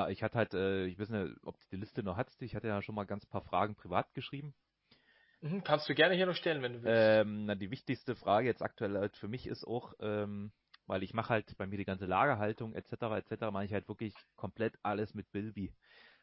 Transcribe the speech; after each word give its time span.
Ja, 0.00 0.08
ich 0.08 0.22
hatte 0.22 0.38
halt, 0.38 0.54
äh, 0.54 0.86
ich 0.86 0.98
weiß 0.98 1.10
nicht, 1.10 1.36
ob 1.44 1.60
du 1.60 1.66
die 1.72 1.76
Liste 1.76 2.02
noch 2.02 2.16
hattest, 2.16 2.40
ich 2.40 2.54
hatte 2.54 2.68
ja 2.68 2.80
schon 2.80 2.94
mal 2.94 3.04
ganz 3.04 3.26
paar 3.26 3.42
Fragen 3.42 3.74
privat 3.74 4.14
geschrieben. 4.14 4.54
Mhm, 5.42 5.62
kannst 5.62 5.90
du 5.90 5.94
gerne 5.94 6.14
hier 6.14 6.24
noch 6.24 6.34
stellen, 6.34 6.62
wenn 6.62 6.72
du 6.72 6.82
willst. 6.82 7.20
Ähm, 7.20 7.44
na, 7.44 7.54
die 7.54 7.70
wichtigste 7.70 8.16
Frage 8.16 8.46
jetzt 8.46 8.62
aktuell 8.62 8.96
halt 8.96 9.14
für 9.18 9.28
mich 9.28 9.46
ist 9.46 9.66
auch, 9.66 9.92
ähm, 10.00 10.52
weil 10.86 11.02
ich 11.02 11.12
mache 11.12 11.28
halt 11.28 11.54
bei 11.58 11.66
mir 11.66 11.76
die 11.76 11.84
ganze 11.84 12.06
Lagerhaltung 12.06 12.72
etc. 12.74 13.18
etc. 13.18 13.50
mache 13.50 13.66
ich 13.66 13.74
halt 13.74 13.88
wirklich 13.88 14.14
komplett 14.36 14.78
alles 14.82 15.12
mit 15.12 15.30
Bilby. 15.32 15.70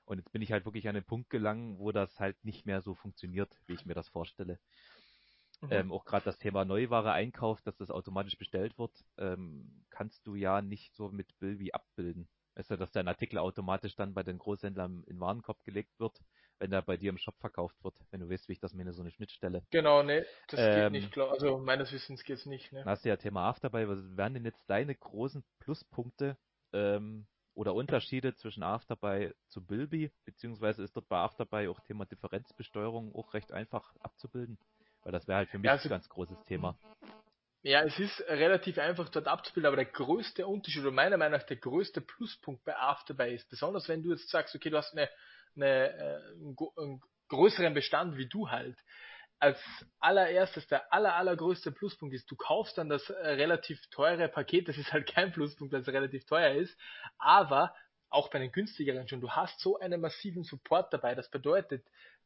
Und 0.06 0.18
jetzt 0.18 0.32
bin 0.32 0.42
ich 0.42 0.52
halt 0.52 0.66
wirklich 0.66 0.88
an 0.88 0.96
den 0.96 1.04
Punkt 1.04 1.30
gelangt, 1.30 1.78
wo 1.78 1.92
das 1.92 2.20
halt 2.20 2.44
nicht 2.44 2.66
mehr 2.66 2.82
so 2.82 2.96
funktioniert, 2.96 3.56
wie 3.68 3.74
ich 3.76 3.86
mir 3.86 3.94
das 3.94 4.10
vorstelle. 4.10 4.58
Mhm. 5.62 5.72
Ähm, 5.72 5.92
auch 5.92 6.04
gerade 6.06 6.26
das 6.26 6.40
Thema 6.40 6.66
Neuware 6.66 7.12
Einkauf, 7.12 7.62
dass 7.62 7.78
das 7.78 7.92
automatisch 7.92 8.40
bestellt 8.40 8.80
wird, 8.80 9.06
ähm, 9.20 9.86
kannst 9.92 10.26
du 10.26 10.34
ja 10.34 10.64
nicht 10.64 10.96
so 10.96 11.10
mit 11.10 11.28
Bilby 11.40 11.74
abbilden. 11.74 12.28
Also, 12.58 12.76
dass 12.76 12.92
dein 12.92 13.08
Artikel 13.08 13.38
automatisch 13.38 13.96
dann 13.96 14.16
bei 14.16 14.24
den 14.24 14.40
Großhändlern 14.40 15.04
in 15.06 15.20
Warenkorb 15.20 15.64
gelegt 15.64 16.00
wird, 16.00 16.20
wenn 16.58 16.72
er 16.72 16.82
bei 16.82 16.98
dir 16.98 17.12
im 17.12 17.20
Shop 17.20 17.38
verkauft 17.40 17.76
wird. 17.84 17.94
Wenn 18.10 18.22
du 18.22 18.30
weißt, 18.30 18.50
wie 18.50 18.54
ich 18.54 18.60
das 18.60 18.74
meine, 18.74 18.94
so 18.94 19.02
eine 19.02 19.12
Schnittstelle. 19.12 19.64
Genau, 19.70 20.02
ne, 20.02 20.26
das 20.48 20.60
ähm, 20.60 20.94
geht 20.94 21.04
nicht, 21.04 21.12
klar. 21.12 21.32
Also, 21.32 21.60
meines 21.60 21.92
Wissens 21.92 22.24
geht's 22.24 22.48
nicht, 22.48 22.74
ne. 22.74 22.84
Hast 22.84 23.06
du 23.06 23.10
ja 23.10 23.16
Thema 23.16 23.48
Afterbuy. 23.48 23.88
Was 23.88 24.00
wären 24.18 24.34
denn 24.34 24.46
jetzt 24.46 24.68
deine 24.68 24.96
großen 24.96 25.44
Pluspunkte, 25.60 26.36
ähm, 26.74 27.28
oder 27.54 27.74
Unterschiede 27.74 28.36
zwischen 28.36 28.64
Afterbuy 28.64 29.34
zu 29.48 29.66
Bilby, 29.66 30.12
beziehungsweise 30.26 30.84
ist 30.84 30.96
dort 30.96 31.08
bei 31.10 31.18
Afterbuy 31.18 31.68
auch 31.68 31.80
Thema 31.82 32.06
Differenzbesteuerung 32.06 33.14
auch 33.16 33.34
recht 33.34 33.52
einfach 33.52 33.96
abzubilden? 34.00 34.58
Weil 35.04 35.12
das 35.12 35.28
wäre 35.28 35.40
halt 35.40 35.50
für 35.50 35.58
mich 35.58 35.66
ja, 35.66 35.74
also, 35.74 35.90
ein 35.90 35.92
ganz 35.92 36.10
großes 36.10 36.44
Thema. 36.44 36.78
Ja, 37.68 37.82
es 37.84 38.00
ist 38.00 38.22
relativ 38.30 38.78
einfach 38.78 39.10
dort 39.10 39.28
abzubilden, 39.28 39.68
aber 39.68 39.76
der 39.76 39.92
größte 39.92 40.48
Unterschied 40.48 40.84
oder 40.84 40.92
meiner 40.92 41.18
Meinung 41.18 41.38
nach 41.38 41.46
der 41.46 41.58
größte 41.58 42.00
Pluspunkt 42.00 42.64
bei 42.64 42.74
Afterbuy 42.78 43.36
ist, 43.36 43.50
besonders 43.50 43.90
wenn 43.90 44.02
du 44.02 44.12
jetzt 44.12 44.30
sagst, 44.30 44.56
okay, 44.56 44.70
du 44.70 44.78
hast 44.78 44.94
eine, 44.94 45.10
eine, 45.54 45.90
äh, 45.94 46.20
einen 46.78 47.02
größeren 47.28 47.74
Bestand 47.74 48.16
wie 48.16 48.30
du 48.30 48.50
halt, 48.50 48.78
als 49.40 49.60
allererstes 50.00 50.66
der 50.68 50.94
aller, 50.94 51.16
allergrößte 51.16 51.74
Pluspunkt 51.74 52.16
ist, 52.16 52.32
du 52.32 52.38
kaufst 52.38 52.78
dann 52.78 52.88
das 52.88 53.10
äh, 53.10 53.14
relativ 53.32 53.82
teure 53.90 54.30
Paket, 54.30 54.70
das 54.70 54.78
ist 54.78 54.94
halt 54.94 55.06
kein 55.06 55.34
Pluspunkt, 55.34 55.74
weil 55.74 55.82
es 55.82 55.90
relativ 55.90 56.26
teuer 56.26 56.56
ist, 56.56 56.74
aber 57.18 57.76
auch 58.10 58.30
bei 58.30 58.40
den 58.40 58.54
günstigeren 58.54 59.10
schon, 59.10 59.20
du 59.20 59.32
hast 59.32 59.60
so 59.60 59.78
einen 59.78 60.00
massiven 60.00 60.46
Support 60.46 60.94
dabei. 60.94 61.16
Das 61.16 61.30
bedeutet, 61.30 61.86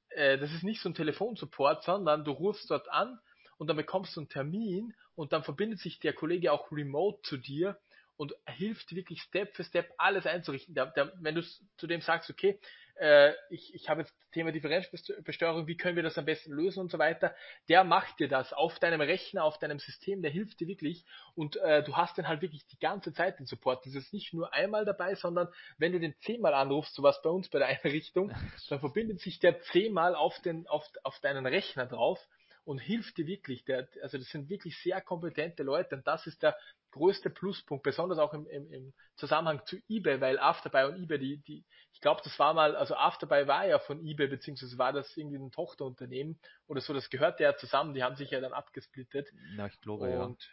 äh, 0.10 0.38
das 0.38 0.52
ist 0.52 0.62
nicht 0.62 0.84
so 0.84 0.90
ein 0.90 0.94
Telefonsupport, 0.94 1.84
sondern 1.84 2.26
du 2.26 2.32
rufst 2.32 2.70
dort 2.70 2.88
an 2.90 3.20
und 3.62 3.68
dann 3.68 3.78
bekommst 3.78 4.16
du 4.16 4.22
einen 4.22 4.28
Termin 4.28 4.96
und 5.14 5.34
dann 5.34 5.44
verbindet 5.44 5.78
sich 5.82 6.00
der 6.00 6.14
Kollege 6.14 6.52
auch 6.52 6.72
remote 6.72 7.22
zu 7.22 7.38
dir 7.38 7.78
und 8.18 8.34
hilft 8.48 8.96
wirklich 8.96 9.22
Step 9.22 9.54
für 9.56 9.64
Step 9.64 9.94
alles 10.00 10.26
einzurichten. 10.26 10.74
Der, 10.74 10.88
der, 10.88 11.14
wenn 11.22 11.36
du 11.36 11.44
zu 11.78 11.86
dem 11.86 12.02
sagst, 12.02 12.32
okay, 12.32 12.60
äh, 12.96 13.34
ich, 13.52 13.72
ich 13.76 13.88
habe 13.88 14.02
jetzt 14.02 14.16
das 14.20 14.32
Thema 14.32 14.52
Differenzbesteuerung, 14.52 15.68
wie 15.68 15.78
können 15.78 15.96
wir 15.96 16.02
das 16.02 16.18
am 16.18 16.26
besten 16.26 16.54
lösen 16.54 16.80
und 16.80 16.90
so 16.90 16.98
weiter, 16.98 17.36
der 17.70 17.84
macht 17.84 18.20
dir 18.20 18.28
das 18.28 18.52
auf 18.52 18.80
deinem 18.80 19.00
Rechner, 19.00 19.44
auf 19.44 19.60
deinem 19.60 19.78
System, 19.78 20.24
der 20.24 20.32
hilft 20.32 20.60
dir 20.60 20.68
wirklich 20.68 21.06
und 21.36 21.58
äh, 21.58 21.84
du 21.84 21.96
hast 21.96 22.18
dann 22.18 22.28
halt 22.28 22.42
wirklich 22.42 22.66
die 22.66 22.80
ganze 22.80 23.14
Zeit 23.14 23.38
den 23.38 23.46
Support. 23.46 23.86
Das 23.86 23.94
ist 23.94 24.12
nicht 24.12 24.34
nur 24.34 24.52
einmal 24.56 24.86
dabei, 24.86 25.14
sondern 25.14 25.50
wenn 25.78 25.92
du 25.92 26.00
den 26.00 26.16
zehnmal 26.22 26.56
anrufst, 26.56 26.96
so 26.96 27.04
was 27.04 27.22
bei 27.22 27.30
uns 27.30 27.48
bei 27.48 27.60
der 27.60 27.68
Einrichtung, 27.84 28.32
dann 28.70 28.80
verbindet 28.80 29.20
sich 29.20 29.38
der 29.40 29.62
zehnmal 29.62 30.16
auf, 30.16 30.40
den, 30.42 30.66
auf, 30.66 30.84
auf 31.04 31.20
deinen 31.20 31.46
Rechner 31.46 31.86
drauf 31.86 32.28
und 32.64 32.80
hilft 32.80 33.18
dir 33.18 33.28
wirklich. 33.28 33.64
Der, 33.66 33.88
also 34.02 34.18
das 34.18 34.30
sind 34.30 34.50
wirklich 34.50 34.78
sehr 34.82 35.02
kompetente 35.02 35.64
Leute 35.64 35.96
und 35.96 36.08
das 36.08 36.28
ist 36.28 36.42
der 36.44 36.56
größte 36.92 37.30
Pluspunkt, 37.30 37.84
besonders 37.84 38.20
auch 38.20 38.34
im, 38.34 38.46
im, 38.48 38.72
im 38.72 38.94
Zusammenhang 39.16 39.66
zu 39.66 39.78
eBay, 39.88 40.20
weil 40.20 40.40
Afterbuy 40.40 40.86
und 40.86 41.02
eBay, 41.02 41.20
die, 41.20 41.38
die, 41.38 41.66
ich 41.94 42.02
glaube, 42.02 42.22
das 42.24 42.38
war 42.38 42.54
mal, 42.54 42.76
also 42.76 42.96
Afterbuy 42.96 43.48
war 43.48 43.66
ja 43.66 43.80
von 43.80 44.06
eBay, 44.06 44.28
beziehungsweise 44.28 44.78
war 44.78 44.92
das 44.92 45.16
irgendwie 45.16 45.38
ein 45.38 45.52
Tochterunternehmen 45.52 46.40
oder 46.68 46.82
so, 46.82 46.94
das 46.94 47.10
gehörte 47.10 47.44
ja 47.44 47.56
zusammen, 47.56 47.94
die 47.94 48.04
haben 48.04 48.16
sich 48.16 48.32
ja 48.32 48.42
dann 48.42 48.54
abgesplittet. 48.54 49.30
Ja, 49.58 49.68
ich 49.68 49.80
glaube, 49.80 50.06
und, 50.20 50.44
ja. 50.44 50.50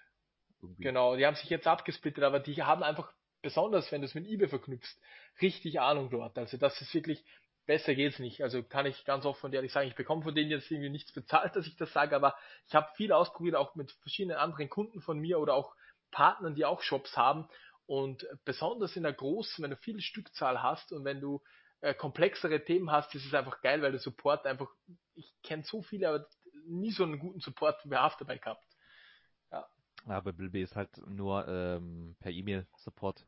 Irgendwie. 0.60 0.82
Genau, 0.82 1.16
die 1.16 1.26
haben 1.26 1.36
sich 1.36 1.50
jetzt 1.50 1.66
abgesplittet, 1.66 2.24
aber 2.24 2.40
die 2.40 2.62
haben 2.62 2.82
einfach, 2.82 3.12
besonders 3.42 3.90
wenn 3.92 4.00
du 4.00 4.06
es 4.06 4.14
mit 4.14 4.26
eBay 4.26 4.48
verknüpfst, 4.48 4.98
richtig 5.40 5.80
Ahnung 5.80 6.10
dort. 6.10 6.36
Also 6.36 6.56
das 6.56 6.80
ist 6.80 6.92
wirklich, 6.94 7.24
besser 7.68 7.94
geht's 7.94 8.18
nicht. 8.18 8.42
Also 8.42 8.62
kann 8.62 8.86
ich 8.86 9.04
ganz 9.04 9.26
offen 9.26 9.46
und 9.46 9.54
ehrlich 9.54 9.72
sagen, 9.72 9.88
ich 9.88 9.94
bekomme 9.94 10.22
von 10.22 10.34
denen 10.34 10.50
jetzt 10.50 10.70
irgendwie 10.70 10.88
nichts 10.88 11.12
bezahlt, 11.12 11.54
dass 11.54 11.66
ich 11.66 11.76
das 11.76 11.92
sage, 11.92 12.16
aber 12.16 12.34
ich 12.66 12.74
habe 12.74 12.88
viel 12.96 13.12
ausprobiert, 13.12 13.54
auch 13.54 13.76
mit 13.76 13.92
verschiedenen 13.92 14.38
anderen 14.38 14.68
Kunden 14.70 15.02
von 15.02 15.18
mir 15.18 15.38
oder 15.38 15.54
auch 15.54 15.76
Partnern, 16.10 16.54
die 16.54 16.64
auch 16.64 16.82
Shops 16.82 17.16
haben. 17.16 17.46
Und 17.86 18.26
besonders 18.44 18.96
in 18.96 19.02
der 19.02 19.12
großen, 19.12 19.62
wenn 19.62 19.70
du 19.70 19.76
viel 19.76 20.00
Stückzahl 20.00 20.62
hast 20.62 20.92
und 20.92 21.04
wenn 21.04 21.20
du 21.20 21.42
äh, 21.80 21.94
komplexere 21.94 22.64
Themen 22.64 22.90
hast, 22.90 23.14
ist 23.14 23.26
es 23.26 23.34
einfach 23.34 23.60
geil, 23.60 23.82
weil 23.82 23.92
der 23.92 24.00
Support 24.00 24.46
einfach, 24.46 24.70
ich 25.14 25.30
kenne 25.42 25.62
so 25.62 25.82
viele, 25.82 26.08
aber 26.08 26.26
nie 26.66 26.90
so 26.90 27.04
einen 27.04 27.18
guten 27.18 27.40
Support 27.40 27.78
wie 27.84 27.94
Afterbuy 27.94 28.38
gehabt. 28.38 28.64
Ja. 29.52 29.68
Ja, 30.06 30.20
bei 30.20 30.32
Bilby 30.32 30.62
ist 30.62 30.74
halt 30.74 30.96
nur 31.06 31.46
ähm, 31.46 32.16
per 32.18 32.32
E-Mail 32.32 32.66
Support. 32.78 33.26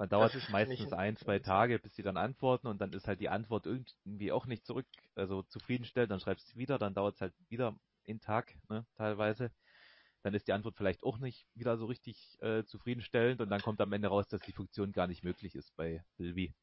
Man 0.00 0.08
dauert 0.08 0.34
es 0.34 0.48
meistens 0.48 0.94
ein, 0.94 1.18
zwei 1.18 1.40
Tage, 1.40 1.78
bis 1.78 1.94
sie 1.94 2.02
dann 2.02 2.16
antworten 2.16 2.68
und 2.68 2.80
dann 2.80 2.94
ist 2.94 3.06
halt 3.06 3.20
die 3.20 3.28
Antwort 3.28 3.66
irgendwie 3.66 4.32
auch 4.32 4.46
nicht 4.46 4.64
zurück, 4.64 4.86
also 5.14 5.42
zufriedenstellend, 5.42 6.10
dann 6.10 6.20
schreibst 6.20 6.50
du 6.50 6.56
wieder, 6.56 6.78
dann 6.78 6.94
dauert 6.94 7.16
es 7.16 7.20
halt 7.20 7.34
wieder 7.50 7.78
einen 8.08 8.18
Tag, 8.18 8.54
ne, 8.70 8.86
teilweise. 8.96 9.50
Dann 10.22 10.32
ist 10.32 10.48
die 10.48 10.54
Antwort 10.54 10.78
vielleicht 10.78 11.02
auch 11.02 11.18
nicht 11.18 11.46
wieder 11.54 11.76
so 11.76 11.84
richtig 11.84 12.38
äh, 12.40 12.64
zufriedenstellend 12.64 13.42
und 13.42 13.50
dann 13.50 13.60
kommt 13.60 13.78
am 13.82 13.92
Ende 13.92 14.08
raus, 14.08 14.26
dass 14.28 14.40
die 14.40 14.54
Funktion 14.54 14.92
gar 14.92 15.06
nicht 15.06 15.22
möglich 15.22 15.54
ist 15.54 15.76
bei 15.76 16.02
Bilby. 16.16 16.54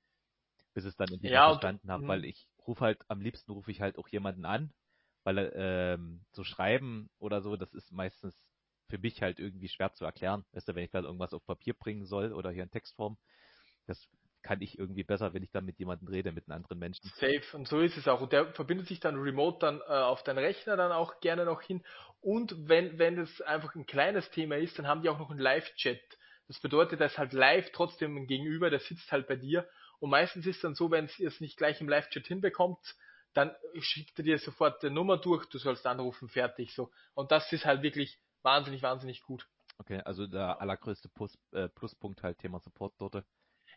Bis 0.73 0.85
es 0.85 0.95
dann 0.95 1.09
endlich 1.13 1.31
ja, 1.31 1.51
verstanden 1.51 1.91
habe, 1.91 2.07
weil 2.07 2.25
ich 2.25 2.47
rufe 2.65 2.83
halt, 2.83 2.99
am 3.07 3.21
liebsten 3.21 3.51
rufe 3.51 3.69
ich 3.69 3.81
halt 3.81 3.99
auch 3.99 4.07
jemanden 4.07 4.45
an, 4.45 4.73
weil 5.23 5.51
ähm, 5.53 6.25
so 6.31 6.43
schreiben 6.43 7.11
oder 7.19 7.43
so, 7.43 7.55
das 7.55 7.71
ist 7.75 7.91
meistens 7.91 8.35
für 8.89 8.97
mich 8.97 9.21
halt 9.21 9.39
irgendwie 9.39 9.69
schwer 9.69 9.93
zu 9.93 10.05
erklären. 10.05 10.45
Weißt 10.53 10.67
du, 10.67 10.75
wenn 10.75 10.83
ich 10.83 10.91
da 10.91 11.01
irgendwas 11.01 11.33
auf 11.33 11.45
Papier 11.45 11.73
bringen 11.73 12.05
soll 12.05 12.33
oder 12.33 12.51
hier 12.51 12.63
in 12.63 12.71
Textform, 12.71 13.17
das 13.85 14.07
kann 14.43 14.61
ich 14.61 14.79
irgendwie 14.79 15.03
besser, 15.03 15.33
wenn 15.33 15.43
ich 15.43 15.51
dann 15.51 15.65
mit 15.65 15.77
jemandem 15.77 16.07
rede, 16.07 16.31
mit 16.31 16.47
einem 16.47 16.57
anderen 16.57 16.79
Menschen. 16.79 17.09
Safe, 17.15 17.43
und 17.53 17.67
so 17.67 17.79
ist 17.79 17.97
es 17.97 18.07
auch. 18.07 18.21
Und 18.21 18.31
der 18.31 18.53
verbindet 18.53 18.87
sich 18.87 18.99
dann 18.99 19.17
remote 19.17 19.59
dann 19.59 19.81
äh, 19.81 19.93
auf 19.93 20.23
deinen 20.23 20.37
Rechner 20.37 20.77
dann 20.77 20.91
auch 20.91 21.19
gerne 21.19 21.43
noch 21.45 21.61
hin. 21.61 21.83
Und 22.21 22.55
wenn, 22.67 22.97
wenn 22.97 23.19
es 23.19 23.41
einfach 23.41 23.75
ein 23.75 23.85
kleines 23.85 24.29
Thema 24.31 24.57
ist, 24.57 24.79
dann 24.79 24.87
haben 24.87 25.01
die 25.01 25.09
auch 25.09 25.19
noch 25.19 25.31
einen 25.31 25.39
Live-Chat. 25.39 25.99
Das 26.47 26.59
bedeutet, 26.59 27.01
dass 27.01 27.17
halt 27.17 27.33
live 27.33 27.71
trotzdem 27.73 28.15
ein 28.15 28.27
Gegenüber, 28.27 28.69
der 28.69 28.79
sitzt 28.79 29.11
halt 29.11 29.27
bei 29.27 29.35
dir. 29.35 29.67
Und 29.99 30.11
meistens 30.11 30.45
ist 30.45 30.63
dann 30.63 30.75
so, 30.75 30.91
wenn 30.91 31.09
ihr 31.17 31.27
es 31.27 31.41
nicht 31.41 31.57
gleich 31.57 31.81
im 31.81 31.89
Live-Chat 31.89 32.27
hinbekommt, 32.27 32.95
dann 33.33 33.53
schickt 33.79 34.17
er 34.17 34.23
dir 34.23 34.39
sofort 34.39 34.81
die 34.81 34.89
Nummer 34.89 35.17
durch, 35.17 35.45
du 35.49 35.57
sollst 35.57 35.85
anrufen, 35.85 36.29
fertig 36.29 36.73
so. 36.73 36.89
Und 37.13 37.31
das 37.31 37.51
ist 37.51 37.65
halt 37.65 37.83
wirklich 37.83 38.17
wahnsinnig, 38.43 38.81
wahnsinnig 38.81 39.23
gut. 39.23 39.47
Okay, 39.79 40.01
also 40.01 40.27
der 40.27 40.59
allergrößte 40.59 41.09
Plus, 41.09 41.37
äh, 41.51 41.69
Pluspunkt 41.69 42.23
halt 42.23 42.39
Thema 42.39 42.59
Support 42.59 42.93
dort. 42.97 43.23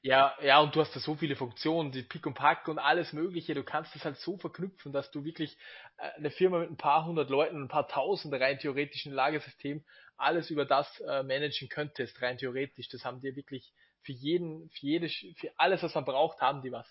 Ja, 0.03 0.35
ja, 0.41 0.61
und 0.61 0.75
du 0.75 0.81
hast 0.81 0.97
da 0.97 1.01
so 1.01 1.15
viele 1.15 1.37
Funktionen, 1.37 1.93
die 1.93 2.03
Pick 2.03 2.27
und 2.27 2.33
Pack 2.33 2.69
und 2.69 2.79
alles 2.79 3.13
Mögliche. 3.13 3.53
Du 3.53 3.63
kannst 3.63 3.95
das 3.95 4.05
halt 4.05 4.17
so 4.17 4.39
verknüpfen, 4.39 4.93
dass 4.93 5.11
du 5.11 5.25
wirklich 5.25 5.59
äh, 5.99 6.11
eine 6.17 6.31
Firma 6.31 6.61
mit 6.61 6.71
ein 6.71 6.79
paar 6.79 7.05
hundert 7.05 7.29
Leuten 7.29 7.57
und 7.57 7.65
ein 7.65 7.69
paar 7.69 7.87
tausend 7.87 8.33
rein 8.33 8.59
theoretischen 8.59 9.13
Lagersystem 9.13 9.85
alles 10.17 10.51
über 10.51 10.65
das 10.65 11.01
äh, 11.01 11.23
managen 11.23 11.69
könntest, 11.69 12.21
rein 12.23 12.39
theoretisch. 12.39 12.89
Das 12.89 13.05
haben 13.05 13.21
die 13.21 13.37
wirklich 13.37 13.73
für 14.03 14.13
jeden, 14.13 14.71
für 14.71 14.87
jedes, 14.87 15.13
für 15.37 15.51
alles, 15.57 15.83
was 15.83 15.95
man 15.95 16.05
braucht, 16.05 16.41
haben 16.41 16.63
die 16.63 16.73
was. 16.73 16.87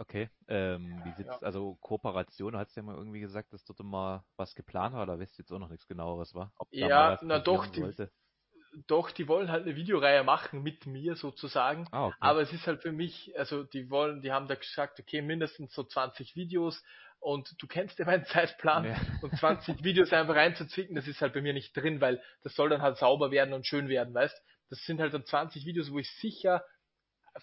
Okay, 0.00 0.30
ähm, 0.46 1.02
wie 1.04 1.10
sieht's, 1.16 1.40
ja. 1.40 1.46
also 1.46 1.76
Kooperation, 1.80 2.56
hast 2.56 2.76
du 2.76 2.80
ja 2.80 2.86
mal 2.86 2.94
irgendwie 2.94 3.18
gesagt, 3.18 3.52
dass 3.52 3.64
dort 3.64 3.80
mal 3.80 4.24
was 4.36 4.54
geplant 4.54 4.94
war, 4.94 5.02
oder 5.02 5.18
weißt 5.18 5.36
du 5.36 5.42
jetzt 5.42 5.52
auch 5.52 5.58
noch 5.58 5.70
nichts 5.70 5.88
genaueres, 5.88 6.36
war? 6.36 6.52
ja, 6.70 7.18
na 7.22 7.40
doch, 7.40 7.66
die, 7.66 7.84
doch, 8.86 9.10
die 9.10 9.26
wollen 9.26 9.50
halt 9.50 9.64
eine 9.64 9.74
Videoreihe 9.74 10.22
machen 10.22 10.62
mit 10.62 10.86
mir 10.86 11.16
sozusagen. 11.16 11.88
Ah, 11.90 12.06
okay. 12.06 12.16
Aber 12.20 12.42
es 12.42 12.52
ist 12.52 12.66
halt 12.68 12.82
für 12.82 12.92
mich, 12.92 13.36
also 13.36 13.64
die 13.64 13.90
wollen, 13.90 14.22
die 14.22 14.30
haben 14.30 14.46
da 14.46 14.54
gesagt, 14.54 15.00
okay, 15.00 15.20
mindestens 15.20 15.74
so 15.74 15.82
20 15.82 16.36
Videos 16.36 16.80
und 17.18 17.60
du 17.60 17.66
kennst 17.66 17.98
ja 17.98 18.04
meinen 18.04 18.24
Zeitplan 18.26 18.84
ja. 18.84 18.96
und 19.22 19.36
20 19.36 19.82
Videos 19.82 20.12
einfach 20.12 20.36
reinzuzwicken, 20.36 20.94
das 20.94 21.08
ist 21.08 21.20
halt 21.20 21.32
bei 21.32 21.40
mir 21.40 21.54
nicht 21.54 21.76
drin, 21.76 22.00
weil 22.00 22.22
das 22.42 22.54
soll 22.54 22.68
dann 22.68 22.82
halt 22.82 22.98
sauber 22.98 23.32
werden 23.32 23.52
und 23.52 23.66
schön 23.66 23.88
werden, 23.88 24.14
weißt? 24.14 24.40
Das 24.70 24.78
sind 24.84 25.00
halt 25.00 25.14
dann 25.14 25.24
20 25.24 25.64
Videos, 25.64 25.90
wo 25.90 25.98
ich 25.98 26.10
sicher 26.20 26.62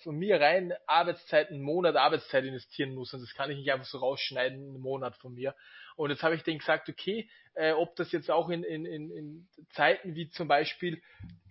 von 0.04 0.16
mir 0.16 0.40
rein 0.40 0.74
Arbeitszeit, 0.88 1.50
einen 1.50 1.62
Monat 1.62 1.96
Arbeitszeit 1.96 2.44
investieren 2.44 2.94
muss 2.94 3.14
und 3.14 3.22
das 3.22 3.34
kann 3.34 3.52
ich 3.52 3.58
nicht 3.58 3.72
einfach 3.72 3.86
so 3.86 3.98
rausschneiden, 3.98 4.60
einen 4.60 4.82
Monat 4.82 5.16
von 5.18 5.34
mir. 5.34 5.56
Und 5.96 6.10
jetzt 6.10 6.24
habe 6.24 6.36
ich 6.36 6.44
denen 6.44 6.60
gesagt, 6.60 6.90
okay, 6.90 7.30
äh, 7.54 7.72
ob 7.72 7.96
das 7.96 8.12
jetzt 8.12 8.30
auch 8.30 8.50
in, 8.50 8.64
in, 8.64 8.86
in, 8.86 9.12
in 9.12 9.48
Zeiten 9.72 10.16
wie 10.16 10.30
zum 10.30 10.48
Beispiel 10.48 11.02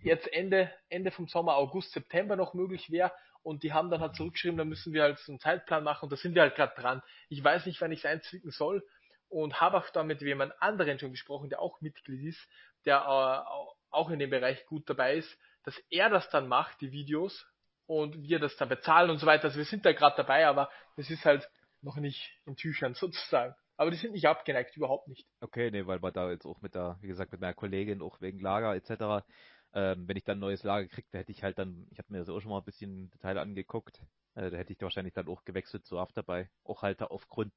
jetzt 0.02 0.30
Ende, 0.32 0.70
Ende 0.88 1.10
vom 1.10 1.28
Sommer, 1.28 1.56
August, 1.56 1.92
September 1.92 2.36
noch 2.36 2.54
möglich 2.54 2.90
wäre. 2.90 3.12
Und 3.42 3.62
die 3.62 3.72
haben 3.72 3.90
dann 3.90 4.00
halt 4.00 4.16
zurückgeschrieben, 4.16 4.56
da 4.56 4.64
müssen 4.64 4.92
wir 4.92 5.02
halt 5.02 5.18
so 5.18 5.32
einen 5.32 5.40
Zeitplan 5.40 5.84
machen 5.84 6.04
und 6.04 6.12
da 6.12 6.16
sind 6.16 6.34
wir 6.34 6.42
halt 6.42 6.54
gerade 6.54 6.80
dran. 6.80 7.02
Ich 7.28 7.42
weiß 7.42 7.66
nicht, 7.66 7.80
wann 7.80 7.92
ich 7.92 8.00
es 8.00 8.06
einzwicken 8.06 8.50
soll 8.50 8.82
und 9.28 9.60
habe 9.60 9.78
auch 9.78 9.90
da 9.90 10.02
mit 10.02 10.22
jemand 10.22 10.52
anderen 10.62 10.98
schon 10.98 11.10
gesprochen, 11.10 11.50
der 11.50 11.60
auch 11.60 11.80
Mitglied 11.80 12.22
ist, 12.26 12.48
der 12.86 12.98
äh, 12.98 13.64
auch 13.90 14.10
in 14.10 14.18
dem 14.18 14.30
Bereich 14.30 14.64
gut 14.66 14.88
dabei 14.88 15.16
ist, 15.16 15.38
dass 15.64 15.76
er 15.90 16.10
das 16.10 16.28
dann 16.30 16.48
macht, 16.48 16.80
die 16.80 16.92
Videos, 16.92 17.46
und 17.86 18.22
wir 18.22 18.38
das 18.38 18.56
dann 18.56 18.68
bezahlen 18.68 19.10
und 19.10 19.18
so 19.18 19.26
weiter. 19.26 19.44
Also 19.44 19.58
wir 19.58 19.64
sind 19.64 19.84
da 19.84 19.92
gerade 19.92 20.16
dabei, 20.16 20.46
aber 20.46 20.70
es 20.96 21.10
ist 21.10 21.24
halt 21.24 21.48
noch 21.82 21.96
nicht 21.96 22.32
in 22.46 22.56
Tüchern 22.56 22.94
sozusagen. 22.94 23.54
Aber 23.76 23.90
die 23.90 23.96
sind 23.96 24.12
nicht 24.12 24.26
abgeneigt, 24.26 24.76
überhaupt 24.76 25.08
nicht. 25.08 25.26
Okay, 25.40 25.70
nee, 25.70 25.86
weil 25.86 26.00
wir 26.02 26.12
da 26.12 26.30
jetzt 26.30 26.46
auch 26.46 26.60
mit 26.60 26.74
der, 26.74 26.96
wie 27.00 27.08
gesagt, 27.08 27.32
mit 27.32 27.40
meiner 27.40 27.54
Kollegin 27.54 28.02
auch 28.02 28.20
wegen 28.20 28.38
Lager 28.38 28.74
etc. 28.74 29.26
Ähm, 29.74 30.06
wenn 30.06 30.16
ich 30.16 30.22
dann 30.22 30.38
ein 30.38 30.40
neues 30.40 30.62
Lager 30.62 30.86
kriege, 30.86 31.08
da 31.10 31.18
hätte 31.18 31.32
ich 31.32 31.42
halt 31.42 31.58
dann, 31.58 31.88
ich 31.90 31.98
habe 31.98 32.12
mir 32.12 32.20
das 32.20 32.28
auch 32.28 32.40
schon 32.40 32.50
mal 32.50 32.58
ein 32.58 32.64
bisschen 32.64 33.10
Detail 33.10 33.38
angeguckt, 33.38 34.00
äh, 34.36 34.50
da 34.50 34.56
hätte 34.56 34.72
ich 34.72 34.80
wahrscheinlich 34.80 35.14
dann 35.14 35.26
auch 35.26 35.44
gewechselt 35.44 35.84
zu 35.86 35.98
Afterbuy. 35.98 36.48
Auch 36.62 36.82
halt 36.82 37.02
aufgrund 37.02 37.52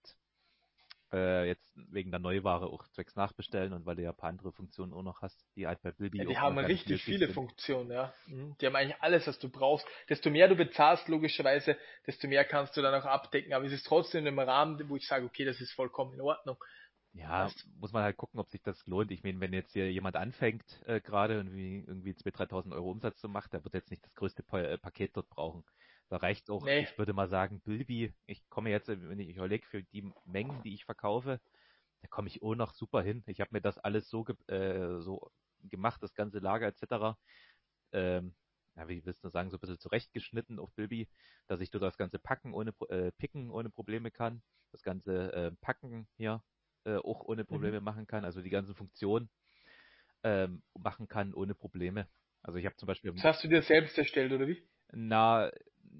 äh, 1.13 1.47
jetzt 1.47 1.71
wegen 1.91 2.11
der 2.11 2.19
Neuware 2.19 2.67
auch 2.67 2.87
zwecks 2.89 3.15
nachbestellen 3.15 3.73
und 3.73 3.85
weil 3.85 3.95
du 3.95 4.03
ja 4.03 4.09
ein 4.11 4.17
paar 4.17 4.29
andere 4.29 4.51
Funktionen 4.51 4.93
auch 4.93 5.03
noch 5.03 5.21
hast, 5.21 5.45
die 5.55 5.67
halt 5.67 5.81
bei 5.81 5.91
Bilby 5.91 6.19
ja, 6.19 6.25
Die 6.25 6.37
haben 6.37 6.57
richtig 6.57 7.03
viele 7.03 7.27
sind. 7.27 7.35
Funktionen, 7.35 7.91
ja. 7.91 8.13
Mhm. 8.27 8.55
Die 8.59 8.65
haben 8.65 8.75
eigentlich 8.75 9.01
alles, 9.01 9.27
was 9.27 9.39
du 9.39 9.49
brauchst. 9.49 9.87
Desto 10.09 10.29
mehr 10.29 10.47
du 10.47 10.55
bezahlst, 10.55 11.07
logischerweise, 11.07 11.77
desto 12.05 12.27
mehr 12.27 12.43
kannst 12.45 12.75
du 12.75 12.81
dann 12.81 12.93
auch 12.93 13.05
abdecken. 13.05 13.53
Aber 13.53 13.65
es 13.65 13.71
ist 13.71 13.85
trotzdem 13.85 14.27
im 14.27 14.39
Rahmen, 14.39 14.89
wo 14.89 14.95
ich 14.95 15.07
sage, 15.07 15.25
okay, 15.25 15.45
das 15.45 15.61
ist 15.61 15.71
vollkommen 15.71 16.13
in 16.13 16.21
Ordnung. 16.21 16.57
Ja, 17.13 17.45
weißt? 17.45 17.67
muss 17.79 17.93
man 17.93 18.03
halt 18.03 18.17
gucken, 18.17 18.39
ob 18.39 18.49
sich 18.49 18.61
das 18.61 18.85
lohnt. 18.85 19.11
Ich 19.11 19.23
meine, 19.23 19.39
wenn 19.39 19.53
jetzt 19.53 19.73
hier 19.73 19.91
jemand 19.91 20.15
anfängt, 20.15 20.65
äh, 20.85 21.01
gerade 21.01 21.35
irgendwie, 21.35 21.83
irgendwie 21.87 22.11
2.000, 22.11 22.49
3.000 22.49 22.73
Euro 22.73 22.91
Umsatz 22.91 23.19
zu 23.19 23.29
machen, 23.29 23.49
der 23.51 23.63
wird 23.63 23.73
jetzt 23.73 23.91
nicht 23.91 24.05
das 24.05 24.13
größte 24.13 24.43
pa 24.43 24.59
äh, 24.59 24.77
Paket 24.77 25.15
dort 25.15 25.29
brauchen. 25.29 25.63
Da 26.09 26.17
reicht 26.17 26.49
auch, 26.49 26.63
nee. 26.63 26.79
ich 26.79 26.97
würde 26.97 27.13
mal 27.13 27.27
sagen, 27.27 27.61
Bilby, 27.61 28.13
ich 28.25 28.47
komme 28.49 28.69
jetzt, 28.69 28.87
wenn 28.87 29.19
ich 29.19 29.35
überlege, 29.35 29.65
für 29.65 29.83
die 29.83 30.09
Mengen, 30.25 30.61
die 30.63 30.73
ich 30.73 30.85
verkaufe, 30.85 31.41
da 32.01 32.07
komme 32.07 32.27
ich 32.29 32.41
auch 32.41 32.55
noch 32.55 32.73
super 32.73 33.01
hin. 33.01 33.23
Ich 33.27 33.41
habe 33.41 33.49
mir 33.51 33.61
das 33.61 33.77
alles 33.77 34.09
so, 34.09 34.25
äh, 34.47 35.01
so 35.01 35.31
gemacht, 35.63 36.01
das 36.01 36.13
ganze 36.13 36.39
Lager 36.39 36.67
etc. 36.67 37.17
Ähm, 37.91 38.35
ja, 38.75 38.87
wie 38.87 39.03
willst 39.05 39.23
du 39.23 39.29
sagen, 39.29 39.49
so 39.49 39.57
ein 39.57 39.59
bisschen 39.59 39.79
zurechtgeschnitten 39.79 40.59
auf 40.59 40.71
Bilby, 40.73 41.09
dass 41.47 41.59
ich 41.59 41.71
dort 41.71 41.83
das 41.83 41.97
ganze 41.97 42.19
Packen 42.19 42.53
ohne 42.53 42.73
äh, 42.89 43.11
Picken 43.11 43.49
ohne 43.49 43.69
Probleme 43.69 44.11
kann, 44.11 44.41
das 44.71 44.83
ganze 44.83 45.33
äh, 45.33 45.51
Packen 45.59 46.07
hier 46.15 46.43
äh, 46.85 46.95
auch 46.97 47.21
ohne 47.25 47.43
mhm. 47.43 47.47
Probleme 47.47 47.79
mhm. 47.79 47.85
machen 47.85 48.07
kann, 48.07 48.23
also 48.23 48.41
die 48.41 48.49
ganzen 48.49 48.75
Funktionen 48.75 49.29
ähm, 50.23 50.61
machen 50.77 51.07
kann 51.07 51.33
ohne 51.33 51.55
Probleme. 51.55 52.07
Also 52.43 52.59
ich 52.59 52.65
habe 52.65 52.75
zum 52.77 52.87
Beispiel. 52.87 53.11
Das 53.13 53.23
hast 53.23 53.43
du 53.43 53.47
dir 53.47 53.61
selbst 53.61 53.97
erstellt, 53.97 54.31
oder 54.31 54.47
wie? 54.47 54.63
Na, 54.91 55.51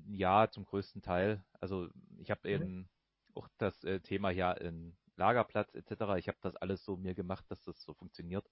ja, 0.09 0.49
zum 0.49 0.65
größten 0.65 1.01
Teil. 1.01 1.43
Also 1.59 1.89
ich 2.19 2.31
habe 2.31 2.47
mhm. 2.47 2.53
eben 2.53 2.89
auch 3.33 3.47
das 3.57 3.83
äh, 3.83 3.99
Thema 3.99 4.31
ja 4.31 4.51
in 4.51 4.95
Lagerplatz 5.15 5.73
etc. 5.75 6.17
Ich 6.17 6.27
habe 6.27 6.37
das 6.41 6.55
alles 6.55 6.83
so 6.83 6.97
mir 6.97 7.15
gemacht, 7.15 7.45
dass 7.49 7.63
das 7.63 7.81
so 7.81 7.93
funktioniert. 7.93 8.49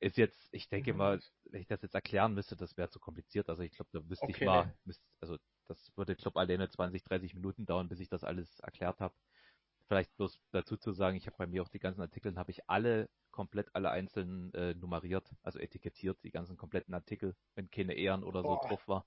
Ist 0.00 0.16
jetzt, 0.16 0.48
ich 0.52 0.68
denke 0.68 0.92
mhm. 0.92 0.98
mal, 0.98 1.20
wenn 1.44 1.60
ich 1.60 1.68
das 1.68 1.82
jetzt 1.82 1.94
erklären 1.94 2.34
müsste, 2.34 2.56
das 2.56 2.76
wäre 2.76 2.90
zu 2.90 2.98
kompliziert. 2.98 3.48
Also 3.48 3.62
ich 3.62 3.72
glaube, 3.72 3.90
da 3.92 4.00
müsste 4.00 4.24
okay. 4.24 4.34
ich 4.36 4.44
mal, 4.44 4.74
müsste, 4.84 5.04
also 5.20 5.38
das 5.68 5.92
würde, 5.96 6.16
glaube 6.16 6.40
alleine 6.40 6.68
20, 6.68 7.04
30 7.04 7.34
Minuten 7.34 7.66
dauern, 7.66 7.88
bis 7.88 8.00
ich 8.00 8.08
das 8.08 8.24
alles 8.24 8.60
erklärt 8.60 9.00
habe. 9.00 9.14
Vielleicht 9.86 10.14
bloß 10.16 10.40
dazu 10.50 10.76
zu 10.76 10.92
sagen, 10.92 11.16
ich 11.16 11.26
habe 11.26 11.36
bei 11.36 11.46
mir 11.46 11.62
auch 11.62 11.68
die 11.68 11.78
ganzen 11.78 12.00
Artikel, 12.00 12.34
habe 12.36 12.50
ich 12.50 12.68
alle 12.68 13.08
komplett 13.30 13.74
alle 13.74 13.90
einzeln 13.90 14.52
äh, 14.54 14.74
nummeriert, 14.74 15.30
also 15.42 15.58
etikettiert, 15.58 16.22
die 16.22 16.30
ganzen 16.30 16.56
kompletten 16.56 16.94
Artikel, 16.94 17.34
wenn 17.54 17.70
keine 17.70 17.94
Ehren 17.94 18.22
oder 18.24 18.42
Boah. 18.42 18.60
so 18.62 18.68
drauf 18.68 18.88
war. 18.88 19.06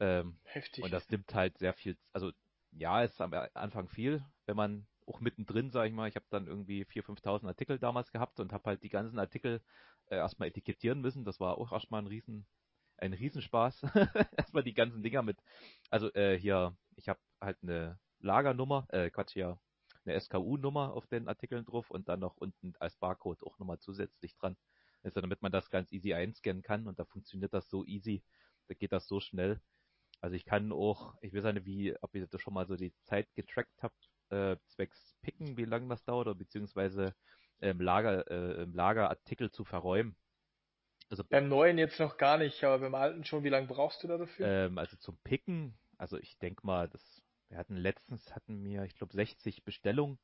Ähm, 0.00 0.38
Heftig. 0.44 0.84
Und 0.84 0.92
das 0.92 1.08
nimmt 1.10 1.34
halt 1.34 1.58
sehr 1.58 1.74
viel, 1.74 1.96
also 2.12 2.32
ja, 2.72 3.02
ist 3.02 3.20
am 3.20 3.32
Anfang 3.54 3.88
viel, 3.88 4.24
wenn 4.46 4.56
man 4.56 4.86
auch 5.06 5.20
mittendrin, 5.20 5.70
sag 5.70 5.86
ich 5.86 5.92
mal, 5.92 6.08
ich 6.08 6.16
habe 6.16 6.26
dann 6.30 6.46
irgendwie 6.46 6.84
4.000, 6.84 7.22
5.000 7.22 7.46
Artikel 7.46 7.78
damals 7.78 8.12
gehabt 8.12 8.40
und 8.40 8.52
habe 8.52 8.70
halt 8.70 8.82
die 8.82 8.88
ganzen 8.88 9.18
Artikel 9.18 9.60
äh, 10.06 10.16
erstmal 10.16 10.48
etikettieren 10.48 11.00
müssen. 11.00 11.24
Das 11.24 11.40
war 11.40 11.58
auch 11.58 11.72
erstmal 11.72 12.02
ein 12.02 12.06
riesen, 12.06 12.46
ein 12.96 13.12
Riesenspaß. 13.12 13.82
erstmal 14.36 14.62
die 14.62 14.74
ganzen 14.74 15.02
Dinger 15.02 15.22
mit, 15.22 15.38
also 15.90 16.12
äh, 16.14 16.38
hier, 16.38 16.76
ich 16.96 17.08
habe 17.08 17.20
halt 17.40 17.58
eine 17.62 17.98
Lagernummer, 18.20 18.86
äh, 18.90 19.10
Quatsch, 19.10 19.32
hier, 19.32 19.58
eine 20.04 20.18
SKU-Nummer 20.18 20.94
auf 20.94 21.06
den 21.06 21.28
Artikeln 21.28 21.64
drauf 21.64 21.90
und 21.90 22.08
dann 22.08 22.20
noch 22.20 22.36
unten 22.36 22.74
als 22.78 22.96
Barcode 22.96 23.42
auch 23.44 23.58
nochmal 23.58 23.78
zusätzlich 23.78 24.34
dran. 24.36 24.56
Also 25.02 25.20
damit 25.20 25.42
man 25.42 25.52
das 25.52 25.70
ganz 25.70 25.90
easy 25.92 26.14
einscannen 26.14 26.62
kann 26.62 26.86
und 26.86 26.98
da 26.98 27.04
funktioniert 27.04 27.52
das 27.52 27.68
so 27.68 27.84
easy, 27.84 28.22
da 28.68 28.74
geht 28.74 28.92
das 28.92 29.06
so 29.08 29.20
schnell. 29.20 29.60
Also 30.22 30.36
ich 30.36 30.44
kann 30.44 30.72
auch, 30.72 31.14
ich 31.20 31.34
weiß 31.34 31.52
nicht, 31.52 31.66
wie, 31.66 31.96
ob 32.00 32.14
ihr 32.14 32.26
das 32.28 32.40
schon 32.40 32.54
mal 32.54 32.66
so 32.66 32.76
die 32.76 32.94
Zeit 33.02 33.26
getrackt 33.34 33.82
habt, 33.82 34.08
äh, 34.30 34.56
zwecks 34.68 35.16
Picken, 35.20 35.56
wie 35.56 35.64
lange 35.64 35.88
das 35.88 36.04
dauert, 36.04 36.28
oder 36.28 36.36
beziehungsweise 36.36 37.12
im 37.58 37.80
Lager, 37.80 38.30
äh, 38.30 38.62
im 38.62 38.72
Lager 38.72 39.10
Artikel 39.10 39.50
zu 39.50 39.64
verräumen. 39.64 40.16
Also 41.10 41.24
beim 41.24 41.48
neuen 41.48 41.76
jetzt 41.76 41.98
noch 41.98 42.16
gar 42.16 42.38
nicht, 42.38 42.62
aber 42.62 42.78
beim 42.78 42.94
alten 42.94 43.24
schon, 43.24 43.42
wie 43.42 43.48
lange 43.48 43.66
brauchst 43.66 44.02
du 44.02 44.08
da 44.08 44.16
dafür? 44.16 44.46
Ähm, 44.46 44.78
also 44.78 44.96
zum 44.96 45.18
Picken, 45.24 45.74
also 45.98 46.16
ich 46.18 46.38
denke 46.38 46.64
mal, 46.64 46.88
das, 46.88 47.20
wir 47.48 47.58
hatten 47.58 47.76
letztens 47.76 48.34
hatten 48.34 48.64
wir, 48.64 48.84
ich 48.84 48.94
glaube, 48.94 49.12
60 49.12 49.64
Bestellungen. 49.64 50.18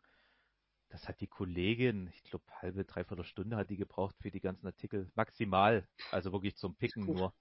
Das 0.91 1.09
hat 1.09 1.21
die 1.21 1.27
Kollegin, 1.27 2.09
ich 2.15 2.23
glaube, 2.23 2.45
halbe, 2.63 2.85
dreiviertel 2.85 3.25
Stunde 3.25 3.57
hat 3.57 3.69
die 3.69 3.77
gebraucht 3.77 4.17
für 4.21 4.31
die 4.31 4.41
ganzen 4.41 4.67
Artikel. 4.67 5.11
Maximal. 5.15 5.87
Also 6.13 6.33
wirklich 6.33 6.57
zum 6.57 6.77
Picken 6.77 7.05
nur. 7.05 7.35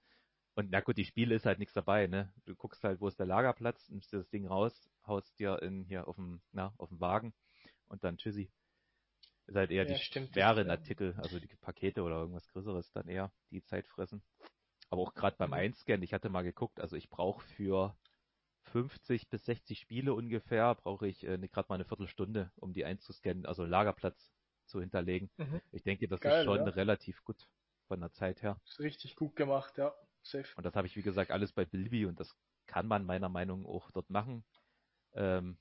Und 0.58 0.72
na 0.72 0.80
gut, 0.80 0.96
die 0.96 1.04
Spiele 1.04 1.36
ist 1.36 1.46
halt 1.46 1.60
nichts 1.60 1.72
dabei, 1.72 2.08
ne? 2.08 2.32
Du 2.44 2.56
guckst 2.56 2.82
halt, 2.82 3.00
wo 3.00 3.06
ist 3.06 3.20
der 3.20 3.26
Lagerplatz, 3.26 3.88
nimmst 3.90 4.12
dir 4.12 4.16
das 4.16 4.28
Ding 4.28 4.44
raus, 4.44 4.90
haust 5.06 5.38
dir 5.38 5.62
in 5.62 5.84
hier 5.84 6.08
auf 6.08 6.16
dem, 6.16 6.40
na, 6.50 6.74
auf 6.78 6.88
dem 6.88 6.98
Wagen 6.98 7.32
und 7.86 8.02
dann 8.02 8.18
tschüssi. 8.18 8.50
Ist 9.46 9.54
halt 9.54 9.70
eher 9.70 9.86
ja, 9.86 9.94
die 9.94 10.02
stimmt, 10.02 10.30
schweren 10.30 10.68
Artikel, 10.68 11.14
also 11.18 11.38
die 11.38 11.46
Pakete 11.46 12.02
oder 12.02 12.16
irgendwas 12.16 12.48
Größeres 12.48 12.90
dann 12.90 13.06
eher, 13.06 13.30
die 13.52 13.62
Zeit 13.62 13.86
fressen. 13.86 14.20
Aber 14.90 15.02
auch 15.02 15.14
gerade 15.14 15.36
beim 15.36 15.50
mhm. 15.50 15.54
Einscannen, 15.54 16.02
ich 16.02 16.12
hatte 16.12 16.28
mal 16.28 16.42
geguckt, 16.42 16.80
also 16.80 16.96
ich 16.96 17.08
brauche 17.08 17.40
für 17.54 17.96
50 18.72 19.28
bis 19.28 19.44
60 19.44 19.78
Spiele 19.78 20.12
ungefähr, 20.12 20.74
brauche 20.74 21.06
ich 21.06 21.22
äh, 21.22 21.38
gerade 21.38 21.68
mal 21.68 21.76
eine 21.76 21.84
Viertelstunde, 21.84 22.50
um 22.56 22.72
die 22.72 22.84
einzuscannen, 22.84 23.46
also 23.46 23.64
Lagerplatz 23.64 24.32
zu 24.66 24.80
hinterlegen. 24.80 25.30
Mhm. 25.36 25.60
Ich 25.70 25.84
denke, 25.84 26.08
das 26.08 26.18
Geil, 26.20 26.40
ist 26.40 26.44
schon 26.46 26.58
ja. 26.58 26.64
relativ 26.64 27.22
gut 27.22 27.46
von 27.86 28.00
der 28.00 28.10
Zeit 28.10 28.42
her. 28.42 28.60
Ist 28.64 28.80
richtig 28.80 29.14
gut 29.14 29.36
gemacht, 29.36 29.78
ja. 29.78 29.94
Safe. 30.28 30.48
Und 30.56 30.64
das 30.64 30.74
habe 30.74 30.86
ich, 30.86 30.96
wie 30.96 31.02
gesagt, 31.02 31.30
alles 31.30 31.52
bei 31.52 31.64
Bilby 31.64 32.06
und 32.06 32.18
das 32.20 32.34
kann 32.66 32.86
man 32.86 33.04
meiner 33.04 33.28
Meinung 33.28 33.62
nach 33.62 33.68
auch 33.68 33.90
dort 33.90 34.10
machen. 34.10 34.44
Ähm, 35.14 35.58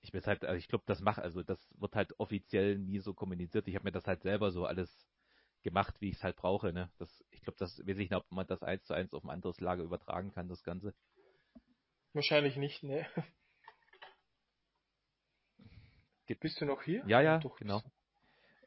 ich 0.00 0.12
weiß 0.12 0.26
halt, 0.26 0.44
also 0.44 0.56
ich 0.56 0.68
glaube, 0.68 0.84
das 0.86 1.00
macht, 1.00 1.18
also 1.18 1.42
das 1.42 1.58
wird 1.78 1.94
halt 1.94 2.18
offiziell 2.18 2.78
nie 2.78 3.00
so 3.00 3.14
kommuniziert. 3.14 3.66
Ich 3.68 3.74
habe 3.74 3.84
mir 3.84 3.92
das 3.92 4.06
halt 4.06 4.22
selber 4.22 4.52
so 4.52 4.66
alles 4.66 5.06
gemacht, 5.62 5.94
wie 6.00 6.10
ich 6.10 6.16
es 6.16 6.22
halt 6.22 6.36
brauche. 6.36 6.72
Ne? 6.72 6.90
Das, 6.98 7.24
ich 7.30 7.42
glaube, 7.42 7.58
das 7.58 7.78
weiß 7.78 7.88
ich 7.88 8.10
nicht, 8.10 8.14
ob 8.14 8.30
man 8.30 8.46
das 8.46 8.62
eins 8.62 8.84
zu 8.84 8.94
eins 8.94 9.14
auf 9.14 9.24
ein 9.24 9.30
anderes 9.30 9.60
Lager 9.60 9.82
übertragen 9.82 10.30
kann, 10.32 10.48
das 10.48 10.62
Ganze. 10.62 10.94
Wahrscheinlich 12.12 12.56
nicht, 12.56 12.82
ne. 12.82 13.06
Bist 16.40 16.60
du 16.60 16.64
noch 16.66 16.82
hier? 16.82 17.02
Ja, 17.06 17.20
ja, 17.20 17.38
Doch, 17.38 17.56
genau. 17.56 17.82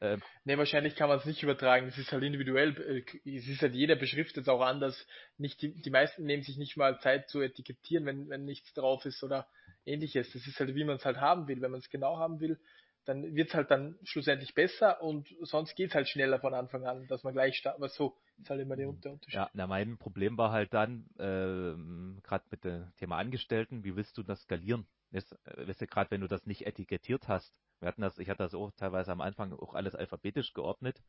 Ne, 0.00 0.56
wahrscheinlich 0.56 0.94
kann 0.94 1.08
man 1.08 1.18
es 1.18 1.24
nicht 1.24 1.42
übertragen. 1.42 1.88
Es 1.88 1.98
ist 1.98 2.12
halt 2.12 2.22
individuell. 2.22 3.04
Äh, 3.24 3.36
es 3.36 3.48
ist 3.48 3.62
halt 3.62 3.74
jeder 3.74 3.96
beschriftet 3.96 4.42
es 4.42 4.48
auch 4.48 4.60
anders. 4.60 5.06
Nicht 5.38 5.60
die, 5.60 5.74
die 5.80 5.90
meisten 5.90 6.24
nehmen 6.24 6.42
sich 6.42 6.56
nicht 6.56 6.76
mal 6.76 7.00
Zeit 7.00 7.28
zu 7.28 7.40
etikettieren, 7.40 8.06
wenn, 8.06 8.28
wenn 8.28 8.44
nichts 8.44 8.72
drauf 8.74 9.04
ist 9.04 9.22
oder 9.24 9.48
ähnliches. 9.84 10.32
Das 10.32 10.46
ist 10.46 10.60
halt, 10.60 10.74
wie 10.74 10.84
man 10.84 10.96
es 10.96 11.04
halt 11.04 11.18
haben 11.18 11.48
will. 11.48 11.60
Wenn 11.60 11.72
man 11.72 11.80
es 11.80 11.90
genau 11.90 12.16
haben 12.18 12.38
will, 12.40 12.60
dann 13.06 13.34
wird 13.34 13.48
es 13.48 13.54
halt 13.54 13.70
dann 13.70 13.98
schlussendlich 14.04 14.54
besser 14.54 15.02
und 15.02 15.28
sonst 15.40 15.74
geht 15.74 15.90
es 15.90 15.94
halt 15.94 16.08
schneller 16.08 16.38
von 16.38 16.54
Anfang 16.54 16.86
an, 16.86 17.06
dass 17.08 17.24
man 17.24 17.32
gleich. 17.32 17.60
Aber 17.66 17.88
so 17.88 18.16
ist 18.40 18.50
halt 18.50 18.60
immer 18.60 18.76
der 18.76 18.88
Unterschied. 18.88 19.34
Ja, 19.34 19.50
na, 19.52 19.66
mein 19.66 19.98
Problem 19.98 20.38
war 20.38 20.52
halt 20.52 20.72
dann, 20.72 21.08
ähm, 21.18 22.18
gerade 22.22 22.44
mit 22.50 22.64
dem 22.64 22.92
Thema 22.96 23.18
Angestellten, 23.18 23.84
wie 23.84 23.96
willst 23.96 24.16
du 24.18 24.22
das 24.22 24.42
skalieren? 24.42 24.86
Weißt, 25.10 25.32
äh, 25.44 25.68
weißt 25.68 25.80
du, 25.80 25.86
gerade 25.86 26.10
wenn 26.10 26.20
du 26.20 26.28
das 26.28 26.46
nicht 26.46 26.66
etikettiert 26.66 27.28
hast, 27.28 27.60
wir 27.80 27.88
hatten 27.88 28.02
das, 28.02 28.18
ich 28.18 28.28
hatte 28.28 28.42
das 28.42 28.54
auch 28.54 28.72
teilweise 28.76 29.12
am 29.12 29.20
Anfang 29.20 29.52
auch 29.52 29.74
alles 29.74 29.94
alphabetisch 29.94 30.52
geordnet. 30.52 31.02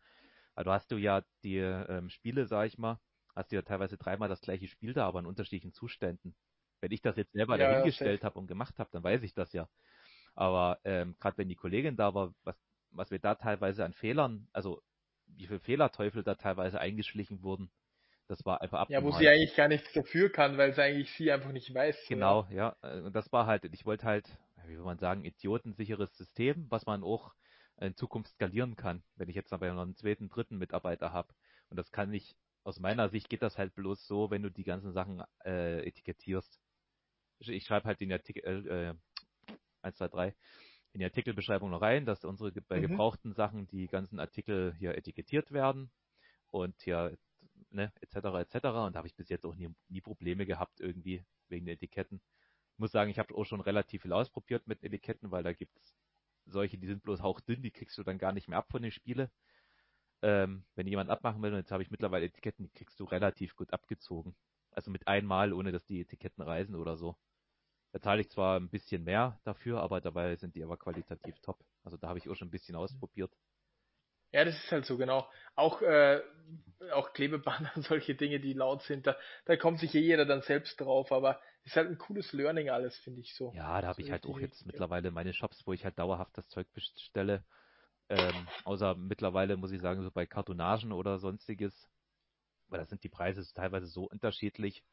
Also 0.55 0.71
hast 0.71 0.91
du 0.91 0.97
ja 0.97 1.23
die 1.43 1.57
ähm, 1.57 2.09
Spiele, 2.09 2.45
sag 2.45 2.67
ich 2.67 2.77
mal, 2.77 2.99
hast 3.35 3.51
du 3.51 3.55
ja 3.55 3.61
teilweise 3.61 3.97
dreimal 3.97 4.29
das 4.29 4.41
gleiche 4.41 4.67
Spiel 4.67 4.93
da, 4.93 5.07
aber 5.07 5.19
in 5.19 5.25
unterschiedlichen 5.25 5.73
Zuständen. 5.73 6.35
Wenn 6.81 6.91
ich 6.91 7.01
das 7.01 7.15
jetzt 7.17 7.33
selber 7.33 7.57
ja, 7.57 7.69
dahingestellt 7.69 8.23
habe 8.23 8.39
und 8.39 8.47
gemacht 8.47 8.79
habe, 8.79 8.89
dann 8.91 9.03
weiß 9.03 9.23
ich 9.23 9.33
das 9.33 9.53
ja. 9.53 9.67
Aber 10.35 10.79
ähm, 10.83 11.15
gerade 11.19 11.37
wenn 11.37 11.49
die 11.49 11.55
Kollegin 11.55 11.95
da 11.95 12.13
war, 12.13 12.33
was, 12.43 12.55
was 12.91 13.11
wir 13.11 13.19
da 13.19 13.35
teilweise 13.35 13.83
an 13.85 13.93
Fehlern, 13.93 14.47
also 14.53 14.81
wie 15.39 15.47
viele 15.47 15.59
Fehlerteufel 15.59 16.23
da 16.23 16.35
teilweise 16.35 16.79
eingeschlichen 16.79 17.41
wurden, 17.41 17.71
das 18.27 18.45
war 18.45 18.61
einfach 18.61 18.81
abnormal. 18.81 19.09
Ja, 19.09 19.15
wo 19.15 19.17
sie 19.17 19.27
eigentlich 19.27 19.55
gar 19.55 19.67
nichts 19.67 19.91
dafür 19.93 20.31
kann, 20.31 20.57
weil 20.57 20.73
sie 20.73 20.83
eigentlich 20.83 21.11
sie 21.11 21.31
einfach 21.31 21.51
nicht 21.51 21.73
weiß. 21.73 22.05
Genau, 22.07 22.47
ja. 22.51 22.75
ja. 22.83 22.99
Und 23.01 23.15
das 23.15 23.31
war 23.31 23.47
halt, 23.47 23.65
ich 23.73 23.85
wollte 23.85 24.05
halt, 24.05 24.27
wie 24.67 24.77
will 24.77 24.83
man 24.83 24.99
sagen, 24.99 25.25
idiotensicheres 25.25 26.15
System, 26.15 26.67
was 26.69 26.85
man 26.85 27.03
auch 27.03 27.33
in 27.79 27.95
Zukunft 27.95 28.33
skalieren 28.33 28.75
kann, 28.75 29.01
wenn 29.15 29.29
ich 29.29 29.35
jetzt 29.35 29.53
aber 29.53 29.71
noch 29.71 29.81
einen 29.81 29.95
zweiten, 29.95 30.29
dritten 30.29 30.57
Mitarbeiter 30.57 31.13
habe. 31.13 31.33
Und 31.69 31.77
das 31.77 31.91
kann 31.91 32.13
ich, 32.13 32.35
aus 32.63 32.79
meiner 32.79 33.09
Sicht 33.09 33.29
geht 33.29 33.41
das 33.41 33.57
halt 33.57 33.73
bloß 33.73 34.05
so, 34.05 34.29
wenn 34.29 34.43
du 34.43 34.51
die 34.51 34.65
ganzen 34.65 34.91
Sachen 34.91 35.23
äh, 35.45 35.87
etikettierst. 35.87 36.59
Ich, 37.39 37.49
ich 37.49 37.65
schreibe 37.65 37.85
halt 37.85 38.01
den 38.01 38.11
Artikel, 38.11 38.67
äh, 38.67 39.53
1, 39.81 39.95
2, 39.95 40.07
3, 40.09 40.35
in 40.93 40.99
die 40.99 41.05
Artikelbeschreibung 41.05 41.69
noch 41.69 41.81
rein, 41.81 42.05
dass 42.05 42.25
unsere 42.25 42.51
bei 42.51 42.77
mhm. 42.77 42.87
gebrauchten 42.87 43.33
Sachen 43.33 43.67
die 43.67 43.87
ganzen 43.87 44.19
Artikel 44.19 44.73
hier 44.77 44.97
etikettiert 44.97 45.51
werden 45.51 45.91
und 46.51 46.81
hier 46.81 47.17
ne, 47.71 47.91
etc. 48.01 48.15
etc. 48.15 48.55
Und 48.65 48.93
da 48.93 48.95
habe 48.95 49.07
ich 49.07 49.15
bis 49.15 49.29
jetzt 49.29 49.45
auch 49.45 49.55
nie, 49.55 49.69
nie 49.87 50.01
Probleme 50.01 50.45
gehabt 50.45 50.79
irgendwie 50.79 51.23
wegen 51.47 51.65
der 51.65 51.75
Etiketten. 51.75 52.21
Ich 52.73 52.79
muss 52.79 52.91
sagen, 52.91 53.11
ich 53.11 53.19
habe 53.19 53.35
auch 53.35 53.45
schon 53.45 53.61
relativ 53.61 54.03
viel 54.03 54.13
ausprobiert 54.13 54.67
mit 54.67 54.83
Etiketten, 54.83 55.31
weil 55.31 55.43
da 55.43 55.53
gibt's 55.53 55.95
solche, 56.45 56.77
die 56.77 56.87
sind 56.87 57.03
bloß 57.03 57.21
hauchdünn, 57.21 57.61
die 57.61 57.71
kriegst 57.71 57.97
du 57.97 58.03
dann 58.03 58.17
gar 58.17 58.31
nicht 58.31 58.47
mehr 58.47 58.57
ab 58.57 58.71
von 58.71 58.81
den 58.81 58.91
Spiele. 58.91 59.29
Ähm, 60.21 60.65
wenn 60.75 60.87
jemand 60.87 61.09
abmachen 61.09 61.41
will, 61.41 61.51
und 61.51 61.59
jetzt 61.59 61.71
habe 61.71 61.83
ich 61.83 61.91
mittlerweile 61.91 62.25
Etiketten, 62.25 62.65
die 62.65 62.71
kriegst 62.71 62.99
du 62.99 63.05
relativ 63.05 63.55
gut 63.55 63.71
abgezogen. 63.71 64.35
Also 64.71 64.91
mit 64.91 65.07
einmal, 65.07 65.53
ohne 65.53 65.71
dass 65.71 65.85
die 65.85 66.01
Etiketten 66.01 66.43
reisen 66.43 66.75
oder 66.75 66.97
so. 66.97 67.15
Da 67.91 68.01
zahle 68.01 68.21
ich 68.21 68.29
zwar 68.29 68.59
ein 68.59 68.69
bisschen 68.69 69.03
mehr 69.03 69.39
dafür, 69.43 69.81
aber 69.81 70.01
dabei 70.01 70.35
sind 70.35 70.55
die 70.55 70.63
aber 70.63 70.77
qualitativ 70.77 71.39
top. 71.41 71.63
Also 71.83 71.97
da 71.97 72.07
habe 72.09 72.19
ich 72.19 72.29
auch 72.29 72.35
schon 72.35 72.47
ein 72.47 72.51
bisschen 72.51 72.75
ausprobiert. 72.75 73.31
Ja, 74.31 74.45
das 74.45 74.55
ist 74.63 74.71
halt 74.71 74.85
so, 74.85 74.97
genau. 74.97 75.27
Auch, 75.55 75.81
äh, 75.81 76.21
auch 76.91 77.13
Klebebanner 77.13 77.71
und 77.75 77.83
solche 77.83 78.15
Dinge, 78.15 78.39
die 78.39 78.53
laut 78.53 78.83
sind, 78.83 79.07
da, 79.07 79.17
da 79.45 79.57
kommt 79.57 79.79
sich 79.79 79.93
eh 79.95 79.99
jeder 79.99 80.25
dann 80.25 80.41
selbst 80.41 80.79
drauf, 80.79 81.11
aber 81.11 81.41
ist 81.63 81.75
halt 81.75 81.89
ein 81.89 81.97
cooles 81.97 82.31
Learning 82.33 82.69
alles, 82.69 82.97
finde 82.99 83.21
ich 83.21 83.33
so. 83.35 83.55
Ja, 83.55 83.81
da 83.81 83.87
habe 83.87 84.01
so 84.01 84.07
ich 84.07 84.11
halt 84.11 84.25
auch 84.25 84.39
jetzt 84.39 84.65
mittlerweile 84.65 85.11
meine 85.11 85.33
Shops, 85.33 85.65
wo 85.65 85.73
ich 85.73 85.83
halt 85.83 85.97
dauerhaft 85.99 86.37
das 86.37 86.47
Zeug 86.49 86.71
bestelle. 86.73 87.43
Ähm, 88.09 88.47
außer 88.65 88.95
mittlerweile 88.95 89.57
muss 89.57 89.71
ich 89.71 89.81
sagen, 89.81 90.03
so 90.03 90.11
bei 90.11 90.25
Kartonagen 90.25 90.91
oder 90.91 91.19
sonstiges, 91.19 91.89
weil 92.69 92.79
da 92.79 92.85
sind 92.85 93.03
die 93.03 93.09
Preise 93.09 93.43
teilweise 93.53 93.87
so 93.87 94.05
unterschiedlich. 94.05 94.83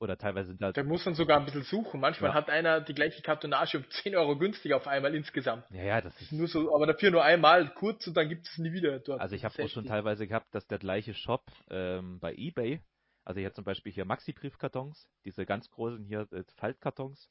Oder 0.00 0.16
teilweise 0.16 0.48
sind 0.48 0.62
da. 0.62 0.72
Da 0.72 0.82
muss 0.82 1.04
man 1.04 1.14
sogar 1.14 1.38
ein 1.38 1.44
bisschen 1.44 1.62
suchen. 1.62 2.00
Manchmal 2.00 2.30
ja. 2.30 2.34
hat 2.34 2.48
einer 2.48 2.80
die 2.80 2.94
gleiche 2.94 3.20
Kartonage 3.20 3.76
um 3.76 3.84
10 4.02 4.16
Euro 4.16 4.36
günstiger 4.38 4.76
auf 4.76 4.86
einmal 4.86 5.14
insgesamt. 5.14 5.64
Ja, 5.70 5.82
ja, 5.82 6.00
das 6.00 6.18
ist. 6.20 6.32
Nur 6.32 6.48
so, 6.48 6.74
aber 6.74 6.86
dafür 6.86 7.10
nur 7.10 7.22
einmal 7.22 7.68
kurz 7.74 8.06
und 8.06 8.16
dann 8.16 8.30
gibt 8.30 8.48
es 8.48 8.56
nie 8.56 8.72
wieder 8.72 8.98
dort. 9.00 9.20
Also 9.20 9.36
ich 9.36 9.44
habe 9.44 9.62
auch 9.62 9.68
schon 9.68 9.84
teilweise 9.84 10.26
gehabt, 10.26 10.54
dass 10.54 10.66
der 10.66 10.78
gleiche 10.78 11.12
Shop 11.12 11.44
ähm, 11.68 12.18
bei 12.18 12.34
Ebay, 12.34 12.80
also 13.24 13.40
ich 13.40 13.44
habe 13.44 13.54
zum 13.54 13.64
Beispiel 13.64 13.92
hier 13.92 14.06
Maxi-Briefkartons, 14.06 15.06
diese 15.26 15.44
ganz 15.44 15.70
großen 15.70 16.02
hier 16.02 16.26
äh, 16.32 16.44
Faltkartons, 16.56 17.28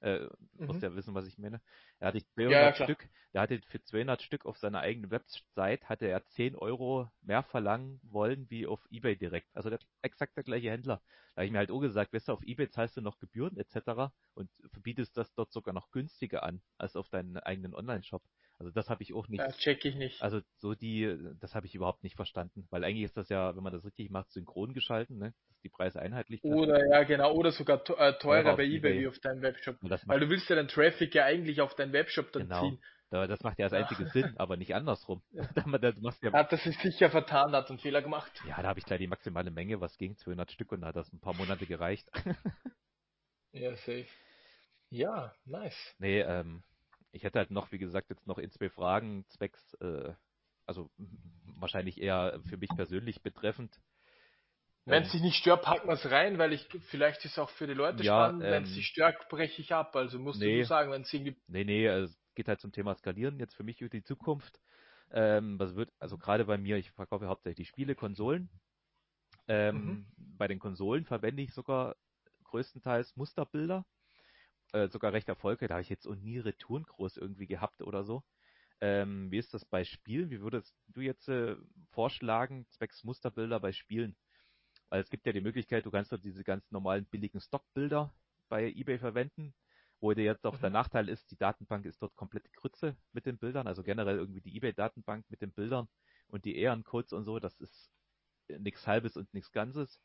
äh, 0.00 0.20
mhm. 0.54 0.66
Muss 0.66 0.82
ja 0.82 0.94
wissen, 0.94 1.14
was 1.14 1.26
ich 1.26 1.38
meine. 1.38 1.60
Er 1.98 2.08
hatte 2.08 2.24
200 2.34 2.78
ja, 2.78 2.84
Stück, 2.84 3.08
der 3.32 3.40
hatte 3.40 3.60
für 3.66 3.82
200 3.82 4.22
Stück 4.22 4.44
auf 4.44 4.58
seiner 4.58 4.80
eigenen 4.80 5.10
Website, 5.10 5.88
hatte 5.88 6.06
er 6.06 6.26
10 6.26 6.54
Euro 6.54 7.10
mehr 7.22 7.42
verlangen 7.42 8.00
wollen 8.02 8.48
wie 8.50 8.66
auf 8.66 8.86
Ebay 8.90 9.16
direkt. 9.16 9.48
Also 9.54 9.70
der, 9.70 9.78
exakt 10.02 10.36
der 10.36 10.44
gleiche 10.44 10.70
Händler. 10.70 11.00
Da 11.34 11.40
habe 11.40 11.46
ich 11.46 11.52
mir 11.52 11.58
halt 11.58 11.70
auch 11.70 11.80
gesagt, 11.80 12.12
weißt 12.12 12.28
du, 12.28 12.32
auf 12.32 12.42
Ebay 12.42 12.68
zahlst 12.68 12.96
du 12.96 13.00
noch 13.00 13.18
Gebühren 13.18 13.56
etc. 13.56 14.12
und 14.34 14.50
verbietest 14.70 15.16
das 15.16 15.32
dort 15.34 15.52
sogar 15.52 15.74
noch 15.74 15.90
günstiger 15.90 16.42
an 16.42 16.60
als 16.76 16.96
auf 16.96 17.08
deinen 17.08 17.38
eigenen 17.38 17.74
Online-Shop. 17.74 18.22
Also 18.58 18.72
das 18.72 18.88
habe 18.88 19.02
ich 19.02 19.12
auch 19.12 19.28
nicht. 19.28 19.40
Das 19.40 19.58
check 19.58 19.84
ich 19.84 19.96
nicht. 19.96 20.22
Also 20.22 20.40
so 20.56 20.74
die, 20.74 21.14
das 21.40 21.54
habe 21.54 21.66
ich 21.66 21.74
überhaupt 21.74 22.02
nicht 22.02 22.16
verstanden, 22.16 22.66
weil 22.70 22.84
eigentlich 22.84 23.04
ist 23.04 23.16
das 23.16 23.28
ja, 23.28 23.54
wenn 23.54 23.62
man 23.62 23.72
das 23.72 23.84
richtig 23.84 24.10
macht, 24.10 24.30
synchron 24.30 24.72
geschalten, 24.72 25.18
ne? 25.18 25.34
dass 25.48 25.60
die 25.60 25.68
Preise 25.68 26.00
einheitlich 26.00 26.40
sind. 26.40 26.54
Oder 26.54 26.86
ja 26.88 27.02
genau, 27.04 27.34
oder 27.34 27.52
sogar 27.52 27.82
äh, 27.98 28.18
teurer 28.18 28.56
bei 28.56 28.64
eBay, 28.64 28.76
eBay 28.76 29.00
wie 29.00 29.08
auf 29.08 29.18
deinem 29.18 29.42
Webshop. 29.42 29.76
Weil 30.06 30.20
du 30.20 30.30
willst 30.30 30.48
ja 30.48 30.56
den 30.56 30.68
Traffic 30.68 31.14
ja 31.14 31.24
eigentlich 31.24 31.60
auf 31.60 31.74
deinen 31.74 31.92
Webshop 31.92 32.32
dann 32.32 32.44
genau. 32.44 32.60
ziehen. 32.60 32.78
Das 33.10 33.40
macht 33.42 33.58
ja 33.58 33.66
als 33.66 33.72
einziges 33.72 34.12
Sinn, 34.12 34.34
aber 34.36 34.56
nicht 34.56 34.74
andersrum. 34.74 35.22
das 35.80 35.96
machst 36.00 36.22
ja, 36.22 36.32
hat 36.32 36.50
das 36.50 36.64
sich 36.64 36.76
sicher 36.78 37.10
vertan, 37.10 37.52
hat 37.52 37.68
einen 37.68 37.78
Fehler 37.78 38.02
gemacht. 38.02 38.32
Ja, 38.46 38.60
da 38.60 38.68
habe 38.68 38.78
ich 38.78 38.84
gleich 38.84 38.98
die 38.98 39.06
maximale 39.06 39.50
Menge, 39.50 39.80
was 39.80 39.96
ging, 39.98 40.16
200 40.16 40.50
Stück 40.50 40.72
und 40.72 40.80
da 40.80 40.88
hat 40.88 40.96
das 40.96 41.12
ein 41.12 41.20
paar 41.20 41.34
Monate 41.34 41.66
gereicht. 41.66 42.08
ja, 43.52 43.76
safe. 43.76 44.06
Ja, 44.90 45.34
nice. 45.44 45.94
Nee, 45.98 46.20
ähm, 46.20 46.62
ich 47.16 47.24
hätte 47.24 47.38
halt 47.38 47.50
noch, 47.50 47.72
wie 47.72 47.78
gesagt, 47.78 48.10
jetzt 48.10 48.26
noch 48.26 48.38
in 48.38 48.50
zwei 48.50 48.68
Fragen 48.68 49.24
zwecks, 49.28 49.74
äh, 49.80 50.12
also 50.66 50.90
wahrscheinlich 51.58 52.00
eher 52.00 52.40
für 52.48 52.56
mich 52.56 52.70
persönlich 52.76 53.22
betreffend. 53.22 53.80
Wenn 54.84 55.02
es 55.02 55.08
ähm, 55.08 55.12
dich 55.12 55.22
nicht 55.22 55.36
stört, 55.38 55.62
packen 55.62 55.88
wir 55.88 55.94
es 55.94 56.10
rein, 56.10 56.38
weil 56.38 56.52
ich 56.52 56.68
vielleicht 56.90 57.24
ist 57.24 57.32
es 57.32 57.38
auch 57.38 57.50
für 57.50 57.66
die 57.66 57.74
Leute 57.74 58.04
ja, 58.04 58.26
spannend. 58.26 58.44
Ähm, 58.44 58.50
wenn 58.50 58.62
es 58.64 58.74
dich 58.74 58.86
stört, 58.86 59.28
breche 59.28 59.60
ich 59.60 59.72
ab. 59.72 59.96
Also 59.96 60.18
musst 60.18 60.40
nee, 60.40 60.60
du 60.60 60.64
sagen, 60.64 60.92
wenn 60.92 61.02
es 61.02 61.12
irgendwie. 61.12 61.36
Nee, 61.48 61.64
nee, 61.64 61.88
also 61.88 62.12
es 62.12 62.34
geht 62.34 62.48
halt 62.48 62.60
zum 62.60 62.70
Thema 62.70 62.94
Skalieren 62.94 63.40
jetzt 63.40 63.54
für 63.54 63.64
mich 63.64 63.80
über 63.80 63.90
die 63.90 64.04
Zukunft. 64.04 64.60
Ähm, 65.10 65.58
was 65.58 65.74
wird, 65.74 65.92
also 65.98 66.18
gerade 66.18 66.44
bei 66.44 66.58
mir, 66.58 66.76
ich 66.76 66.90
verkaufe 66.92 67.26
hauptsächlich 67.26 67.68
Spiele, 67.68 67.94
Konsolen. 67.94 68.50
Ähm, 69.48 69.76
mhm. 69.76 70.06
Bei 70.36 70.48
den 70.48 70.58
Konsolen 70.58 71.04
verwende 71.04 71.42
ich 71.42 71.54
sogar 71.54 71.96
größtenteils 72.44 73.16
Musterbilder 73.16 73.84
äh, 74.76 74.88
sogar 74.88 75.12
recht 75.12 75.28
erfolgreich. 75.28 75.68
Da 75.68 75.74
habe 75.74 75.82
ich 75.82 75.88
jetzt 75.88 76.06
auch 76.06 76.14
nie 76.14 76.38
Retouren 76.38 76.84
groß 76.84 77.16
irgendwie 77.16 77.46
gehabt 77.46 77.82
oder 77.82 78.04
so. 78.04 78.22
Ähm, 78.80 79.30
wie 79.30 79.38
ist 79.38 79.54
das 79.54 79.64
bei 79.64 79.84
Spielen? 79.84 80.30
Wie 80.30 80.42
würdest 80.42 80.76
du 80.88 81.00
jetzt 81.00 81.28
äh, 81.28 81.56
vorschlagen, 81.90 82.66
zwecks 82.70 83.04
Musterbilder 83.04 83.58
bei 83.58 83.72
Spielen? 83.72 84.16
Weil 84.90 85.00
es 85.00 85.08
gibt 85.08 85.26
ja 85.26 85.32
die 85.32 85.40
Möglichkeit, 85.40 85.86
du 85.86 85.90
kannst 85.90 86.12
dort 86.12 86.24
diese 86.24 86.44
ganz 86.44 86.70
normalen 86.70 87.06
billigen 87.06 87.40
Stockbilder 87.40 88.12
bei 88.48 88.70
eBay 88.70 88.98
verwenden, 88.98 89.54
wo 90.00 90.12
dir 90.12 90.24
jetzt 90.24 90.44
auch 90.44 90.58
der 90.58 90.68
mhm. 90.68 90.74
Nachteil 90.74 91.08
ist, 91.08 91.30
die 91.30 91.38
Datenbank 91.38 91.86
ist 91.86 92.02
dort 92.02 92.14
komplett 92.14 92.52
Grütze 92.52 92.96
mit 93.12 93.24
den 93.24 93.38
Bildern, 93.38 93.66
also 93.66 93.82
generell 93.82 94.18
irgendwie 94.18 94.42
die 94.42 94.56
eBay-Datenbank 94.56 95.24
mit 95.30 95.40
den 95.40 95.52
Bildern 95.52 95.88
und 96.28 96.44
die 96.44 96.56
Ehrencodes 96.56 97.12
und 97.12 97.24
so, 97.24 97.38
das 97.40 97.58
ist 97.60 97.90
nichts 98.48 98.86
Halbes 98.86 99.16
und 99.16 99.32
nichts 99.32 99.50
Ganzes. 99.52 99.98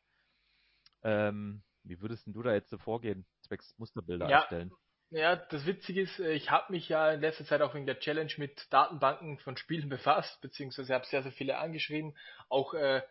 Ähm, 1.02 1.62
wie 1.84 2.00
würdest 2.00 2.26
du 2.26 2.42
da 2.42 2.54
jetzt 2.54 2.70
so 2.70 2.78
vorgehen, 2.78 3.26
zwecks 3.52 3.74
Musterbilder 3.78 4.28
ja, 4.28 4.40
erstellen? 4.40 4.72
Ja, 5.10 5.36
das 5.36 5.66
Witzige 5.66 6.02
ist, 6.02 6.18
äh, 6.18 6.32
ich 6.32 6.50
habe 6.50 6.72
mich 6.72 6.88
ja 6.88 7.12
in 7.12 7.20
letzter 7.20 7.44
Zeit 7.44 7.60
auch 7.60 7.74
wegen 7.74 7.86
der 7.86 7.98
Challenge 7.98 8.32
mit 8.38 8.66
Datenbanken 8.70 9.38
von 9.38 9.56
Spielen 9.56 9.88
befasst, 9.88 10.40
beziehungsweise 10.40 10.94
habe 10.94 11.06
sehr, 11.06 11.22
sehr 11.22 11.32
viele 11.32 11.58
angeschrieben, 11.58 12.16
auch 12.48 12.74
äh, 12.74 13.02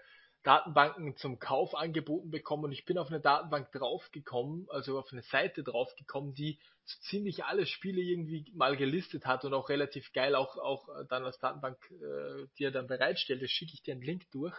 Datenbanken 0.43 1.15
zum 1.17 1.37
Kauf 1.37 1.75
angeboten 1.75 2.31
bekommen 2.31 2.63
und 2.63 2.71
ich 2.71 2.85
bin 2.85 2.97
auf 2.97 3.09
eine 3.09 3.19
Datenbank 3.19 3.71
draufgekommen, 3.71 4.65
also 4.71 4.97
auf 4.97 5.11
eine 5.11 5.21
Seite 5.21 5.63
draufgekommen, 5.63 6.33
die 6.33 6.59
so 6.83 6.99
ziemlich 7.01 7.45
alle 7.45 7.67
Spiele 7.67 8.01
irgendwie 8.01 8.51
mal 8.55 8.75
gelistet 8.75 9.27
hat 9.27 9.45
und 9.45 9.53
auch 9.53 9.69
relativ 9.69 10.11
geil 10.13 10.33
auch, 10.33 10.57
auch 10.57 10.89
äh, 10.89 11.05
dann 11.07 11.23
als 11.23 11.37
Datenbank 11.37 11.77
äh, 11.91 12.47
dir 12.57 12.71
dann 12.71 12.87
bereitstellt. 12.87 13.43
Das 13.43 13.51
schicke 13.51 13.73
ich 13.75 13.83
dir 13.83 13.93
einen 13.93 14.01
Link 14.01 14.23
durch. 14.31 14.57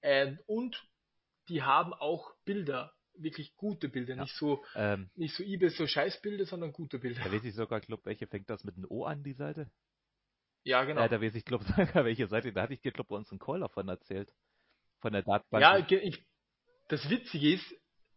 Ähm, 0.00 0.38
und 0.46 0.82
die 1.48 1.62
haben 1.62 1.92
auch 1.92 2.32
Bilder 2.46 2.94
wirklich 3.14 3.54
gute 3.56 3.88
Bilder, 3.88 4.14
ja. 4.14 4.22
nicht 4.22 4.36
so 4.36 4.64
ähm, 4.74 5.10
nicht 5.14 5.34
so 5.34 5.42
eBay 5.42 5.70
so 5.70 5.86
Scheißbilder, 5.86 6.46
sondern 6.46 6.72
gute 6.72 6.98
Bilder. 6.98 7.22
Da 7.22 7.32
weiß 7.32 7.44
ich 7.44 7.54
sogar, 7.54 7.80
glaub, 7.80 8.04
welche 8.06 8.26
fängt 8.26 8.48
das 8.50 8.64
mit 8.64 8.76
einem 8.76 8.86
O 8.88 9.04
an, 9.04 9.22
die 9.22 9.34
Seite? 9.34 9.70
Ja, 10.64 10.84
genau. 10.84 11.00
Ja, 11.00 11.08
da 11.08 11.20
weiß 11.20 11.34
ich, 11.34 11.44
glaub, 11.44 11.62
sogar 11.76 12.04
welche 12.04 12.26
Seite, 12.28 12.52
da 12.52 12.62
hatte 12.62 12.74
ich 12.74 12.80
dir, 12.80 12.92
glaub, 12.92 13.08
bei 13.08 13.16
uns 13.16 13.30
einen 13.30 13.40
Call 13.40 13.60
davon 13.60 13.88
erzählt. 13.88 14.32
Von 15.00 15.12
der 15.12 15.22
Datenbank. 15.22 15.62
Ja, 15.62 15.98
ich, 15.98 16.24
das 16.88 17.08
Witzige 17.10 17.54
ist, 17.54 17.74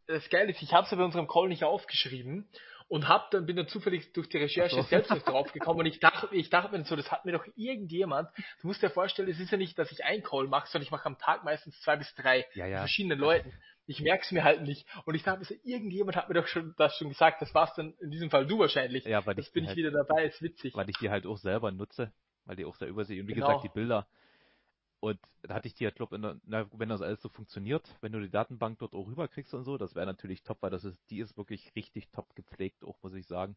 das 0.08 0.30
Geile 0.30 0.52
ist, 0.52 0.62
ich 0.62 0.72
habe 0.72 0.86
es 0.86 0.92
ja 0.92 0.98
bei 0.98 1.04
unserem 1.04 1.28
Call 1.28 1.48
nicht 1.48 1.64
aufgeschrieben 1.64 2.48
und 2.88 3.08
hab 3.08 3.32
dann 3.32 3.46
bin 3.46 3.56
dann 3.56 3.68
zufällig 3.68 4.14
durch 4.14 4.30
die 4.30 4.38
Recherche 4.38 4.76
so. 4.76 4.82
selbst 4.84 5.12
nicht 5.12 5.28
drauf 5.28 5.52
gekommen 5.52 5.80
und 5.80 5.86
ich 5.88 6.00
dachte, 6.00 6.30
ich 6.32 6.50
dachte 6.50 6.78
mir 6.78 6.84
so, 6.86 6.96
das 6.96 7.12
hat 7.12 7.26
mir 7.26 7.32
doch 7.32 7.46
irgendjemand. 7.56 8.30
Du 8.62 8.68
musst 8.68 8.84
dir 8.84 8.90
vorstellen, 8.90 9.30
es 9.30 9.40
ist 9.40 9.52
ja 9.52 9.58
nicht, 9.58 9.78
dass 9.80 9.92
ich 9.92 10.04
einen 10.04 10.22
Call 10.22 10.48
mache, 10.48 10.68
sondern 10.68 10.86
ich 10.86 10.92
mache 10.92 11.06
am 11.08 11.18
Tag 11.18 11.44
meistens 11.44 11.80
zwei 11.82 11.96
bis 11.96 12.14
drei 12.14 12.46
ja, 12.54 12.68
ja. 12.68 12.78
verschiedenen 12.80 13.18
Leuten. 13.18 13.52
Ich 13.88 14.02
merke 14.02 14.24
es 14.24 14.32
mir 14.32 14.44
halt 14.44 14.64
nicht. 14.64 14.86
Und 15.06 15.16
ich 15.16 15.24
dachte, 15.24 15.54
irgendjemand 15.64 16.18
hat 16.18 16.28
mir 16.28 16.36
doch 16.36 16.48
schon 16.48 16.74
das 16.78 16.98
schon 16.98 17.10
gesagt. 17.10 17.42
Das 17.42 17.54
war's 17.54 17.74
dann 17.76 17.94
in 18.00 18.12
diesem 18.12 18.30
Fall 18.30 18.48
du 18.48 18.60
wahrscheinlich. 18.60 19.06
Ja, 19.06 19.26
weil 19.26 19.36
das 19.36 19.48
ich 19.48 19.54
bin 19.54 19.64
ich 19.64 19.70
halt, 19.70 19.78
wieder 19.78 19.92
dabei. 19.92 20.26
Ist 20.26 20.42
witzig. 20.42 20.76
Weil 20.76 20.90
ich 20.90 20.98
die 20.98 21.10
halt 21.10 21.26
auch 21.26 21.38
selber 21.38 21.72
nutze, 21.72 22.12
weil 22.46 22.56
die 22.56 22.66
auch 22.66 22.76
sehr 22.76 22.88
übersehe. 22.88 23.22
Und 23.22 23.28
wie 23.28 23.34
genau. 23.34 23.48
gesagt, 23.48 23.64
die 23.64 23.70
Bilder. 23.70 24.08
Und 25.00 25.20
da 25.44 25.56
hatte 25.56 25.68
ich 25.68 25.76
die 25.76 25.86
halt, 25.86 25.96
glaube 25.96 26.18
na, 26.46 26.68
wenn 26.72 26.90
das 26.90 27.02
alles 27.02 27.22
so 27.22 27.30
funktioniert, 27.30 27.88
wenn 28.02 28.12
du 28.12 28.20
die 28.20 28.30
Datenbank 28.30 28.80
dort 28.80 28.94
auch 28.94 29.08
rüberkriegst 29.08 29.54
und 29.54 29.64
so, 29.64 29.78
das 29.78 29.94
wäre 29.94 30.06
natürlich 30.08 30.42
top, 30.42 30.58
weil 30.62 30.72
das 30.72 30.84
ist, 30.84 31.00
die 31.12 31.20
ist 31.20 31.38
wirklich 31.38 31.76
richtig 31.76 32.10
top 32.10 32.34
gepflegt, 32.36 32.84
auch 32.84 32.98
muss 33.04 33.14
ich 33.14 33.28
sagen 33.28 33.56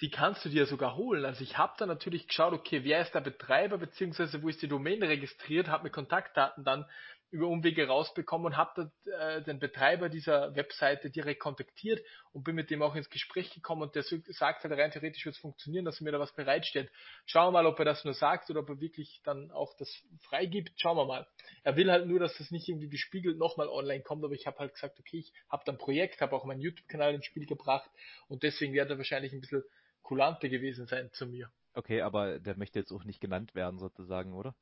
die 0.00 0.10
kannst 0.10 0.44
du 0.44 0.48
dir 0.48 0.66
sogar 0.66 0.96
holen. 0.96 1.24
Also 1.24 1.44
ich 1.44 1.58
habe 1.58 1.74
da 1.78 1.86
natürlich 1.86 2.26
geschaut, 2.26 2.54
okay, 2.54 2.84
wer 2.84 3.02
ist 3.02 3.14
der 3.14 3.20
Betreiber, 3.20 3.78
beziehungsweise 3.78 4.42
wo 4.42 4.48
ist 4.48 4.62
die 4.62 4.68
Domain 4.68 5.02
registriert, 5.02 5.68
habe 5.68 5.84
mir 5.84 5.90
Kontaktdaten 5.90 6.64
dann 6.64 6.86
über 7.30 7.46
Umwege 7.46 7.86
rausbekommen 7.86 8.46
und 8.46 8.56
habe 8.56 8.90
äh, 9.04 9.42
den 9.42 9.58
Betreiber 9.58 10.08
dieser 10.08 10.54
Webseite 10.56 11.10
direkt 11.10 11.40
kontaktiert 11.40 12.04
und 12.32 12.42
bin 12.42 12.56
mit 12.56 12.70
dem 12.70 12.82
auch 12.82 12.94
ins 12.94 13.08
Gespräch 13.08 13.50
gekommen 13.50 13.82
und 13.82 13.94
der 13.94 14.02
sagt 14.02 14.64
halt 14.64 14.72
rein 14.72 14.90
theoretisch 14.90 15.24
wird 15.24 15.36
es 15.36 15.40
funktionieren, 15.40 15.84
dass 15.84 16.00
er 16.00 16.04
mir 16.04 16.12
da 16.12 16.18
was 16.18 16.34
bereitstellt. 16.34 16.90
Schauen 17.26 17.48
wir 17.48 17.62
mal, 17.62 17.66
ob 17.66 17.78
er 17.78 17.84
das 17.84 18.04
nur 18.04 18.14
sagt 18.14 18.50
oder 18.50 18.60
ob 18.60 18.68
er 18.68 18.80
wirklich 18.80 19.20
dann 19.24 19.50
auch 19.52 19.76
das 19.76 20.02
freigibt. 20.20 20.72
Schauen 20.80 20.96
wir 20.96 21.06
mal. 21.06 21.26
Er 21.62 21.76
will 21.76 21.90
halt 21.90 22.06
nur, 22.06 22.18
dass 22.18 22.36
das 22.38 22.50
nicht 22.50 22.68
irgendwie 22.68 22.88
gespiegelt 22.88 23.38
nochmal 23.38 23.68
online 23.68 24.02
kommt, 24.02 24.24
aber 24.24 24.34
ich 24.34 24.46
habe 24.46 24.58
halt 24.58 24.74
gesagt, 24.74 24.98
okay, 24.98 25.18
ich 25.18 25.32
habe 25.48 25.62
da 25.64 25.72
ein 25.72 25.78
Projekt, 25.78 26.20
habe 26.20 26.34
auch 26.34 26.44
meinen 26.44 26.60
YouTube-Kanal 26.60 27.14
ins 27.14 27.26
Spiel 27.26 27.46
gebracht 27.46 27.90
und 28.28 28.42
deswegen 28.42 28.74
wird 28.74 28.90
er 28.90 28.98
wahrscheinlich 28.98 29.32
ein 29.32 29.40
bisschen 29.40 29.62
kulanter 30.02 30.48
gewesen 30.48 30.86
sein 30.86 31.10
zu 31.12 31.26
mir. 31.26 31.50
Okay, 31.74 32.02
aber 32.02 32.40
der 32.40 32.56
möchte 32.56 32.80
jetzt 32.80 32.90
auch 32.90 33.04
nicht 33.04 33.20
genannt 33.20 33.54
werden 33.54 33.78
sozusagen, 33.78 34.32
oder? 34.32 34.56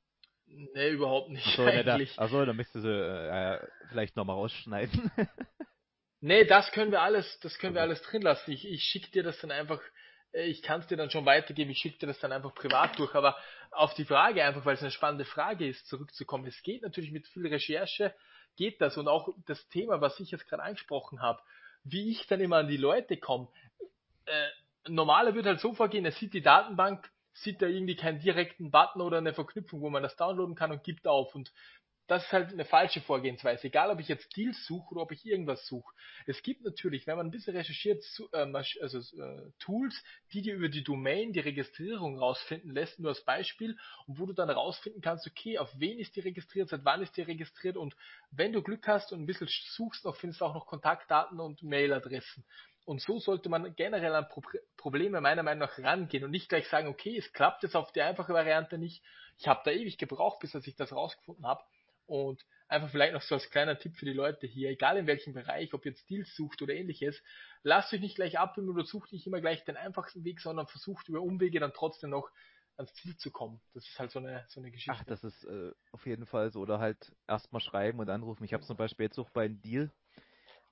Nee, 0.51 0.91
überhaupt 0.91 1.31
nicht. 1.31 1.47
Achso, 1.47 1.65
eigentlich. 1.65 2.15
Da, 2.17 2.23
achso, 2.23 2.45
dann 2.45 2.57
müsstest 2.57 2.85
du 2.85 2.89
äh, 2.89 3.67
vielleicht 3.89 4.17
nochmal 4.17 4.37
rausschneiden. 4.37 5.11
nee, 6.21 6.45
das 6.45 6.71
können 6.73 6.91
wir 6.91 7.03
alles, 7.03 7.39
das 7.41 7.59
können 7.59 7.75
wir 7.75 7.83
alles 7.83 8.03
drin 8.03 8.23
lassen. 8.23 8.51
Ich, 8.51 8.67
ich 8.67 8.83
schicke 8.83 9.11
dir 9.11 9.23
das 9.23 9.39
dann 9.41 9.51
einfach, 9.51 9.81
äh, 10.33 10.45
ich 10.45 10.63
kann 10.63 10.81
es 10.81 10.87
dir 10.87 10.97
dann 10.97 11.11
schon 11.11 11.27
weitergeben, 11.27 11.71
ich 11.71 11.79
schicke 11.79 11.99
dir 11.99 12.07
das 12.07 12.19
dann 12.21 12.33
einfach 12.33 12.55
privat 12.55 12.99
durch, 12.99 13.15
aber 13.15 13.37
auf 13.71 13.95
die 13.95 14.05
Frage 14.05 14.45
einfach, 14.45 14.65
weil 14.65 14.75
es 14.75 14.83
eine 14.83 14.91
spannende 14.91 15.25
Frage 15.25 15.69
ist, 15.69 15.87
zurückzukommen. 15.87 16.47
Es 16.47 16.63
geht 16.63 16.83
natürlich 16.83 17.13
mit 17.13 17.27
viel 17.29 17.47
Recherche, 17.47 18.15
geht 18.57 18.81
das. 18.81 18.97
Und 18.97 19.09
auch 19.09 19.29
das 19.47 19.69
Thema, 19.69 20.01
was 20.01 20.19
ich 20.21 20.31
jetzt 20.31 20.49
gerade 20.49 20.63
angesprochen 20.63 21.21
habe, 21.21 21.41
wie 21.85 22.11
ich 22.11 22.27
dann 22.27 22.41
immer 22.41 22.57
an 22.59 22.69
die 22.69 22.77
Leute 22.77 23.17
komme. 23.17 23.49
Äh, 24.27 24.49
normaler 24.89 25.35
wird 25.35 25.47
halt 25.47 25.61
so 25.61 25.75
vorgehen, 25.75 26.05
er 26.05 26.13
sieht 26.13 26.35
die 26.35 26.43
Datenbank, 26.43 27.09
sieht 27.43 27.63
da 27.63 27.67
irgendwie 27.67 27.97
keinen 27.97 28.21
direkten 28.21 28.71
Button 28.71 29.01
oder 29.01 29.19
eine 29.19 29.35
Verknüpfung, 29.35 29.81
wo 29.81 29.91
man 29.91 30.03
das 30.03 30.17
downloaden 30.17 30.55
kann 30.55 30.73
und 30.73 30.85
gibt 30.85 31.07
auf. 31.07 31.35
Und 31.35 31.53
das 32.09 32.25
ist 32.25 32.33
halt 32.33 32.53
eine 32.53 32.65
falsche 32.65 33.03
Vorgehensweise. 33.03 33.67
Egal, 33.67 33.91
ob 33.91 34.01
ich 34.01 34.09
jetzt 34.09 34.35
Deals 34.35 34.67
suche 34.67 34.93
oder 34.93 35.03
ob 35.03 35.13
ich 35.13 35.27
irgendwas 35.27 35.67
suche. 35.67 35.95
Es 36.27 36.43
gibt 36.43 36.65
natürlich, 36.65 37.07
wenn 37.07 37.19
man 37.19 37.27
ein 37.27 37.31
bisschen 37.31 37.55
recherchiert, 37.55 38.03
ähm, 38.33 38.57
also 38.57 38.99
äh, 38.99 39.51
Tools, 39.59 40.03
die 40.33 40.41
dir 40.41 40.55
über 40.55 40.71
die 40.71 40.83
Domain 40.83 41.35
die 41.35 41.41
Registrierung 41.41 42.19
rausfinden 42.19 42.73
lässt, 42.73 42.99
nur 42.99 43.11
als 43.11 43.21
Beispiel, 43.21 43.77
und 44.07 44.19
wo 44.19 44.25
du 44.25 44.33
dann 44.33 44.49
rausfinden 44.49 45.03
kannst, 45.03 45.27
okay, 45.27 45.59
auf 45.59 45.71
wen 45.79 45.99
ist 45.99 46.17
die 46.17 46.21
registriert, 46.21 46.71
seit 46.71 46.85
wann 46.87 47.03
ist 47.03 47.15
die 47.17 47.23
registriert 47.23 47.77
und 47.77 47.95
wenn 48.31 48.55
du 48.55 48.63
Glück 48.63 48.89
hast 48.89 49.13
und 49.13 49.21
ein 49.21 49.27
bisschen 49.27 49.49
suchst, 49.49 50.07
noch 50.07 50.17
findest 50.17 50.41
du 50.41 50.47
auch 50.47 50.55
noch 50.55 50.67
Kontaktdaten 50.67 51.39
und 51.41 51.63
Mailadressen. 51.63 52.43
Und 52.89 53.03
so 53.03 53.19
sollte 53.19 53.51
man 53.51 53.77
generell 53.77 54.15
an 54.15 54.29
Pro 54.31 54.41
Probleme 54.79 55.21
meiner 55.21 55.43
Meinung 55.43 55.69
nach 55.69 55.79
rangehen 55.79 56.25
und 56.25 56.31
nicht 56.31 56.49
gleich 56.49 56.67
sagen, 56.69 56.89
okay, 56.89 57.19
es 57.19 57.31
klappt 57.35 57.63
jetzt 57.63 57.77
auf 57.77 57.93
die 57.93 58.01
einfache 58.01 58.33
Variante 58.33 58.79
nicht. 58.79 59.05
Ich 59.37 59.47
habe 59.47 59.61
da 59.63 59.73
ewig 59.73 59.99
gebraucht, 59.99 60.39
bis 60.39 60.55
ich 60.55 60.75
das 60.75 60.91
rausgefunden 60.91 61.47
habe. 61.47 61.63
Und 62.07 62.47
einfach 62.67 62.89
vielleicht 62.89 63.13
noch 63.13 63.21
so 63.21 63.35
als 63.35 63.51
kleiner 63.51 63.79
Tipp 63.79 63.95
für 63.99 64.07
die 64.07 64.15
Leute 64.15 64.47
hier, 64.47 64.71
egal 64.71 64.97
in 64.97 65.07
welchem 65.07 65.35
Bereich, 65.35 65.75
ob 65.75 65.85
jetzt 65.85 66.09
Deals 66.09 66.35
sucht 66.35 66.63
oder 66.63 66.73
ähnliches, 66.73 67.23
lasst 67.63 67.93
euch 67.93 68.01
nicht 68.01 68.15
gleich 68.15 68.39
abwimmeln 68.39 68.75
oder 68.75 68.87
sucht 68.87 69.13
nicht 69.13 69.27
immer 69.27 69.43
gleich 69.43 69.63
den 69.67 69.77
einfachsten 69.77 70.25
Weg, 70.25 70.41
sondern 70.41 70.67
versucht 70.67 71.11
über 71.11 71.21
Umwege 71.21 71.61
dann 71.61 71.75
trotzdem 71.75 72.09
noch 72.09 72.31
ans 72.79 72.95
Ziel 72.95 73.19
zu 73.19 73.31
kommen. 73.31 73.61
Das 73.75 73.87
ist 73.87 73.99
halt 73.99 74.13
so 74.13 74.19
eine, 74.19 74.47
so 74.49 74.61
eine 74.61 74.71
Geschichte. 74.71 74.99
Ach, 74.99 75.05
das 75.05 75.25
ist 75.25 75.45
äh, 75.45 75.73
auf 75.93 76.07
jeden 76.07 76.25
Fall 76.25 76.51
so. 76.53 76.61
Oder 76.61 76.79
halt 76.79 77.13
erstmal 77.27 77.61
schreiben 77.61 77.99
und 77.99 78.09
anrufen. 78.09 78.45
Ich 78.45 78.55
habe 78.55 78.65
zum 78.65 78.79
Beispiel 78.79 79.05
jetzt 79.05 79.19
auch 79.19 79.29
bei 79.29 79.45
einem 79.45 79.61
Deal, 79.61 79.93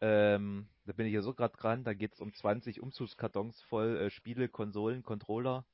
ähm, 0.00 0.68
da 0.84 0.92
bin 0.92 1.06
ich 1.06 1.14
ja 1.14 1.22
so 1.22 1.34
gerade 1.34 1.56
dran, 1.56 1.84
da 1.84 1.94
geht 1.94 2.14
es 2.14 2.20
um 2.20 2.32
20 2.32 2.80
Umzugskartons 2.80 3.62
voll 3.62 3.96
äh, 3.96 4.10
Spiele, 4.10 4.48
Konsolen, 4.48 5.02
Controller. 5.02 5.64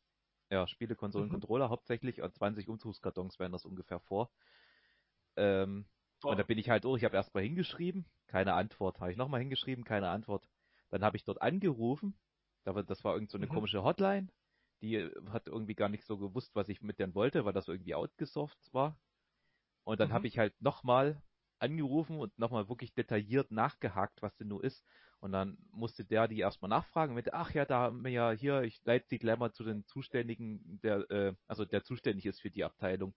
Ja, 0.50 0.66
Spiele, 0.66 0.94
Konsolen, 0.94 1.28
mhm. 1.28 1.32
Controller 1.32 1.70
hauptsächlich 1.70 2.20
und 2.20 2.34
20 2.34 2.68
Umzugskartons 2.68 3.38
werden 3.38 3.52
das 3.52 3.64
ungefähr 3.64 4.00
vor. 4.00 4.30
Ähm, 5.36 5.86
oh. 6.22 6.30
Und 6.30 6.38
da 6.38 6.42
bin 6.42 6.58
ich 6.58 6.68
halt 6.68 6.84
durch, 6.84 7.00
ich 7.00 7.04
habe 7.04 7.16
erstmal 7.16 7.42
hingeschrieben, 7.42 8.04
keine 8.26 8.54
Antwort. 8.54 9.00
Habe 9.00 9.10
ich 9.10 9.16
nochmal 9.16 9.40
hingeschrieben, 9.40 9.84
keine 9.84 10.10
Antwort. 10.10 10.46
Dann 10.90 11.04
habe 11.04 11.16
ich 11.16 11.24
dort 11.24 11.40
angerufen, 11.40 12.14
das 12.64 13.02
war 13.02 13.14
irgend 13.14 13.30
so 13.30 13.38
eine 13.38 13.46
mhm. 13.46 13.50
komische 13.50 13.82
Hotline, 13.82 14.28
die 14.82 15.08
hat 15.30 15.46
irgendwie 15.46 15.74
gar 15.74 15.88
nicht 15.88 16.04
so 16.04 16.18
gewusst, 16.18 16.54
was 16.54 16.68
ich 16.68 16.82
mit 16.82 16.98
denen 16.98 17.14
wollte, 17.14 17.44
weil 17.44 17.52
das 17.52 17.68
irgendwie 17.68 17.94
outgesourced 17.94 18.72
war. 18.74 18.98
Und 19.84 20.00
dann 20.00 20.10
mhm. 20.10 20.12
habe 20.12 20.26
ich 20.26 20.38
halt 20.38 20.60
nochmal 20.60 21.20
angerufen 21.62 22.19
und 22.19 22.38
nochmal 22.38 22.69
wirklich 22.69 22.92
detailliert 22.95 23.50
nachgehakt, 23.50 24.23
was 24.23 24.37
denn 24.37 24.49
nur 24.49 24.62
ist. 24.62 24.85
Und 25.21 25.33
dann 25.33 25.57
musste 25.71 26.04
der 26.04 26.26
die 26.26 26.40
erstmal 26.40 26.69
nachfragen 26.69 27.14
mit, 27.14 27.33
ach 27.33 27.52
ja, 27.52 27.64
da 27.64 27.78
haben 27.78 28.02
wir 28.02 28.11
ja 28.11 28.33
hier, 28.33 28.62
ich 28.62 28.81
leite 28.85 29.07
die 29.11 29.19
gleich 29.19 29.38
mal 29.38 29.52
zu 29.52 29.62
den 29.62 29.87
Zuständigen, 29.87 30.81
der, 30.83 31.09
äh, 31.11 31.35
also 31.47 31.64
der 31.64 31.85
zuständig 31.85 32.26
ist 32.26 32.40
für 32.40 32.50
die 32.50 32.64
Abteilung. 32.64 33.14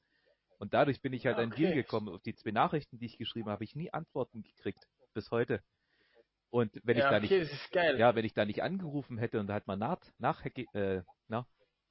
Und 0.59 0.73
dadurch 0.73 1.01
bin 1.01 1.13
ich 1.13 1.25
halt 1.25 1.37
okay. 1.37 1.43
an 1.43 1.51
Deal 1.51 1.73
gekommen. 1.73 2.09
Auf 2.09 2.21
die 2.21 2.35
zwei 2.35 2.51
Nachrichten, 2.51 2.99
die 2.99 3.07
ich 3.07 3.17
geschrieben 3.17 3.47
habe, 3.47 3.55
habe 3.55 3.63
ich 3.63 3.75
nie 3.75 3.91
Antworten 3.91 4.43
gekriegt. 4.43 4.87
Bis 5.13 5.31
heute. 5.31 5.61
Und 6.49 6.79
wenn 6.83 6.97
ja, 6.97 7.05
ich 7.05 7.09
da 7.09 7.17
okay, 7.17 7.39
nicht, 7.41 7.99
ja, 7.99 8.15
wenn 8.15 8.23
ich 8.23 8.33
da 8.33 8.45
nicht 8.45 8.63
angerufen 8.63 9.17
hätte 9.17 9.39
und 9.39 9.51
halt 9.51 9.67
mal 9.67 9.75
nach, 9.75 9.99
nach 10.19 10.45
äh, 10.45 11.01
na, 11.27 11.47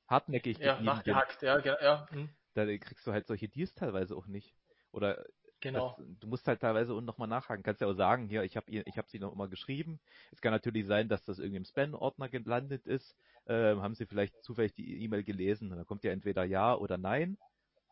hartnäckig 0.06 0.58
ja, 0.58 0.80
nachgehackt, 0.80 1.40
bin, 1.40 1.48
ja, 1.48 1.82
ja. 1.82 2.06
Hm. 2.10 2.30
Da 2.54 2.64
kriegst 2.78 3.06
du 3.06 3.12
halt 3.12 3.26
solche 3.26 3.48
Deals 3.48 3.74
teilweise 3.74 4.16
auch 4.16 4.26
nicht. 4.26 4.54
Oder 4.92 5.24
Genau. 5.64 5.96
Das, 5.96 6.06
du 6.20 6.26
musst 6.28 6.46
halt 6.46 6.60
teilweise 6.60 6.92
nochmal 7.00 7.28
nachhaken. 7.28 7.62
Kannst 7.62 7.80
ja 7.80 7.86
auch 7.88 7.94
sagen, 7.94 8.28
hier, 8.28 8.44
ich 8.44 8.56
habe 8.56 8.70
ich 8.70 8.98
hab 8.98 9.08
sie 9.08 9.18
noch 9.18 9.32
immer 9.32 9.48
geschrieben. 9.48 9.98
Es 10.30 10.40
kann 10.40 10.52
natürlich 10.52 10.86
sein, 10.86 11.08
dass 11.08 11.24
das 11.24 11.38
irgendwie 11.38 11.56
im 11.58 11.64
Spam-Ordner 11.64 12.28
gelandet 12.28 12.86
ist. 12.86 13.16
Ähm, 13.46 13.82
haben 13.82 13.94
sie 13.94 14.06
vielleicht 14.06 14.42
zufällig 14.42 14.74
die 14.74 15.02
E-Mail 15.02 15.24
gelesen? 15.24 15.70
Und 15.72 15.78
dann 15.78 15.86
kommt 15.86 16.04
ja 16.04 16.12
entweder 16.12 16.44
Ja 16.44 16.74
oder 16.76 16.98
Nein. 16.98 17.38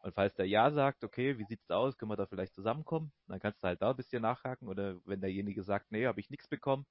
Und 0.02 0.14
falls 0.14 0.34
der 0.34 0.46
Ja 0.48 0.70
sagt, 0.70 1.04
okay, 1.04 1.38
wie 1.38 1.44
sieht's 1.44 1.66
da 1.66 1.76
aus, 1.76 1.96
können 1.96 2.10
wir 2.10 2.16
da 2.16 2.26
vielleicht 2.26 2.54
zusammenkommen? 2.54 3.12
Dann 3.28 3.40
kannst 3.40 3.62
du 3.62 3.68
halt 3.68 3.82
da 3.82 3.90
ein 3.90 3.96
bisschen 3.96 4.22
nachhaken. 4.22 4.68
Oder 4.68 4.96
wenn 5.06 5.20
derjenige 5.20 5.62
sagt, 5.62 5.92
nee, 5.92 6.06
habe 6.06 6.20
ich 6.20 6.30
nichts 6.30 6.48
bekommen, 6.48 6.86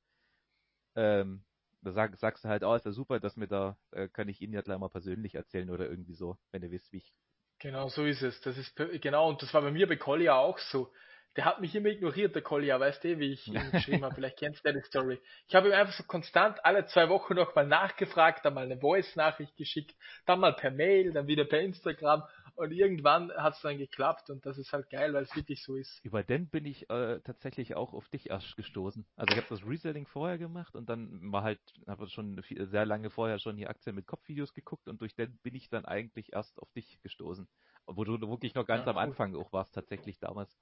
ähm, 0.96 1.44
da 1.82 1.92
sag, 1.92 2.16
sagst 2.18 2.44
du 2.46 2.50
halt, 2.50 2.64
oh, 2.64 2.76
ist 2.76 2.86
ja 2.86 2.92
super, 2.92 3.20
dass 3.20 3.38
mir 3.38 3.48
da, 3.48 3.78
äh, 3.92 4.08
kann 4.08 4.30
ich 4.30 4.42
Ihnen 4.42 4.54
ja 4.54 4.62
gleich 4.62 4.78
mal 4.80 4.90
persönlich 4.90 5.36
erzählen 5.36 5.70
oder 5.70 5.90
irgendwie 5.90 6.14
so, 6.14 6.38
wenn 6.52 6.64
ihr 6.64 6.72
wisst, 6.72 6.92
wie 6.92 6.98
ich 6.98 7.14
Genau, 7.62 7.90
so 7.90 8.06
ist 8.06 8.24
es. 8.24 8.42
Das 8.42 8.58
ist 8.58 8.76
genau, 8.76 9.30
und 9.30 9.42
das 9.44 9.54
war 9.54 9.62
bei 9.62 9.70
mir 9.70 9.88
bei 9.88 9.96
Collier 9.96 10.36
auch 10.36 10.58
so. 10.58 10.92
Der 11.36 11.46
hat 11.46 11.62
mich 11.62 11.76
immer 11.76 11.90
ignoriert, 11.90 12.34
der 12.34 12.42
Collier, 12.42 12.80
weißt 12.80 13.04
du, 13.04 13.20
wie 13.20 13.34
ich 13.34 13.48
ihm 13.48 13.54
geschrieben 13.72 14.04
habe. 14.04 14.16
Vielleicht 14.16 14.40
kennst 14.40 14.66
du 14.66 14.74
die 14.74 14.82
Story. 14.82 15.20
Ich 15.48 15.54
habe 15.54 15.68
ihm 15.68 15.74
einfach 15.74 15.94
so 15.94 16.04
konstant 16.04 16.66
alle 16.66 16.88
zwei 16.88 17.08
Wochen 17.08 17.36
nochmal 17.36 17.68
nachgefragt, 17.68 18.44
dann 18.44 18.56
mal 18.56 18.66
eine 18.66 18.80
Voice-Nachricht 18.80 19.56
geschickt, 19.58 19.96
dann 20.26 20.40
mal 20.40 20.54
per 20.54 20.72
Mail, 20.72 21.14
dann 21.14 21.28
wieder 21.28 21.46
per 21.46 21.62
Instagram 21.62 22.24
und 22.62 22.72
irgendwann 22.72 23.32
hat 23.32 23.56
es 23.56 23.62
dann 23.62 23.78
geklappt 23.78 24.30
und 24.30 24.46
das 24.46 24.58
ist 24.58 24.72
halt 24.72 24.90
geil, 24.90 25.14
weil 25.14 25.24
es 25.24 25.36
wirklich 25.36 25.64
so 25.64 25.76
ist. 25.76 26.00
Über 26.04 26.24
den 26.24 26.48
bin 26.48 26.66
ich 26.66 26.90
äh, 26.90 27.20
tatsächlich 27.22 27.76
auch 27.76 27.94
auf 27.94 28.08
dich 28.10 28.30
erst 28.30 28.56
gestoßen. 28.56 29.06
Also 29.16 29.34
ich 29.34 29.38
habe 29.38 29.50
das 29.50 29.66
Reselling 29.66 30.06
vorher 30.06 30.38
gemacht 30.38 30.76
und 30.76 30.88
dann 30.88 31.32
war 31.32 31.44
halt, 31.44 31.60
habe 31.88 32.08
schon 32.08 32.42
viel, 32.44 32.68
sehr 32.68 32.86
lange 32.86 33.10
vorher 33.10 33.40
schon 33.40 33.58
die 33.58 33.68
Aktien 33.68 33.96
mit 33.96 34.06
Kopfvideos 34.06 34.54
geguckt 34.54 34.88
und 34.88 35.02
durch 35.02 35.16
den 35.16 35.38
bin 35.40 35.56
ich 35.56 35.70
dann 35.70 35.86
eigentlich 35.86 36.34
erst 36.34 36.60
auf 36.60 36.72
dich 36.72 37.02
gestoßen. 37.02 37.48
Wo 37.88 38.04
du 38.04 38.20
wirklich 38.30 38.54
noch 38.54 38.66
ganz 38.66 38.86
ja, 38.86 38.92
am 38.92 38.98
Anfang 38.98 39.36
auch 39.36 39.52
warst 39.52 39.74
tatsächlich 39.74 40.20
damals. 40.20 40.56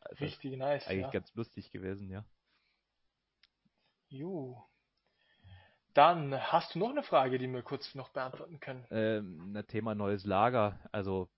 Also 0.00 0.24
Richtig 0.24 0.56
nice. 0.56 0.86
Eigentlich 0.86 1.02
ja. 1.02 1.10
ganz 1.10 1.34
lustig 1.34 1.70
gewesen, 1.72 2.08
ja. 2.08 2.24
Jo. 4.08 4.64
Dann 5.94 6.34
hast 6.52 6.74
du 6.74 6.80
noch 6.80 6.90
eine 6.90 7.04
Frage, 7.04 7.38
die 7.38 7.46
wir 7.46 7.62
kurz 7.62 7.94
noch 7.94 8.08
beantworten 8.08 8.58
können. 8.58 8.84
Ähm, 8.90 9.54
ein 9.54 9.66
Thema 9.68 9.94
neues 9.94 10.24
Lager. 10.24 10.78
Also, 10.90 11.28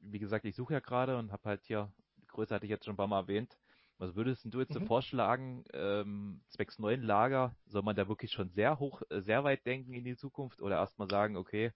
wie 0.00 0.18
gesagt, 0.18 0.44
ich 0.44 0.56
suche 0.56 0.74
ja 0.74 0.80
gerade 0.80 1.16
und 1.16 1.30
habe 1.30 1.48
halt 1.48 1.62
hier, 1.62 1.92
die 2.16 2.26
Größe 2.26 2.52
hatte 2.52 2.66
ich 2.66 2.70
jetzt 2.70 2.84
schon 2.84 2.94
ein 2.94 2.96
paar 2.96 3.06
Mal 3.06 3.20
erwähnt. 3.20 3.56
Was 3.98 4.16
würdest 4.16 4.44
du 4.46 4.58
jetzt 4.58 4.74
mhm. 4.74 4.80
so 4.80 4.86
vorschlagen, 4.86 5.64
ähm, 5.74 6.42
zwecks 6.48 6.80
neuen 6.80 7.02
Lager? 7.02 7.54
Soll 7.66 7.82
man 7.82 7.94
da 7.94 8.08
wirklich 8.08 8.32
schon 8.32 8.50
sehr 8.50 8.80
hoch, 8.80 9.02
äh, 9.10 9.20
sehr 9.20 9.44
weit 9.44 9.64
denken 9.64 9.94
in 9.94 10.04
die 10.04 10.16
Zukunft 10.16 10.60
oder 10.60 10.76
erstmal 10.76 11.08
sagen, 11.08 11.36
okay, 11.36 11.72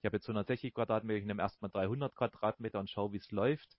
ich 0.00 0.04
habe 0.04 0.16
jetzt 0.16 0.28
160 0.28 0.74
Quadratmeter, 0.74 1.18
ich 1.18 1.26
nehme 1.26 1.42
erstmal 1.42 1.70
300 1.70 2.14
Quadratmeter 2.14 2.80
und 2.80 2.90
schaue, 2.90 3.12
wie 3.12 3.18
es 3.18 3.30
läuft. 3.30 3.76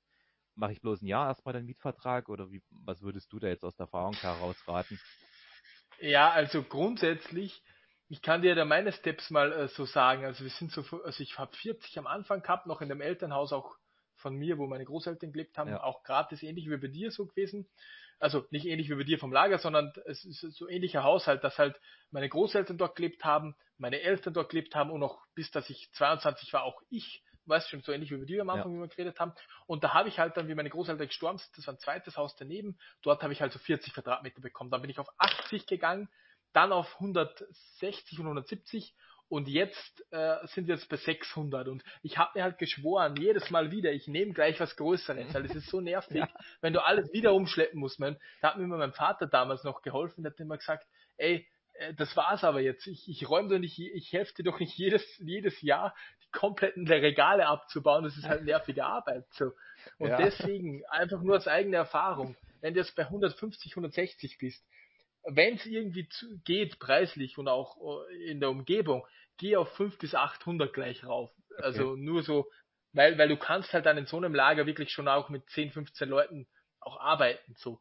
Mache 0.55 0.71
ich 0.71 0.81
bloß 0.81 1.01
ein 1.01 1.07
Jahr 1.07 1.27
erstmal 1.27 1.53
den 1.53 1.65
Mietvertrag 1.65 2.29
oder 2.29 2.51
wie, 2.51 2.63
was 2.69 3.01
würdest 3.01 3.31
du 3.31 3.39
da 3.39 3.47
jetzt 3.47 3.63
aus 3.63 3.75
der 3.75 3.85
Erfahrung 3.85 4.13
heraus 4.13 4.55
raten? 4.67 4.99
Ja, 5.99 6.31
also 6.31 6.63
grundsätzlich 6.63 7.61
ich 8.11 8.21
kann 8.21 8.41
dir 8.41 8.55
da 8.55 8.65
meine 8.65 8.91
Steps 8.91 9.29
mal 9.29 9.53
äh, 9.53 9.67
so 9.69 9.85
sagen. 9.85 10.25
Also 10.25 10.43
wir 10.43 10.51
sind 10.51 10.69
so, 10.73 10.83
also 11.03 11.23
ich 11.23 11.39
habe 11.39 11.55
40 11.55 11.97
am 11.97 12.07
Anfang 12.07 12.41
gehabt, 12.41 12.67
noch 12.67 12.81
in 12.81 12.89
dem 12.89 12.99
Elternhaus 12.99 13.53
auch 13.53 13.77
von 14.15 14.35
mir, 14.35 14.57
wo 14.57 14.67
meine 14.67 14.83
Großeltern 14.83 15.31
gelebt 15.31 15.57
haben, 15.57 15.69
ja. 15.69 15.81
auch 15.81 16.03
gratis 16.03 16.43
ähnlich 16.43 16.69
wie 16.69 16.75
bei 16.75 16.87
dir 16.87 17.09
so 17.11 17.25
gewesen. 17.25 17.69
Also 18.19 18.45
nicht 18.51 18.65
ähnlich 18.65 18.89
wie 18.89 18.95
bei 18.95 19.05
dir 19.05 19.17
vom 19.17 19.31
Lager, 19.31 19.59
sondern 19.59 19.93
es 20.05 20.25
ist 20.25 20.41
so 20.41 20.67
ähnlicher 20.67 21.03
Haushalt, 21.03 21.41
dass 21.45 21.57
halt 21.57 21.79
meine 22.11 22.27
Großeltern 22.27 22.77
dort 22.77 22.97
gelebt 22.97 23.23
haben, 23.23 23.55
meine 23.77 24.01
Eltern 24.01 24.33
dort 24.33 24.49
gelebt 24.49 24.75
haben 24.75 24.91
und 24.91 24.99
noch 24.99 25.25
bis 25.33 25.49
dass 25.51 25.69
ich 25.69 25.89
22 25.93 26.51
war 26.51 26.63
auch 26.63 26.81
ich, 26.89 27.23
weißt 27.45 27.69
schon, 27.69 27.81
so 27.81 27.93
ähnlich 27.93 28.11
wie 28.11 28.17
bei 28.17 28.25
dir 28.25 28.41
am 28.41 28.49
Anfang, 28.49 28.73
ja. 28.73 28.77
wie 28.77 28.81
wir 28.81 28.87
geredet 28.89 29.21
haben. 29.21 29.31
Und 29.67 29.85
da 29.85 29.93
habe 29.93 30.09
ich 30.09 30.19
halt 30.19 30.35
dann, 30.35 30.49
wie 30.49 30.55
meine 30.55 30.69
Großeltern 30.69 31.07
gestorben 31.07 31.37
sind, 31.37 31.57
das 31.57 31.65
war 31.65 31.75
ein 31.75 31.79
zweites 31.79 32.17
Haus 32.17 32.35
daneben, 32.35 32.77
dort 33.03 33.23
habe 33.23 33.31
ich 33.31 33.41
halt 33.41 33.53
so 33.53 33.59
40 33.59 33.93
Quadratmeter 33.93 34.41
bekommen. 34.41 34.69
Dann 34.69 34.81
bin 34.81 34.91
ich 34.91 34.99
auf 34.99 35.07
80 35.17 35.65
gegangen, 35.65 36.09
dann 36.53 36.71
auf 36.71 36.93
160 36.95 38.19
und 38.19 38.25
170 38.25 38.93
und 39.29 39.47
jetzt 39.47 40.03
äh, 40.11 40.45
sind 40.47 40.67
wir 40.67 40.75
jetzt 40.75 40.89
bei 40.89 40.97
600 40.97 41.69
und 41.69 41.83
ich 42.03 42.17
habe 42.17 42.31
mir 42.35 42.43
halt 42.43 42.57
geschworen, 42.57 43.15
jedes 43.15 43.49
Mal 43.49 43.71
wieder, 43.71 43.93
ich 43.93 44.07
nehme 44.07 44.33
gleich 44.33 44.59
was 44.59 44.75
Größeres, 44.75 45.33
weil 45.33 45.45
es 45.45 45.55
ist 45.55 45.69
so 45.69 45.79
nervig, 45.79 46.17
ja. 46.17 46.29
wenn 46.59 46.73
du 46.73 46.83
alles 46.83 47.13
wieder 47.13 47.33
umschleppen 47.33 47.79
musst. 47.79 47.99
Man, 47.99 48.17
da 48.41 48.49
hat 48.49 48.57
mir 48.57 48.67
mein 48.67 48.91
Vater 48.91 49.27
damals 49.27 49.63
noch 49.63 49.81
geholfen, 49.81 50.23
der 50.23 50.33
hat 50.33 50.39
immer 50.41 50.57
gesagt, 50.57 50.85
ey, 51.15 51.47
äh, 51.75 51.93
das 51.93 52.15
war's 52.17 52.43
aber 52.43 52.61
jetzt. 52.61 52.85
Ich, 52.87 53.07
ich 53.07 53.29
räume 53.29 53.49
doch 53.49 53.59
nicht, 53.59 53.79
ich 53.79 54.11
helfe 54.11 54.33
dir 54.35 54.43
doch 54.43 54.59
nicht 54.59 54.77
jedes, 54.77 55.03
jedes 55.19 55.61
Jahr 55.61 55.95
die 56.23 56.31
kompletten 56.31 56.87
Regale 56.87 57.47
abzubauen. 57.47 58.03
Das 58.03 58.17
ist 58.17 58.27
halt 58.27 58.43
nervige 58.43 58.85
Arbeit. 58.85 59.25
So. 59.31 59.51
Und 59.97 60.09
ja. 60.09 60.17
deswegen, 60.17 60.85
einfach 60.87 61.21
nur 61.21 61.35
als 61.35 61.47
eigene 61.47 61.77
Erfahrung, 61.77 62.35
wenn 62.61 62.73
du 62.73 62.79
jetzt 62.79 62.95
bei 62.95 63.03
150, 63.03 63.71
160 63.73 64.37
bist, 64.37 64.63
wenn 65.23 65.55
es 65.55 65.65
irgendwie 65.65 66.07
zu, 66.09 66.39
geht, 66.43 66.79
preislich 66.79 67.37
und 67.37 67.47
auch 67.47 67.77
äh, 68.09 68.31
in 68.31 68.39
der 68.39 68.49
Umgebung, 68.49 69.05
geh 69.37 69.55
auf 69.55 69.71
5 69.75 69.97
bis 69.97 70.15
800 70.15 70.73
gleich 70.73 71.05
rauf. 71.05 71.31
Okay. 71.51 71.63
Also 71.63 71.95
nur 71.95 72.23
so, 72.23 72.49
weil, 72.93 73.17
weil 73.17 73.29
du 73.29 73.37
kannst 73.37 73.73
halt 73.73 73.85
dann 73.85 73.97
in 73.97 74.05
so 74.05 74.17
einem 74.17 74.33
Lager 74.33 74.65
wirklich 74.65 74.91
schon 74.91 75.07
auch 75.07 75.29
mit 75.29 75.49
10, 75.49 75.71
15 75.71 76.09
Leuten 76.09 76.47
auch 76.79 76.99
arbeiten, 76.99 77.55
so. 77.57 77.79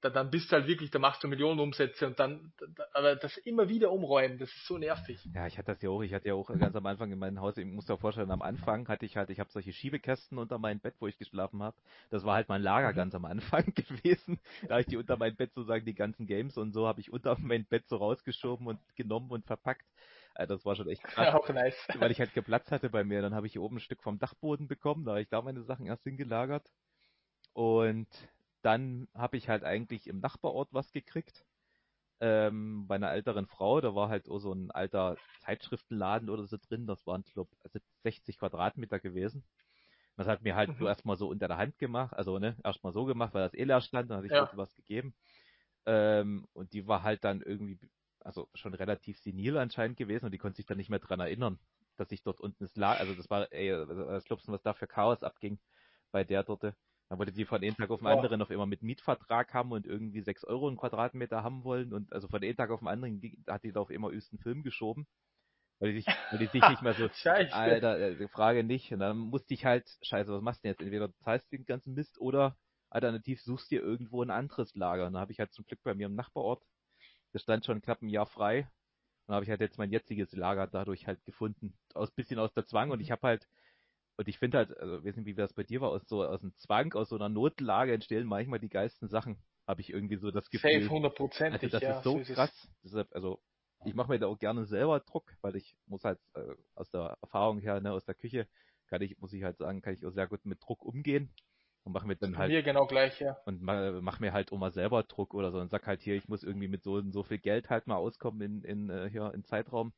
Da, 0.00 0.10
dann 0.10 0.30
bist 0.30 0.50
du 0.50 0.56
halt 0.56 0.66
wirklich, 0.66 0.90
da 0.90 0.98
machst 0.98 1.24
du 1.24 1.28
Millionen 1.28 1.58
Umsätze 1.58 2.06
und 2.06 2.18
dann, 2.18 2.52
da, 2.74 2.84
aber 2.92 3.16
das 3.16 3.36
immer 3.38 3.68
wieder 3.68 3.90
umräumen, 3.90 4.38
das 4.38 4.50
ist 4.50 4.66
so 4.66 4.76
nervig. 4.78 5.26
Ja, 5.34 5.46
ich 5.46 5.56
hatte 5.56 5.72
das 5.72 5.82
ja 5.82 5.90
auch, 5.90 6.02
ich 6.02 6.12
hatte 6.12 6.28
ja 6.28 6.34
auch 6.34 6.48
ganz 6.58 6.76
am 6.76 6.86
Anfang 6.86 7.10
in 7.10 7.18
meinem 7.18 7.40
Haus, 7.40 7.56
ich 7.56 7.64
muss 7.64 7.86
dir 7.86 7.96
vorstellen, 7.96 8.30
am 8.30 8.42
Anfang 8.42 8.88
hatte 8.88 9.06
ich 9.06 9.16
halt, 9.16 9.30
ich 9.30 9.40
habe 9.40 9.50
solche 9.50 9.72
Schiebekästen 9.72 10.38
unter 10.38 10.58
meinem 10.58 10.80
Bett, 10.80 10.94
wo 11.00 11.06
ich 11.06 11.18
geschlafen 11.18 11.62
habe. 11.62 11.76
Das 12.10 12.24
war 12.24 12.34
halt 12.34 12.48
mein 12.48 12.62
Lager 12.62 12.92
mhm. 12.92 12.96
ganz 12.96 13.14
am 13.14 13.24
Anfang 13.24 13.64
gewesen. 13.74 14.38
Da 14.62 14.74
habe 14.74 14.80
ich 14.82 14.86
die 14.86 14.96
unter 14.96 15.16
mein 15.16 15.34
Bett 15.34 15.52
sozusagen, 15.54 15.84
die 15.84 15.94
ganzen 15.94 16.26
Games 16.26 16.56
und 16.56 16.72
so 16.72 16.86
habe 16.86 17.00
ich 17.00 17.12
unter 17.12 17.36
mein 17.38 17.64
Bett 17.64 17.88
so 17.88 17.96
rausgeschoben 17.96 18.66
und 18.66 18.78
genommen 18.96 19.30
und 19.30 19.46
verpackt. 19.46 19.86
Also 20.34 20.54
das 20.54 20.66
war 20.66 20.76
schon 20.76 20.88
echt 20.88 21.02
krass. 21.04 21.34
Auch 21.34 21.48
nice. 21.48 21.76
Weil 21.98 22.10
ich 22.10 22.20
halt 22.20 22.34
geplatzt 22.34 22.70
hatte 22.70 22.90
bei 22.90 23.02
mir. 23.02 23.22
Dann 23.22 23.34
habe 23.34 23.46
ich 23.46 23.54
hier 23.54 23.62
oben 23.62 23.76
ein 23.76 23.80
Stück 23.80 24.02
vom 24.02 24.18
Dachboden 24.18 24.68
bekommen, 24.68 25.04
da 25.04 25.12
habe 25.12 25.22
ich 25.22 25.28
da 25.28 25.40
meine 25.40 25.62
Sachen 25.62 25.86
erst 25.86 26.04
hingelagert. 26.04 26.70
Und 27.54 28.08
dann 28.66 29.06
habe 29.14 29.36
ich 29.36 29.48
halt 29.48 29.62
eigentlich 29.62 30.08
im 30.08 30.18
Nachbarort 30.18 30.68
was 30.72 30.90
gekriegt. 30.90 31.44
Ähm, 32.18 32.86
bei 32.88 32.96
einer 32.96 33.12
älteren 33.12 33.46
Frau, 33.46 33.80
da 33.80 33.94
war 33.94 34.08
halt 34.08 34.28
auch 34.28 34.40
so 34.40 34.52
ein 34.52 34.72
alter 34.72 35.16
Zeitschriftenladen 35.40 36.28
oder 36.28 36.46
so 36.46 36.56
drin, 36.56 36.86
das 36.86 37.06
waren, 37.06 37.22
glaube 37.32 37.50
ich, 37.72 37.82
60 38.02 38.38
Quadratmeter 38.38 38.98
gewesen. 38.98 39.44
Das 40.16 40.26
hat 40.26 40.42
mir 40.42 40.56
halt 40.56 40.70
mhm. 40.70 40.76
nur 40.80 40.88
erstmal 40.88 41.16
so 41.16 41.28
unter 41.28 41.46
der 41.46 41.58
Hand 41.58 41.78
gemacht, 41.78 42.14
also 42.14 42.40
ne, 42.40 42.56
erstmal 42.64 42.92
so 42.92 43.04
gemacht, 43.04 43.34
weil 43.34 43.44
das 43.44 43.54
eh 43.54 43.64
leer 43.64 43.82
stand, 43.82 44.10
dann 44.10 44.16
hatte 44.18 44.26
ich 44.26 44.32
ja. 44.32 44.50
was 44.54 44.74
gegeben. 44.74 45.14
Ähm, 45.84 46.48
und 46.52 46.72
die 46.72 46.88
war 46.88 47.04
halt 47.04 47.22
dann 47.22 47.42
irgendwie, 47.42 47.78
also 48.18 48.48
schon 48.54 48.74
relativ 48.74 49.20
senil 49.20 49.58
anscheinend 49.58 49.96
gewesen 49.96 50.24
und 50.24 50.32
die 50.32 50.38
konnte 50.38 50.56
sich 50.56 50.66
dann 50.66 50.78
nicht 50.78 50.90
mehr 50.90 50.98
dran 50.98 51.20
erinnern, 51.20 51.60
dass 51.96 52.10
ich 52.10 52.22
dort 52.22 52.40
unten 52.40 52.64
es 52.64 52.74
lag. 52.74 52.98
Also 52.98 53.14
das 53.14 53.30
war, 53.30 53.52
ey, 53.52 53.70
das 53.70 54.24
glaubst 54.24 54.48
du, 54.48 54.52
was 54.52 54.62
da 54.62 54.72
für 54.74 54.88
Chaos 54.88 55.22
abging 55.22 55.60
bei 56.10 56.24
der 56.24 56.42
dort. 56.42 56.74
Dann 57.08 57.18
wollte 57.18 57.32
die 57.32 57.44
von 57.44 57.62
einem 57.62 57.76
Tag 57.76 57.90
auf 57.90 58.00
den 58.00 58.08
anderen 58.08 58.42
auf 58.42 58.50
immer 58.50 58.66
mit 58.66 58.82
Mietvertrag 58.82 59.54
haben 59.54 59.70
und 59.70 59.86
irgendwie 59.86 60.22
6 60.22 60.44
Euro 60.44 60.66
einen 60.66 60.76
Quadratmeter 60.76 61.44
haben 61.44 61.62
wollen. 61.62 61.92
Und 61.92 62.12
also 62.12 62.26
von 62.26 62.42
einem 62.42 62.56
Tag 62.56 62.70
auf 62.70 62.80
den 62.80 62.88
anderen 62.88 63.20
hat 63.46 63.62
die 63.62 63.72
da 63.72 63.80
auf 63.80 63.90
immer 63.90 64.10
übsten 64.10 64.38
Film 64.38 64.62
geschoben. 64.64 65.06
Weil 65.78 65.92
die 65.92 66.00
sich, 66.00 66.06
weil 66.30 66.38
die 66.38 66.46
sich 66.46 66.68
nicht 66.68 66.82
mehr 66.82 66.94
so, 66.94 67.08
scheiße. 67.14 67.54
Alter, 67.54 67.98
äh, 67.98 68.28
Frage 68.28 68.64
nicht. 68.64 68.92
Und 68.92 69.00
dann 69.00 69.18
musste 69.18 69.54
ich 69.54 69.64
halt, 69.64 69.88
scheiße, 70.02 70.32
was 70.32 70.42
machst 70.42 70.60
du 70.60 70.62
denn 70.62 70.72
jetzt? 70.72 70.80
Entweder 70.80 71.14
zahlst 71.18 71.52
du 71.52 71.56
den 71.56 71.66
ganzen 71.66 71.94
Mist 71.94 72.18
oder 72.18 72.56
alternativ 72.90 73.40
suchst 73.42 73.70
dir 73.70 73.82
irgendwo 73.82 74.22
ein 74.22 74.30
anderes 74.30 74.74
Lager. 74.74 75.06
Und 75.06 75.12
dann 75.12 75.20
habe 75.20 75.32
ich 75.32 75.38
halt 75.38 75.52
zum 75.52 75.64
Glück 75.64 75.82
bei 75.84 75.94
mir 75.94 76.06
im 76.06 76.14
Nachbarort, 76.14 76.64
das 77.32 77.42
stand 77.42 77.64
schon 77.64 77.82
knapp 77.82 78.02
ein 78.02 78.08
Jahr 78.08 78.26
frei. 78.26 78.60
Und 78.60 79.28
dann 79.28 79.34
habe 79.36 79.44
ich 79.44 79.50
halt 79.50 79.60
jetzt 79.60 79.78
mein 79.78 79.92
jetziges 79.92 80.32
Lager 80.32 80.66
dadurch 80.66 81.06
halt 81.06 81.24
gefunden. 81.24 81.76
Aus 81.94 82.10
bisschen 82.10 82.38
aus 82.38 82.52
der 82.54 82.64
Zwang. 82.66 82.90
Und 82.90 83.00
ich 83.00 83.10
habe 83.10 83.26
halt 83.26 83.46
und 84.16 84.28
ich 84.28 84.38
finde 84.38 84.58
halt, 84.58 84.76
also, 84.76 85.04
weiß 85.04 85.16
nicht, 85.16 85.26
wie 85.26 85.34
das 85.34 85.52
bei 85.52 85.62
dir 85.62 85.80
war, 85.80 85.90
aus 85.90 86.08
so, 86.08 86.24
aus 86.24 86.42
einem 86.42 86.54
Zwang, 86.56 86.92
aus 86.94 87.10
so 87.10 87.16
einer 87.16 87.28
Notlage 87.28 87.92
entstehen 87.92 88.26
manchmal 88.26 88.58
die 88.58 88.68
geilsten 88.68 89.08
Sachen. 89.08 89.38
Habe 89.66 89.80
ich 89.80 89.90
irgendwie 89.90 90.16
so 90.16 90.30
das 90.30 90.48
Gefühl. 90.50 90.80
Safe, 90.80 90.90
hundertprozentig, 90.90 91.62
Also 91.62 91.68
das 91.68 91.82
ja, 91.82 91.98
ist 91.98 92.04
so, 92.04 92.22
so 92.22 92.34
krass. 92.34 92.50
Ist 92.50 92.84
Deshalb, 92.84 93.14
also, 93.14 93.40
ich 93.84 93.94
mache 93.94 94.10
mir 94.10 94.18
da 94.18 94.26
auch 94.26 94.38
gerne 94.38 94.64
selber 94.64 95.00
Druck, 95.00 95.36
weil 95.42 95.56
ich 95.56 95.76
muss 95.86 96.04
halt, 96.04 96.18
äh, 96.34 96.54
aus 96.74 96.90
der 96.90 97.18
Erfahrung 97.20 97.58
her, 97.58 97.80
ne, 97.80 97.92
aus 97.92 98.04
der 98.04 98.14
Küche, 98.14 98.46
kann 98.88 99.02
ich, 99.02 99.18
muss 99.18 99.32
ich 99.32 99.42
halt 99.42 99.58
sagen, 99.58 99.82
kann 99.82 99.94
ich 99.94 100.06
auch 100.06 100.12
sehr 100.12 100.28
gut 100.28 100.44
mit 100.46 100.62
Druck 100.62 100.84
umgehen. 100.84 101.30
Und 101.84 101.92
mache 101.92 102.06
mir 102.06 102.16
dann 102.16 102.36
halt. 102.38 102.50
Mir 102.50 102.62
genau 102.62 102.86
gleich, 102.86 103.20
ja. 103.20 103.36
Und 103.44 103.62
mach, 103.62 104.00
mach 104.00 104.18
mir 104.18 104.32
halt 104.32 104.50
auch 104.50 104.58
mal 104.58 104.72
selber 104.72 105.02
Druck 105.04 105.34
oder 105.34 105.52
so 105.52 105.58
und 105.58 105.70
sag 105.70 105.86
halt 105.86 106.02
hier, 106.02 106.16
ich 106.16 106.26
muss 106.28 106.42
irgendwie 106.42 106.68
mit 106.68 106.82
so, 106.82 107.00
so 107.12 107.22
viel 107.22 107.38
Geld 107.38 107.70
halt 107.70 107.86
mal 107.86 107.96
auskommen 107.96 108.40
in, 108.40 108.64
in, 108.64 108.90
äh, 108.90 109.08
hier, 109.10 109.32
in 109.34 109.44
Zeitraum. 109.44 109.92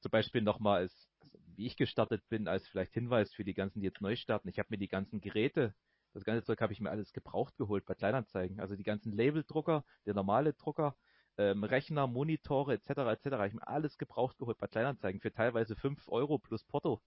Zum 0.00 0.10
Beispiel 0.10 0.42
nochmal 0.42 0.84
ist, 0.84 1.08
wie 1.56 1.66
ich 1.66 1.76
gestartet 1.76 2.26
bin, 2.28 2.48
als 2.48 2.66
vielleicht 2.68 2.94
Hinweis 2.94 3.32
für 3.32 3.44
die 3.44 3.54
ganzen, 3.54 3.80
die 3.80 3.86
jetzt 3.86 4.00
neu 4.00 4.16
starten. 4.16 4.48
Ich 4.48 4.58
habe 4.58 4.68
mir 4.70 4.78
die 4.78 4.88
ganzen 4.88 5.20
Geräte, 5.20 5.74
das 6.12 6.24
ganze 6.24 6.44
Zeug 6.44 6.60
habe 6.60 6.72
ich 6.72 6.80
mir 6.80 6.90
alles 6.90 7.12
gebraucht 7.12 7.56
geholt 7.56 7.84
bei 7.84 7.94
Kleinanzeigen. 7.94 8.60
Also 8.60 8.76
die 8.76 8.82
ganzen 8.82 9.12
Labeldrucker, 9.12 9.84
der 10.06 10.14
normale 10.14 10.54
Drucker, 10.54 10.96
ähm, 11.38 11.64
Rechner, 11.64 12.06
Monitore 12.06 12.74
etc. 12.74 12.90
etc. 12.90 13.26
habe 13.32 13.48
ich 13.48 13.54
mir 13.54 13.66
alles 13.66 13.96
gebraucht 13.98 14.38
geholt 14.38 14.58
bei 14.58 14.66
Kleinanzeigen 14.66 15.20
für 15.20 15.32
teilweise 15.32 15.76
5 15.76 16.08
Euro 16.08 16.38
plus 16.38 16.64
Porto. 16.64 17.00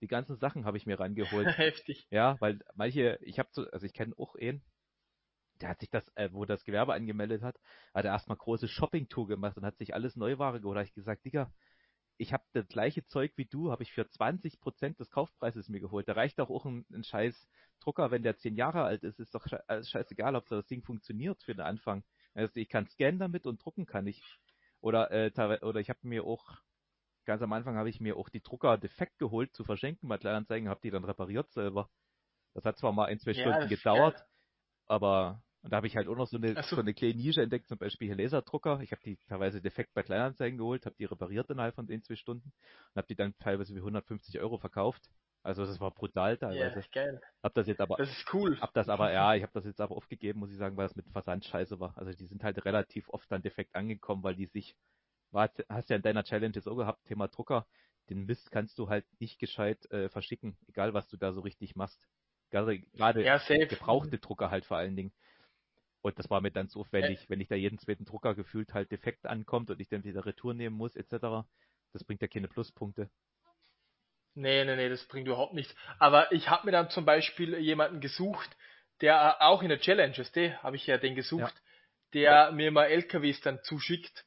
Die 0.00 0.08
ganzen 0.08 0.36
Sachen 0.36 0.64
habe 0.64 0.76
ich 0.76 0.86
mir 0.86 0.98
rangeholt. 0.98 1.46
Heftig. 1.58 2.06
Ja, 2.10 2.36
weil 2.40 2.58
manche, 2.74 3.18
ich 3.22 3.38
habe 3.38 3.48
so, 3.52 3.62
also 3.70 3.86
ich 3.86 3.92
kenne 3.92 4.14
auch 4.18 4.34
einen, 4.34 4.64
der 5.60 5.68
hat 5.68 5.80
sich 5.80 5.90
das, 5.90 6.08
äh, 6.16 6.28
wo 6.32 6.44
das 6.44 6.64
Gewerbe 6.64 6.94
angemeldet 6.94 7.42
hat, 7.42 7.60
hat 7.94 8.04
er 8.04 8.12
erstmal 8.12 8.36
große 8.36 8.66
Shopping-Tour 8.66 9.28
gemacht 9.28 9.56
und 9.56 9.64
hat 9.64 9.78
sich 9.78 9.94
alles 9.94 10.16
Neuware 10.16 10.60
geholt. 10.60 10.76
Da 10.76 10.80
habe 10.80 10.88
ich 10.88 10.94
gesagt, 10.94 11.24
Digga, 11.24 11.52
ich 12.18 12.32
habe 12.32 12.44
das 12.52 12.68
gleiche 12.68 13.04
Zeug 13.06 13.32
wie 13.36 13.46
du, 13.46 13.70
habe 13.70 13.82
ich 13.82 13.92
für 13.92 14.02
20% 14.02 14.96
des 14.96 15.10
Kaufpreises 15.10 15.68
mir 15.68 15.80
geholt. 15.80 16.08
Da 16.08 16.12
reicht 16.12 16.38
doch 16.38 16.50
auch 16.50 16.64
ein, 16.64 16.84
ein 16.92 17.04
scheiß 17.04 17.48
Drucker, 17.80 18.10
wenn 18.10 18.22
der 18.22 18.36
10 18.36 18.56
Jahre 18.56 18.82
alt 18.82 19.02
ist, 19.02 19.18
ist 19.18 19.34
doch 19.34 19.46
alles 19.66 19.90
scheißegal, 19.90 20.36
ob 20.36 20.46
das 20.46 20.66
Ding 20.66 20.82
funktioniert 20.82 21.42
für 21.42 21.54
den 21.54 21.62
Anfang. 21.62 22.04
Also 22.34 22.60
ich 22.60 22.68
kann 22.68 22.86
scannen 22.86 23.18
damit 23.18 23.46
und 23.46 23.62
drucken 23.64 23.86
kann 23.86 24.06
ich. 24.06 24.22
Oder, 24.80 25.10
äh, 25.10 25.30
oder 25.62 25.80
ich 25.80 25.90
habe 25.90 26.00
mir 26.02 26.24
auch, 26.24 26.58
ganz 27.24 27.42
am 27.42 27.52
Anfang 27.52 27.76
habe 27.76 27.88
ich 27.88 28.00
mir 28.00 28.16
auch 28.16 28.28
die 28.28 28.42
Drucker 28.42 28.78
defekt 28.78 29.18
geholt 29.18 29.54
zu 29.54 29.64
verschenken 29.64 30.08
bei 30.08 30.18
Kleinanzeigen, 30.18 30.68
habe 30.68 30.80
die 30.82 30.90
dann 30.90 31.04
repariert 31.04 31.50
selber. 31.52 31.90
Das 32.54 32.64
hat 32.64 32.78
zwar 32.78 32.92
mal 32.92 33.06
ein, 33.06 33.18
zwei 33.18 33.32
ja, 33.32 33.40
Stunden 33.40 33.68
gedauert, 33.68 34.26
aber 34.86 35.42
und 35.62 35.72
da 35.72 35.76
habe 35.76 35.86
ich 35.86 35.96
halt 35.96 36.08
auch 36.08 36.16
noch 36.16 36.26
so 36.26 36.36
eine, 36.36 36.54
so. 36.62 36.76
so. 36.76 36.80
eine 36.80 36.92
kleine 36.92 37.14
Nische 37.14 37.42
entdeckt, 37.42 37.68
zum 37.68 37.78
Beispiel 37.78 38.08
hier 38.08 38.16
Laserdrucker. 38.16 38.80
Ich 38.80 38.90
habe 38.90 39.02
die 39.04 39.16
teilweise 39.28 39.60
defekt 39.60 39.94
bei 39.94 40.02
Kleinanzeigen 40.02 40.58
geholt, 40.58 40.86
habe 40.86 40.96
die 40.98 41.04
repariert 41.04 41.48
innerhalb 41.50 41.74
von 41.74 41.86
den 41.86 42.02
zwei 42.02 42.16
Stunden 42.16 42.52
und 42.92 42.96
habe 42.96 43.06
die 43.06 43.14
dann 43.14 43.36
teilweise 43.38 43.72
für 43.72 43.78
150 43.78 44.40
Euro 44.40 44.58
verkauft. 44.58 45.08
Also 45.44 45.64
das 45.64 45.80
war 45.80 45.90
brutal 45.92 46.36
teilweise. 46.36 46.80
Ja, 46.80 46.86
geil. 46.92 47.20
Hab 47.42 47.54
das 47.54 47.66
jetzt 47.66 47.80
aber. 47.80 47.96
Das 47.96 48.08
ist 48.08 48.32
cool. 48.32 48.60
Hab 48.60 48.72
das 48.74 48.88
aber, 48.88 49.12
ja, 49.12 49.34
ich 49.34 49.42
habe 49.42 49.52
das 49.52 49.64
jetzt 49.64 49.80
aber 49.80 49.96
aufgegeben, 49.96 50.40
muss 50.40 50.52
ich 50.52 50.56
sagen, 50.56 50.76
weil 50.76 50.86
es 50.86 50.96
mit 50.96 51.08
Versand 51.10 51.44
scheiße 51.44 51.78
war. 51.80 51.96
Also 51.96 52.12
die 52.12 52.26
sind 52.26 52.42
halt 52.42 52.64
relativ 52.64 53.08
oft 53.08 53.30
dann 53.30 53.42
defekt 53.42 53.74
angekommen, 53.74 54.22
weil 54.22 54.36
die 54.36 54.46
sich, 54.46 54.76
war, 55.30 55.50
hast 55.68 55.90
ja 55.90 55.96
in 55.96 56.02
deiner 56.02 56.24
Challenge 56.24 56.54
jetzt 56.54 56.68
auch 56.68 56.76
gehabt, 56.76 57.04
Thema 57.06 57.28
Drucker, 57.28 57.66
den 58.08 58.24
Mist 58.24 58.50
kannst 58.50 58.78
du 58.78 58.88
halt 58.88 59.04
nicht 59.20 59.38
gescheit 59.38 59.90
äh, 59.90 60.08
verschicken, 60.08 60.56
egal 60.68 60.94
was 60.94 61.08
du 61.08 61.16
da 61.16 61.32
so 61.32 61.40
richtig 61.40 61.76
machst. 61.76 62.00
Gerade, 62.50 62.78
gerade 62.78 63.24
ja, 63.24 63.38
gebrauchte 63.38 64.18
Drucker 64.18 64.50
halt 64.50 64.64
vor 64.64 64.76
allen 64.76 64.94
Dingen. 64.94 65.12
Und 66.02 66.18
das 66.18 66.28
war 66.28 66.40
mir 66.40 66.50
dann 66.50 66.68
so 66.68 66.80
aufwendig, 66.80 67.30
wenn 67.30 67.40
ich 67.40 67.48
da 67.48 67.54
jeden 67.54 67.78
zweiten 67.78 68.04
Drucker 68.04 68.34
gefühlt 68.34 68.74
halt 68.74 68.90
defekt 68.90 69.24
ankommt 69.24 69.70
und 69.70 69.80
ich 69.80 69.88
dann 69.88 70.04
wieder 70.04 70.26
Retour 70.26 70.52
nehmen 70.52 70.76
muss, 70.76 70.96
etc. 70.96 71.46
Das 71.92 72.04
bringt 72.04 72.20
ja 72.22 72.28
keine 72.28 72.48
Pluspunkte. 72.48 73.08
Nee, 74.34 74.64
nee, 74.64 74.76
nee, 74.76 74.88
das 74.88 75.06
bringt 75.06 75.28
überhaupt 75.28 75.54
nichts. 75.54 75.74
Aber 75.98 76.32
ich 76.32 76.48
habe 76.48 76.66
mir 76.66 76.72
dann 76.72 76.90
zum 76.90 77.04
Beispiel 77.04 77.56
jemanden 77.58 78.00
gesucht, 78.00 78.56
der 79.00 79.42
auch 79.42 79.62
in 79.62 79.68
der 79.68 79.80
Challenge, 79.80 80.16
ist, 80.16 80.36
habe 80.36 80.76
ich 80.76 80.86
ja 80.86 80.98
den 80.98 81.14
gesucht, 81.14 81.54
ja. 82.12 82.48
der 82.48 82.52
mir 82.52 82.72
mal 82.72 82.86
LKWs 82.86 83.40
dann 83.42 83.62
zuschickt 83.62 84.24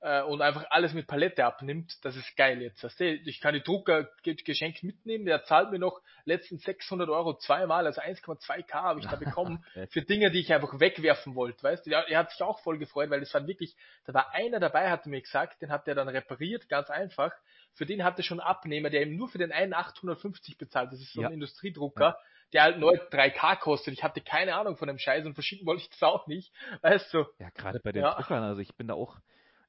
äh, 0.00 0.22
und 0.22 0.42
einfach 0.42 0.64
alles 0.70 0.92
mit 0.94 1.06
Palette 1.06 1.44
abnimmt, 1.44 1.98
das 2.04 2.16
ist 2.16 2.36
geil 2.36 2.62
jetzt. 2.62 2.82
Weißt 2.82 3.00
du? 3.00 3.12
Ich 3.12 3.40
kann 3.40 3.54
die 3.54 3.62
Drucker 3.62 4.08
geschenkt 4.22 4.82
mitnehmen, 4.82 5.24
der 5.24 5.44
zahlt 5.44 5.70
mir 5.70 5.78
noch 5.78 6.00
letzten 6.24 6.58
600 6.58 7.08
Euro 7.08 7.36
zweimal, 7.36 7.86
also 7.86 8.00
1,2k 8.00 8.72
habe 8.72 9.00
ich 9.00 9.06
da 9.06 9.16
bekommen 9.16 9.64
für 9.90 10.02
Dinge, 10.02 10.30
die 10.30 10.40
ich 10.40 10.52
einfach 10.52 10.78
wegwerfen 10.80 11.34
wollte, 11.34 11.62
weißt 11.62 11.86
du. 11.86 11.90
Er 11.90 12.18
hat 12.18 12.30
sich 12.30 12.42
auch 12.42 12.60
voll 12.60 12.78
gefreut, 12.78 13.10
weil 13.10 13.20
das 13.20 13.32
war 13.34 13.46
wirklich, 13.46 13.76
da 14.04 14.14
war 14.14 14.32
einer 14.32 14.60
dabei, 14.60 14.90
hat 14.90 15.06
er 15.06 15.10
mir 15.10 15.20
gesagt, 15.20 15.62
den 15.62 15.70
hat 15.70 15.86
er 15.88 15.94
dann 15.94 16.08
repariert, 16.08 16.68
ganz 16.68 16.90
einfach. 16.90 17.32
Für 17.74 17.86
den 17.86 18.02
hat 18.02 18.18
er 18.18 18.24
schon 18.24 18.40
Abnehmer, 18.40 18.90
der 18.90 19.02
ihm 19.02 19.16
nur 19.16 19.28
für 19.28 19.38
den 19.38 19.52
einen 19.52 19.74
850 19.74 20.58
bezahlt. 20.58 20.92
Das 20.92 21.00
ist 21.00 21.12
so 21.12 21.22
ein 21.22 21.32
Industriedrucker. 21.32 22.04
Ja 22.04 22.18
der 22.52 22.62
halt 22.62 22.78
neu 22.78 22.96
3K 22.96 23.56
kostet. 23.56 23.94
Ich 23.94 24.02
hatte 24.02 24.20
keine 24.20 24.56
Ahnung 24.56 24.76
von 24.76 24.88
dem 24.88 24.98
Scheiß 24.98 25.24
und 25.26 25.34
verschicken 25.34 25.66
wollte 25.66 25.82
ich 25.82 25.90
das 25.90 26.02
auch 26.02 26.26
nicht. 26.26 26.52
Weißt 26.82 27.12
du? 27.14 27.24
Ja, 27.38 27.50
gerade 27.50 27.80
bei 27.80 27.92
den 27.92 28.02
ja. 28.02 28.14
Druckern, 28.14 28.42
also 28.42 28.60
ich 28.60 28.74
bin 28.74 28.88
da 28.88 28.94
auch, 28.94 29.18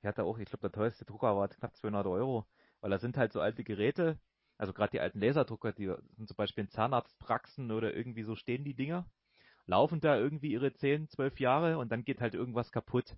ich 0.01 0.07
hatte 0.07 0.23
auch, 0.23 0.37
ich 0.39 0.45
glaube, 0.45 0.61
der 0.61 0.71
teuerste 0.71 1.05
Drucker 1.05 1.35
war 1.37 1.47
knapp 1.47 1.75
200 1.75 2.07
Euro, 2.07 2.47
weil 2.81 2.89
da 2.91 2.97
sind 2.99 3.17
halt 3.17 3.31
so 3.33 3.41
alte 3.41 3.63
Geräte, 3.63 4.19
also 4.57 4.73
gerade 4.73 4.91
die 4.91 4.99
alten 4.99 5.19
Laserdrucker, 5.21 5.71
die 5.73 5.93
sind 6.17 6.27
zum 6.27 6.37
Beispiel 6.37 6.63
in 6.63 6.69
Zahnarztpraxen 6.69 7.71
oder 7.71 7.95
irgendwie 7.95 8.23
so 8.23 8.35
stehen 8.35 8.63
die 8.63 8.75
Dinger, 8.75 9.05
laufen 9.67 10.01
da 10.01 10.17
irgendwie 10.17 10.51
ihre 10.51 10.73
10, 10.73 11.07
12 11.09 11.39
Jahre 11.39 11.77
und 11.77 11.91
dann 11.91 12.03
geht 12.03 12.21
halt 12.21 12.33
irgendwas 12.33 12.71
kaputt. 12.71 13.15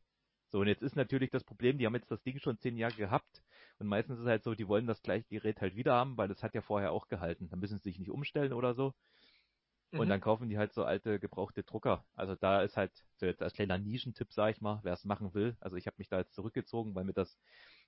So, 0.51 0.59
und 0.59 0.67
jetzt 0.67 0.83
ist 0.83 0.95
natürlich 0.95 1.31
das 1.31 1.43
Problem, 1.43 1.77
die 1.77 1.85
haben 1.85 1.95
jetzt 1.95 2.11
das 2.11 2.21
Ding 2.23 2.39
schon 2.39 2.59
10 2.59 2.77
Jahre 2.77 2.93
gehabt 2.93 3.43
und 3.79 3.87
meistens 3.87 4.17
ist 4.17 4.23
es 4.23 4.29
halt 4.29 4.43
so, 4.43 4.53
die 4.55 4.67
wollen 4.67 4.87
das 4.87 5.01
gleiche 5.01 5.27
Gerät 5.29 5.61
halt 5.61 5.75
wieder 5.75 5.93
haben, 5.93 6.17
weil 6.17 6.27
das 6.27 6.43
hat 6.43 6.53
ja 6.53 6.61
vorher 6.61 6.91
auch 6.91 7.07
gehalten. 7.07 7.49
Dann 7.49 7.59
müssen 7.59 7.79
sie 7.79 7.89
sich 7.89 7.99
nicht 7.99 8.11
umstellen 8.11 8.53
oder 8.53 8.73
so. 8.75 8.93
Und 9.93 10.07
mhm. 10.07 10.09
dann 10.09 10.21
kaufen 10.21 10.49
die 10.49 10.57
halt 10.57 10.73
so 10.73 10.83
alte 10.83 11.19
gebrauchte 11.19 11.61
Drucker. 11.61 12.03
Also 12.15 12.35
da 12.35 12.63
ist 12.63 12.77
halt 12.77 12.91
so 13.17 13.27
jetzt 13.27 13.43
als 13.43 13.53
kleiner 13.53 13.77
Nischentipp, 13.77 14.33
sag 14.33 14.55
ich 14.55 14.59
mal, 14.61 14.79
wer 14.81 14.93
es 14.93 15.05
machen 15.05 15.35
will. 15.35 15.55
Also 15.59 15.75
ich 15.75 15.85
habe 15.85 15.95
mich 15.99 16.09
da 16.09 16.17
jetzt 16.17 16.33
zurückgezogen, 16.33 16.95
weil 16.95 17.03
mir 17.03 17.13
das 17.13 17.37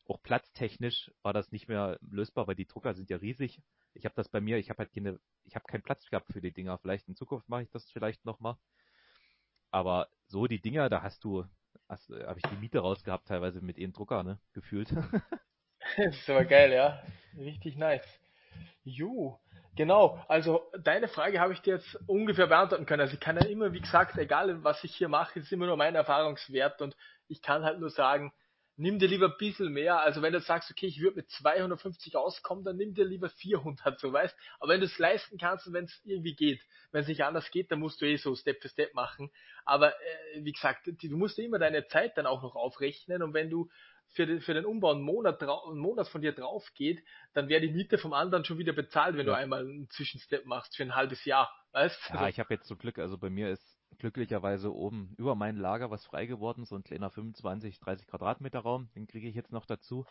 auch 0.07 0.21
platztechnisch 0.21 1.11
war 1.23 1.33
das 1.33 1.51
nicht 1.51 1.67
mehr 1.67 1.97
lösbar, 2.01 2.45
weil 2.45 2.55
die 2.55 2.67
Drucker 2.67 2.93
sind 2.93 3.09
ja 3.09 3.17
riesig. 3.17 3.59
Ich 3.95 4.05
habe 4.05 4.13
das 4.13 4.29
bei 4.29 4.39
mir, 4.39 4.57
ich 4.57 4.69
habe 4.69 4.79
halt 4.79 4.93
keine, 4.93 5.19
ich 5.45 5.55
habe 5.55 5.65
keinen 5.65 5.81
Platz 5.81 6.07
gehabt 6.07 6.31
für 6.31 6.41
die 6.41 6.51
Dinger. 6.51 6.77
Vielleicht 6.77 7.07
in 7.07 7.15
Zukunft 7.15 7.49
mache 7.49 7.63
ich 7.63 7.71
das 7.71 7.89
vielleicht 7.89 8.23
nochmal. 8.23 8.55
Aber 9.71 10.07
so 10.27 10.45
die 10.45 10.61
Dinger, 10.61 10.89
da 10.89 11.01
hast 11.01 11.23
du, 11.23 11.43
hast, 11.89 12.09
habe 12.09 12.37
ich 12.37 12.49
die 12.51 12.57
Miete 12.57 12.79
rausgehabt 12.79 13.27
teilweise 13.27 13.61
mit 13.61 13.77
einem 13.77 13.93
Drucker, 13.93 14.21
ne, 14.21 14.39
gefühlt. 14.53 14.91
das 15.97 16.15
ist 16.15 16.29
aber 16.29 16.45
geil, 16.45 16.71
ja. 16.71 17.01
Richtig 17.35 17.77
nice. 17.77 18.07
Jo, 18.83 19.39
Genau, 19.75 20.23
also 20.29 20.71
deine 20.79 21.09
Frage 21.09 21.41
habe 21.41 21.51
ich 21.51 21.59
dir 21.61 21.75
jetzt 21.75 21.99
ungefähr 22.07 22.47
beantworten 22.47 22.85
können. 22.85 23.01
Also 23.01 23.15
ich 23.15 23.19
kann 23.19 23.35
ja 23.35 23.43
immer, 23.43 23.73
wie 23.73 23.81
gesagt, 23.81 24.17
egal 24.17 24.63
was 24.63 24.81
ich 24.85 24.95
hier 24.95 25.09
mache, 25.09 25.39
ist 25.39 25.51
immer 25.51 25.65
nur 25.65 25.75
mein 25.75 25.95
Erfahrungswert 25.95 26.81
und 26.81 26.95
ich 27.27 27.41
kann 27.41 27.63
halt 27.65 27.79
nur 27.79 27.89
sagen, 27.89 28.31
nimm 28.77 28.99
dir 28.99 29.09
lieber 29.09 29.27
ein 29.27 29.37
bisschen 29.37 29.73
mehr. 29.73 29.99
Also 29.99 30.21
wenn 30.21 30.31
du 30.31 30.39
sagst, 30.39 30.71
okay, 30.71 30.85
ich 30.85 31.01
würde 31.01 31.17
mit 31.17 31.29
250 31.29 32.15
auskommen, 32.15 32.63
dann 32.63 32.77
nimm 32.77 32.93
dir 32.93 33.03
lieber 33.03 33.29
400, 33.29 33.99
so 33.99 34.13
weißt. 34.13 34.37
Aber 34.61 34.71
wenn 34.71 34.79
du 34.79 34.85
es 34.85 34.97
leisten 34.97 35.37
kannst 35.37 35.67
und 35.67 35.73
wenn 35.73 35.85
es 35.85 36.01
irgendwie 36.05 36.35
geht, 36.35 36.61
wenn 36.91 37.01
es 37.01 37.07
nicht 37.09 37.25
anders 37.25 37.51
geht, 37.51 37.69
dann 37.69 37.79
musst 37.79 37.99
du 38.01 38.05
eh 38.05 38.15
so 38.15 38.33
Step 38.33 38.61
für 38.61 38.69
Step 38.69 38.93
machen. 38.93 39.29
Aber 39.65 39.89
äh, 39.91 40.43
wie 40.43 40.53
gesagt, 40.53 40.87
du 40.87 41.17
musst 41.17 41.37
immer 41.37 41.59
deine 41.59 41.85
Zeit 41.87 42.17
dann 42.17 42.27
auch 42.27 42.41
noch 42.43 42.55
aufrechnen 42.55 43.21
und 43.21 43.33
wenn 43.33 43.49
du 43.49 43.69
für 44.15 44.25
den, 44.25 44.41
für 44.41 44.53
den 44.53 44.65
Umbau 44.65 44.91
einen 44.91 45.01
Monat, 45.01 45.41
einen 45.43 45.77
Monat 45.77 46.07
von 46.07 46.21
dir 46.21 46.31
drauf 46.31 46.71
geht, 46.73 47.03
dann 47.33 47.49
wäre 47.49 47.61
die 47.61 47.71
Miete 47.71 47.97
vom 47.97 48.13
anderen 48.13 48.45
schon 48.45 48.57
wieder 48.57 48.73
bezahlt, 48.73 49.17
wenn 49.17 49.27
ja. 49.27 49.33
du 49.33 49.37
einmal 49.37 49.61
einen 49.61 49.89
Zwischenstep 49.89 50.45
machst 50.45 50.75
für 50.75 50.83
ein 50.83 50.95
halbes 50.95 51.25
Jahr. 51.25 51.51
Weißt? 51.73 52.09
Ja, 52.09 52.15
also, 52.15 52.25
ich 52.27 52.39
habe 52.39 52.53
jetzt 52.53 52.67
so 52.67 52.77
Glück, 52.77 52.97
also 52.97 53.17
bei 53.17 53.29
mir 53.29 53.49
ist 53.49 53.77
glücklicherweise 53.99 54.73
oben 54.73 55.13
über 55.17 55.35
mein 55.35 55.57
Lager 55.57 55.91
was 55.91 56.05
frei 56.05 56.25
geworden, 56.25 56.65
so 56.65 56.75
ein 56.75 56.83
kleiner 56.83 57.09
25, 57.09 57.79
30 57.79 58.07
Quadratmeter 58.07 58.59
Raum, 58.59 58.89
den 58.95 59.07
kriege 59.07 59.27
ich 59.27 59.35
jetzt 59.35 59.51
noch 59.51 59.65
dazu. 59.65 60.05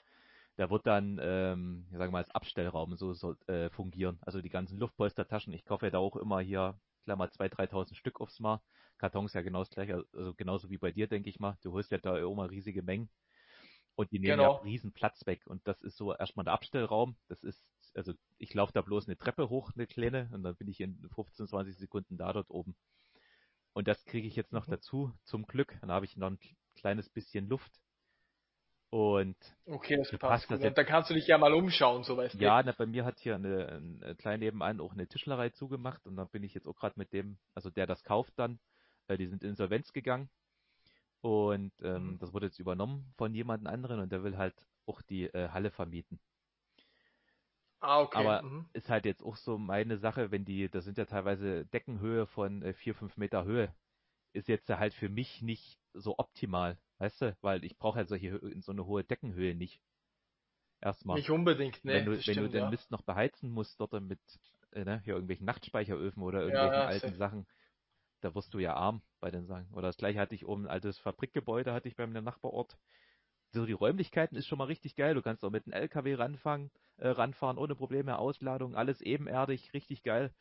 Der 0.56 0.70
wird 0.70 0.86
dann, 0.86 1.18
ähm, 1.20 1.86
ich 1.90 1.98
sage 1.98 2.12
mal, 2.12 2.18
als 2.18 2.30
Abstellraum 2.30 2.94
so, 2.96 3.12
so 3.12 3.34
äh, 3.46 3.70
fungieren. 3.70 4.18
Also 4.20 4.40
die 4.40 4.50
ganzen 4.50 4.78
Luftpolstertaschen, 4.78 5.52
ich 5.52 5.64
kaufe 5.64 5.86
ja 5.86 5.90
da 5.90 5.98
auch 5.98 6.16
immer 6.16 6.40
hier, 6.40 6.78
Klammer 7.04 7.26
2.000, 7.26 7.70
3.000 7.70 7.94
Stück 7.94 8.20
aufs 8.20 8.38
Mal. 8.38 8.60
Kartons 8.98 9.32
ja 9.32 9.42
genau 9.42 9.60
das 9.60 9.70
gleiche, 9.70 10.04
also 10.14 10.34
genauso 10.34 10.70
wie 10.70 10.78
bei 10.78 10.92
dir, 10.92 11.08
denke 11.08 11.28
ich 11.28 11.40
mal. 11.40 11.58
Du 11.62 11.72
holst 11.72 11.90
ja 11.90 11.98
da 11.98 12.16
immer 12.16 12.50
riesige 12.50 12.82
Mengen. 12.82 13.08
Und 13.96 14.10
die 14.10 14.18
nehmen 14.18 14.38
genau. 14.38 14.56
ja 14.56 14.62
riesen 14.62 14.92
Platz 14.92 15.24
weg. 15.26 15.46
Und 15.46 15.66
das 15.68 15.80
ist 15.82 15.96
so 15.96 16.14
erstmal 16.14 16.44
der 16.44 16.54
Abstellraum. 16.54 17.16
Das 17.28 17.42
ist, 17.44 17.64
also 17.94 18.12
ich 18.38 18.52
laufe 18.54 18.72
da 18.72 18.82
bloß 18.82 19.06
eine 19.06 19.16
Treppe 19.16 19.48
hoch, 19.48 19.70
eine 19.74 19.86
kleine, 19.86 20.28
und 20.32 20.42
dann 20.42 20.56
bin 20.56 20.68
ich 20.68 20.80
in 20.80 21.08
15, 21.14 21.46
20 21.46 21.76
Sekunden 21.76 22.16
da 22.16 22.32
dort 22.32 22.50
oben. 22.50 22.74
Und 23.72 23.86
das 23.86 24.04
kriege 24.04 24.26
ich 24.26 24.36
jetzt 24.36 24.52
noch 24.52 24.66
mhm. 24.66 24.72
dazu, 24.72 25.12
zum 25.24 25.46
Glück. 25.46 25.76
Dann 25.80 25.92
habe 25.92 26.06
ich 26.06 26.16
noch 26.16 26.30
ein 26.30 26.38
kleines 26.74 27.08
bisschen 27.08 27.48
Luft. 27.48 27.72
Und 28.90 29.36
okay, 29.66 29.96
das 29.96 30.10
passt. 30.18 30.50
Das 30.50 30.60
jetzt, 30.60 30.78
da 30.78 30.84
kannst 30.84 31.10
du 31.10 31.14
dich 31.14 31.26
ja 31.26 31.36
mal 31.36 31.52
umschauen, 31.52 32.04
so 32.04 32.16
weißt 32.16 32.34
du. 32.34 32.38
Ja, 32.38 32.62
na, 32.62 32.72
bei 32.72 32.86
mir 32.86 33.04
hat 33.04 33.18
hier 33.18 33.34
eine, 33.34 33.66
eine 33.68 34.14
klein 34.14 34.38
nebenan 34.38 34.80
auch 34.80 34.92
eine 34.92 35.08
Tischlerei 35.08 35.50
zugemacht 35.50 36.06
und 36.06 36.14
da 36.14 36.24
bin 36.24 36.44
ich 36.44 36.54
jetzt 36.54 36.68
auch 36.68 36.76
gerade 36.76 36.94
mit 36.96 37.12
dem, 37.12 37.36
also 37.54 37.70
der 37.70 37.86
das 37.86 38.04
kauft 38.04 38.32
dann, 38.36 38.60
äh, 39.08 39.16
die 39.16 39.26
sind 39.26 39.42
Insolvenz 39.42 39.92
gegangen 39.92 40.30
und 41.24 41.72
ähm, 41.80 42.10
mhm. 42.10 42.18
das 42.18 42.34
wurde 42.34 42.46
jetzt 42.46 42.58
übernommen 42.58 43.10
von 43.16 43.34
jemand 43.34 43.66
anderen 43.66 43.98
und 43.98 44.12
der 44.12 44.22
will 44.22 44.36
halt 44.36 44.54
auch 44.84 45.00
die 45.00 45.24
äh, 45.24 45.48
Halle 45.48 45.70
vermieten. 45.70 46.20
Ah, 47.80 48.02
okay. 48.02 48.18
Aber 48.18 48.42
mhm. 48.42 48.68
ist 48.74 48.90
halt 48.90 49.06
jetzt 49.06 49.22
auch 49.22 49.36
so 49.36 49.56
meine 49.56 49.96
Sache, 49.96 50.30
wenn 50.30 50.44
die, 50.44 50.68
das 50.68 50.84
sind 50.84 50.98
ja 50.98 51.06
teilweise 51.06 51.64
Deckenhöhe 51.66 52.26
von 52.26 52.60
äh, 52.60 52.74
4, 52.74 52.94
5 52.94 53.16
Meter 53.16 53.44
Höhe, 53.44 53.74
ist 54.34 54.48
jetzt 54.48 54.68
halt 54.68 54.92
für 54.92 55.08
mich 55.08 55.40
nicht 55.40 55.78
so 55.94 56.18
optimal, 56.18 56.76
weißt 56.98 57.22
du, 57.22 57.36
weil 57.40 57.64
ich 57.64 57.78
brauche 57.78 57.96
halt 57.96 58.08
solche, 58.10 58.38
so 58.60 58.72
eine 58.72 58.84
hohe 58.84 59.02
Deckenhöhe 59.02 59.54
nicht. 59.54 59.80
Erstmal. 60.82 61.16
Nicht 61.16 61.30
unbedingt, 61.30 61.82
ne. 61.86 61.94
Wenn 61.94 62.04
du, 62.04 62.12
wenn 62.12 62.20
stimmt, 62.20 62.36
du 62.36 62.48
den 62.50 62.64
ja. 62.64 62.70
Mist 62.70 62.90
noch 62.90 63.00
beheizen 63.00 63.50
musst, 63.50 63.80
dort 63.80 63.92
mit 64.02 64.20
äh, 64.72 64.84
ne, 64.84 65.00
hier 65.04 65.14
irgendwelchen 65.14 65.46
Nachtspeicheröfen 65.46 66.22
oder 66.22 66.40
irgendwelchen 66.40 66.74
ja, 66.74 66.86
alten. 66.86 67.14
Sachen, 67.14 67.46
da 68.24 68.34
wirst 68.34 68.54
du 68.54 68.58
ja 68.58 68.74
arm 68.74 69.02
bei 69.20 69.30
den 69.30 69.46
Sachen. 69.46 69.68
Oder 69.72 69.88
das 69.88 69.96
gleiche 69.96 70.18
hatte 70.18 70.34
ich 70.34 70.46
oben, 70.46 70.64
ein 70.66 70.70
altes 70.70 70.98
Fabrikgebäude 70.98 71.72
hatte 71.72 71.88
ich 71.88 71.96
beim 71.96 72.12
Nachbarort 72.12 72.76
so 73.54 73.66
die 73.66 73.72
Räumlichkeiten 73.72 74.36
ist 74.36 74.46
schon 74.46 74.58
mal 74.58 74.64
richtig 74.64 74.96
geil. 74.96 75.14
Du 75.14 75.22
kannst 75.22 75.44
auch 75.44 75.50
mit 75.50 75.64
einem 75.64 75.74
LKW 75.74 76.14
ranfangen, 76.14 76.70
äh, 76.96 77.08
ranfahren 77.08 77.56
ohne 77.56 77.74
Probleme, 77.74 78.18
Ausladung, 78.18 78.74
alles 78.74 79.00
ebenerdig, 79.00 79.72
richtig 79.72 80.02
geil. 80.02 80.34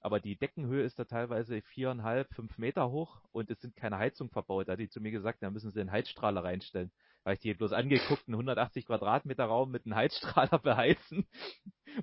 Aber 0.00 0.18
die 0.18 0.36
Deckenhöhe 0.36 0.82
ist 0.82 0.98
da 0.98 1.04
teilweise 1.04 1.60
viereinhalb, 1.60 2.32
fünf 2.32 2.56
Meter 2.56 2.90
hoch 2.90 3.20
und 3.32 3.50
es 3.50 3.60
sind 3.60 3.76
keine 3.76 3.98
Heizung 3.98 4.30
verbaut. 4.30 4.68
Da 4.68 4.72
hat 4.72 4.78
die 4.78 4.88
zu 4.88 5.00
mir 5.00 5.10
gesagt, 5.10 5.42
da 5.42 5.50
müssen 5.50 5.70
sie 5.72 5.80
einen 5.80 5.92
Heizstrahler 5.92 6.42
reinstellen. 6.42 6.90
Weil 7.22 7.34
ich 7.34 7.40
die 7.40 7.52
bloß 7.52 7.72
angeguckt, 7.72 8.26
einen 8.26 8.34
180 8.34 8.86
Quadratmeter 8.86 9.44
Raum 9.44 9.70
mit 9.70 9.84
einem 9.84 9.96
Heizstrahler 9.96 10.58
beheizen. 10.62 11.26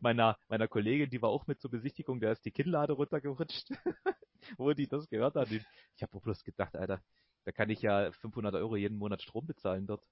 meiner, 0.01 0.37
meiner 0.47 0.67
Kollegin, 0.67 1.09
die 1.09 1.21
war 1.23 1.29
auch 1.29 1.47
mit 1.47 1.59
zur 1.59 1.71
Besichtigung, 1.71 2.19
da 2.19 2.31
ist 2.31 2.45
die 2.45 2.51
Kinnlade 2.51 2.93
runtergerutscht, 2.93 3.69
wo 4.57 4.73
die 4.73 4.87
das 4.87 5.09
gehört 5.09 5.35
hat. 5.35 5.49
Ich 5.51 6.03
habe 6.03 6.19
bloß 6.19 6.43
gedacht, 6.43 6.75
Alter, 6.75 7.01
da 7.45 7.51
kann 7.51 7.69
ich 7.69 7.81
ja 7.81 8.11
500 8.11 8.55
Euro 8.55 8.75
jeden 8.75 8.97
Monat 8.97 9.21
Strom 9.21 9.45
bezahlen 9.47 9.87
dort. 9.87 10.07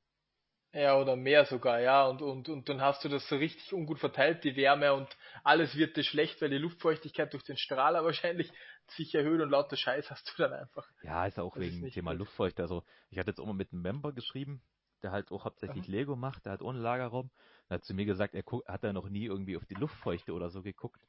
Ja, 0.74 0.98
oder 1.00 1.16
mehr 1.16 1.46
sogar, 1.46 1.80
ja. 1.80 2.06
Und, 2.06 2.22
und, 2.22 2.50
und 2.50 2.68
dann 2.68 2.82
hast 2.82 3.04
du 3.04 3.10
das 3.10 3.28
so 3.30 3.38
richtig 3.38 3.72
ungut 3.74 4.00
verteilt, 4.00 4.44
die 4.44 4.56
Wärme 4.58 4.94
und 4.94 5.18
alles 5.44 5.76
wird 5.76 5.96
dir 5.96 6.04
schlecht, 6.04 6.42
weil 6.42 6.50
die 6.50 6.58
Luftfeuchtigkeit 6.58 7.32
durch 7.34 7.44
den 7.44 7.58
Strahler 7.58 8.04
wahrscheinlich 8.04 8.52
sich 8.90 9.16
erhöht 9.16 9.42
und 9.42 9.50
lauter 9.50 9.78
Scheiß 9.78 10.12
hast 10.12 10.28
du 10.38 10.44
dann 10.44 10.54
einfach. 10.54 10.86
Ja, 11.02 11.26
ist 11.26 11.40
auch 11.40 11.56
das 11.56 11.64
wegen 11.64 11.78
dem 11.78 11.90
Thema 11.92 12.12
gut. 12.12 12.20
Luftfeucht. 12.20 12.60
Also 12.60 12.84
ich 13.10 13.18
hatte 13.20 13.30
jetzt 13.30 13.40
auch 13.40 13.46
mal 13.46 13.54
mit 13.54 13.72
einem 13.72 13.82
Member 13.82 14.12
geschrieben, 14.12 14.62
der 15.04 15.12
halt 15.12 15.32
auch 15.32 15.46
hauptsächlich 15.46 15.88
Aha. 15.88 15.92
Lego 15.92 16.16
macht, 16.16 16.46
der 16.46 16.54
hat 16.54 16.62
ohne 16.62 16.80
Lagerraum. 16.80 17.30
Er 17.70 17.76
hat 17.76 17.86
zu 17.86 17.94
mir 17.94 18.06
gesagt, 18.06 18.34
er 18.34 18.44
hat 18.68 18.84
da 18.84 18.92
noch 18.92 19.10
nie 19.10 19.26
irgendwie 19.26 19.56
auf 19.58 19.66
die 19.66 19.76
Luftfeuchte 19.76 20.34
oder 20.34 20.50
so 20.50 20.62
geguckt. 20.64 21.02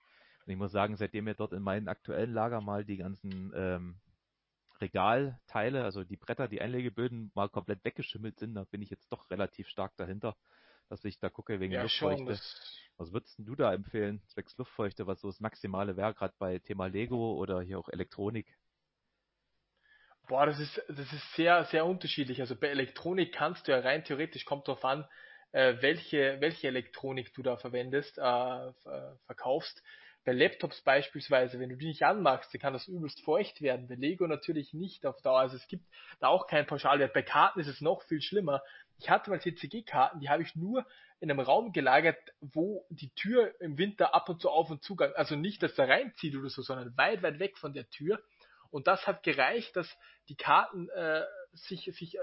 Und 0.46 0.52
ich 0.52 0.58
muss 0.58 0.70
sagen, 0.70 0.96
seitdem 0.96 1.26
wir 1.26 1.34
dort 1.34 1.52
in 1.52 1.62
meinem 1.62 1.88
aktuellen 1.88 2.32
Lager 2.32 2.60
mal 2.60 2.84
die 2.84 2.98
ganzen 2.98 3.52
ähm, 3.56 3.96
Regalteile, 4.80 5.82
also 5.82 6.04
die 6.04 6.16
Bretter, 6.16 6.46
die 6.46 6.60
Einlegeböden 6.60 7.32
mal 7.34 7.48
komplett 7.48 7.84
weggeschimmelt 7.84 8.38
sind, 8.38 8.54
da 8.54 8.64
bin 8.64 8.80
ich 8.80 8.90
jetzt 8.90 9.10
doch 9.10 9.28
relativ 9.30 9.68
stark 9.68 9.96
dahinter, 9.96 10.36
dass 10.88 11.04
ich 11.04 11.18
da 11.18 11.30
gucke 11.30 11.58
wegen 11.58 11.72
ja, 11.72 11.82
Luftfeuchte. 11.82 12.36
Schon, 12.36 12.38
was 12.98 13.12
würdest 13.12 13.34
du 13.38 13.56
da 13.56 13.74
empfehlen, 13.74 14.22
zwecks 14.28 14.56
Luftfeuchte, 14.56 15.06
was 15.08 15.20
so 15.20 15.28
das 15.28 15.40
Maximale 15.40 15.96
wäre, 15.96 16.14
gerade 16.14 16.34
bei 16.38 16.60
Thema 16.60 16.86
Lego 16.86 17.34
oder 17.34 17.60
hier 17.60 17.78
auch 17.80 17.88
Elektronik? 17.88 18.46
Boah, 20.28 20.46
das 20.46 20.60
ist, 20.60 20.80
das 20.88 21.12
ist 21.12 21.34
sehr, 21.34 21.64
sehr 21.66 21.86
unterschiedlich. 21.86 22.40
Also 22.40 22.54
bei 22.54 22.68
Elektronik 22.68 23.32
kannst 23.32 23.66
du 23.66 23.72
ja 23.72 23.80
rein 23.80 24.04
theoretisch, 24.04 24.44
kommt 24.44 24.68
drauf 24.68 24.84
an, 24.84 25.08
äh, 25.52 25.76
welche, 25.80 26.40
welche 26.40 26.68
Elektronik 26.68 27.32
du 27.34 27.42
da 27.42 27.56
verwendest, 27.56 28.18
äh, 28.18 28.72
verkaufst 29.26 29.82
bei 30.26 30.32
Laptops 30.32 30.80
beispielsweise, 30.80 31.60
wenn 31.60 31.68
du 31.68 31.76
die 31.76 31.86
nicht 31.86 32.02
anmachst, 32.02 32.52
dann 32.52 32.60
kann 32.60 32.72
das 32.72 32.88
übelst 32.88 33.20
feucht 33.20 33.62
werden. 33.62 33.86
Bei 33.86 33.94
Lego 33.94 34.26
natürlich 34.26 34.74
nicht 34.74 35.06
auf 35.06 35.22
Dauer. 35.22 35.38
Also 35.38 35.54
es 35.54 35.68
gibt 35.68 35.84
da 36.18 36.26
auch 36.26 36.48
keinen 36.48 36.66
Pauschalwert. 36.66 37.12
Bei 37.14 37.22
Karten 37.22 37.60
ist 37.60 37.68
es 37.68 37.80
noch 37.80 38.02
viel 38.02 38.20
schlimmer. 38.20 38.60
Ich 38.98 39.08
hatte 39.08 39.30
mal 39.30 39.38
TCG-Karten, 39.38 40.18
die 40.18 40.28
habe 40.28 40.42
ich 40.42 40.56
nur 40.56 40.84
in 41.20 41.30
einem 41.30 41.38
Raum 41.38 41.72
gelagert, 41.72 42.18
wo 42.40 42.84
die 42.90 43.10
Tür 43.10 43.54
im 43.60 43.78
Winter 43.78 44.16
ab 44.16 44.28
und 44.28 44.42
zu 44.42 44.50
auf 44.50 44.68
und 44.68 44.82
zugang, 44.82 45.12
also 45.14 45.36
nicht, 45.36 45.62
dass 45.62 45.76
da 45.76 45.84
reinzieht 45.84 46.34
oder 46.34 46.50
so, 46.50 46.60
sondern 46.60 46.96
weit, 46.96 47.22
weit 47.22 47.38
weg 47.38 47.56
von 47.56 47.72
der 47.72 47.88
Tür. 47.88 48.20
Und 48.72 48.88
das 48.88 49.06
hat 49.06 49.22
gereicht, 49.22 49.76
dass 49.76 49.88
die 50.28 50.36
Karten 50.36 50.88
äh, 50.88 51.22
sich, 51.56 51.84
sich 51.96 52.16
äh, 52.16 52.20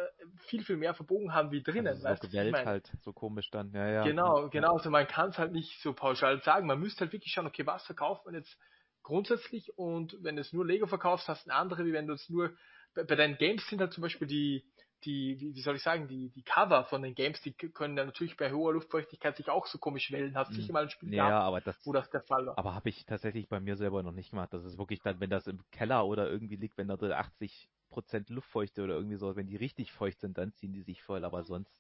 viel, 0.48 0.64
viel 0.64 0.78
mehr 0.78 0.94
verbogen 0.94 1.34
haben 1.34 1.52
wie 1.52 1.64
drinnen. 1.64 1.88
Also 1.88 2.02
so 2.02 2.10
weißt, 2.10 2.22
gewählt 2.22 2.56
ich 2.58 2.66
halt, 2.66 2.92
so 3.02 3.14
komisch 3.14 3.50
dann, 3.52 3.72
ja, 3.74 3.88
ja. 3.88 4.04
Genau, 4.04 4.50
genau, 4.50 4.74
also 4.78 4.90
man 4.90 5.08
kann 5.08 5.30
es 5.30 5.38
halt 5.38 5.52
nicht 5.52 5.82
so 5.82 5.94
pauschal 5.94 6.42
sagen. 6.42 6.68
Man 6.68 6.80
müsste 6.80 7.02
halt 7.02 7.14
wirklich 7.14 7.34
schauen, 7.34 7.48
okay, 7.48 7.66
was 7.66 7.86
verkauft 7.86 8.26
man 8.26 8.36
jetzt 8.36 8.58
grundsätzlich 9.04 9.78
und 9.78 10.18
wenn 10.22 10.36
du 10.36 10.42
es 10.42 10.54
nur 10.54 10.66
Lego 10.66 10.88
verkaufst, 10.88 11.28
hast 11.28 11.46
du 11.46 11.52
eine 11.52 11.60
andere, 11.60 11.86
wie 11.86 11.94
wenn 11.94 12.08
du 12.08 12.14
es 12.14 12.30
nur, 12.30 12.56
bei, 12.96 13.04
bei 13.04 13.16
deinen 13.16 13.38
Games 13.38 13.68
sind 13.68 13.82
halt 13.82 13.94
zum 13.94 14.02
Beispiel 14.02 14.28
die, 14.28 14.64
die, 15.06 15.40
wie, 15.40 15.56
wie 15.56 15.62
soll 15.62 15.76
ich 15.76 15.84
sagen, 15.84 16.08
die, 16.08 16.30
die 16.30 16.44
Cover 16.44 16.86
von 16.86 17.02
den 17.02 17.16
Games, 17.16 17.42
die 17.42 17.54
können 17.54 17.98
ja 17.98 18.06
natürlich 18.06 18.38
bei 18.38 18.52
hoher 18.52 18.74
Luftfeuchtigkeit 18.74 19.36
sich 19.36 19.50
auch 19.50 19.68
so 19.68 19.78
komisch 19.78 20.12
wellen. 20.12 20.36
Hast 20.36 20.52
du 20.52 20.56
sicher 20.56 20.74
mal 20.74 20.84
ein 20.84 20.90
Spiel 20.90 21.14
ja, 21.14 21.28
gehabt, 21.28 21.44
aber 21.44 21.62
das, 21.62 21.86
wo 21.86 21.92
das 21.92 22.10
der 22.10 22.22
Fall 22.22 22.46
war. 22.46 22.58
Aber 22.58 22.74
habe 22.74 22.90
ich 22.90 23.06
tatsächlich 23.06 23.50
bei 23.50 23.60
mir 23.60 23.76
selber 23.76 24.04
noch 24.04 24.12
nicht 24.12 24.32
gemacht. 24.32 24.54
Das 24.54 24.64
ist 24.64 24.78
wirklich 24.78 25.02
dann, 25.02 25.20
wenn 25.20 25.30
das 25.30 25.48
im 25.48 25.60
Keller 25.72 26.06
oder 26.06 26.30
irgendwie 26.30 26.56
liegt, 26.56 26.78
wenn 26.78 26.88
da 26.88 26.96
80 26.96 27.70
Prozent 27.94 28.30
Luftfeuchte 28.30 28.84
oder 28.84 28.96
irgendwie 28.96 29.18
so, 29.18 29.36
wenn 29.36 29.46
die 29.46 29.56
richtig 29.56 29.92
feucht 29.92 30.20
sind, 30.20 30.38
dann 30.38 30.52
ziehen 30.54 30.74
die 30.74 30.82
sich 30.82 31.04
voll, 31.04 31.24
aber 31.24 31.44
sonst 31.44 31.80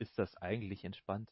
ist 0.00 0.18
das 0.18 0.36
eigentlich 0.36 0.84
entspannt. 0.84 1.30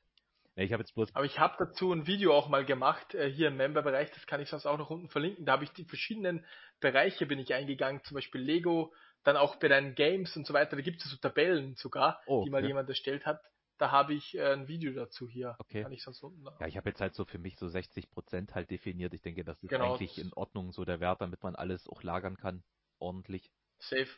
Ja, 0.54 0.62
ich 0.62 0.72
habe 0.72 0.82
jetzt 0.82 0.94
bloß. 0.94 1.14
Aber 1.14 1.24
ich 1.24 1.38
habe 1.40 1.56
dazu 1.58 1.92
ein 1.92 2.06
Video 2.06 2.32
auch 2.32 2.48
mal 2.48 2.64
gemacht, 2.64 3.14
äh, 3.14 3.28
hier 3.28 3.48
im 3.48 3.56
Member-Bereich, 3.56 4.10
das 4.12 4.26
kann 4.26 4.40
ich 4.40 4.48
sonst 4.48 4.64
auch 4.64 4.78
noch 4.78 4.90
unten 4.90 5.08
verlinken. 5.08 5.44
Da 5.44 5.52
habe 5.52 5.64
ich 5.64 5.70
die 5.72 5.84
verschiedenen 5.84 6.46
Bereiche 6.80 7.26
bin 7.26 7.38
ich 7.40 7.52
eingegangen, 7.52 8.02
zum 8.04 8.14
Beispiel 8.14 8.40
Lego, 8.40 8.94
dann 9.24 9.36
auch 9.36 9.56
bei 9.56 9.68
deinen 9.68 9.94
Games 9.94 10.36
und 10.36 10.46
so 10.46 10.54
weiter. 10.54 10.76
Da 10.76 10.82
gibt 10.82 11.02
es 11.02 11.10
so 11.10 11.16
Tabellen 11.16 11.74
sogar, 11.74 12.22
oh, 12.26 12.44
die 12.44 12.50
mal 12.50 12.62
ja. 12.62 12.68
jemand 12.68 12.88
erstellt 12.88 13.26
hat. 13.26 13.42
Da 13.76 13.90
habe 13.90 14.14
ich 14.14 14.34
äh, 14.34 14.52
ein 14.52 14.68
Video 14.68 14.92
dazu 14.92 15.28
hier. 15.28 15.56
Okay. 15.58 15.82
Kann 15.82 15.92
ich 15.92 16.02
sonst 16.02 16.22
unten 16.22 16.46
ja, 16.60 16.66
ich 16.66 16.76
habe 16.76 16.88
jetzt 16.88 17.00
halt 17.00 17.14
so 17.14 17.24
für 17.24 17.38
mich 17.38 17.56
so 17.58 17.68
60 17.68 18.08
Prozent 18.10 18.54
halt 18.54 18.70
definiert. 18.70 19.12
Ich 19.12 19.20
denke, 19.20 19.44
das 19.44 19.62
ist 19.62 19.68
genau. 19.68 19.92
eigentlich 19.92 20.16
in 20.18 20.32
Ordnung, 20.32 20.72
so 20.72 20.84
der 20.84 21.00
Wert, 21.00 21.20
damit 21.20 21.42
man 21.42 21.56
alles 21.56 21.88
auch 21.88 22.02
lagern 22.02 22.36
kann. 22.36 22.62
Ordentlich. 22.98 23.50
Safe 23.78 24.16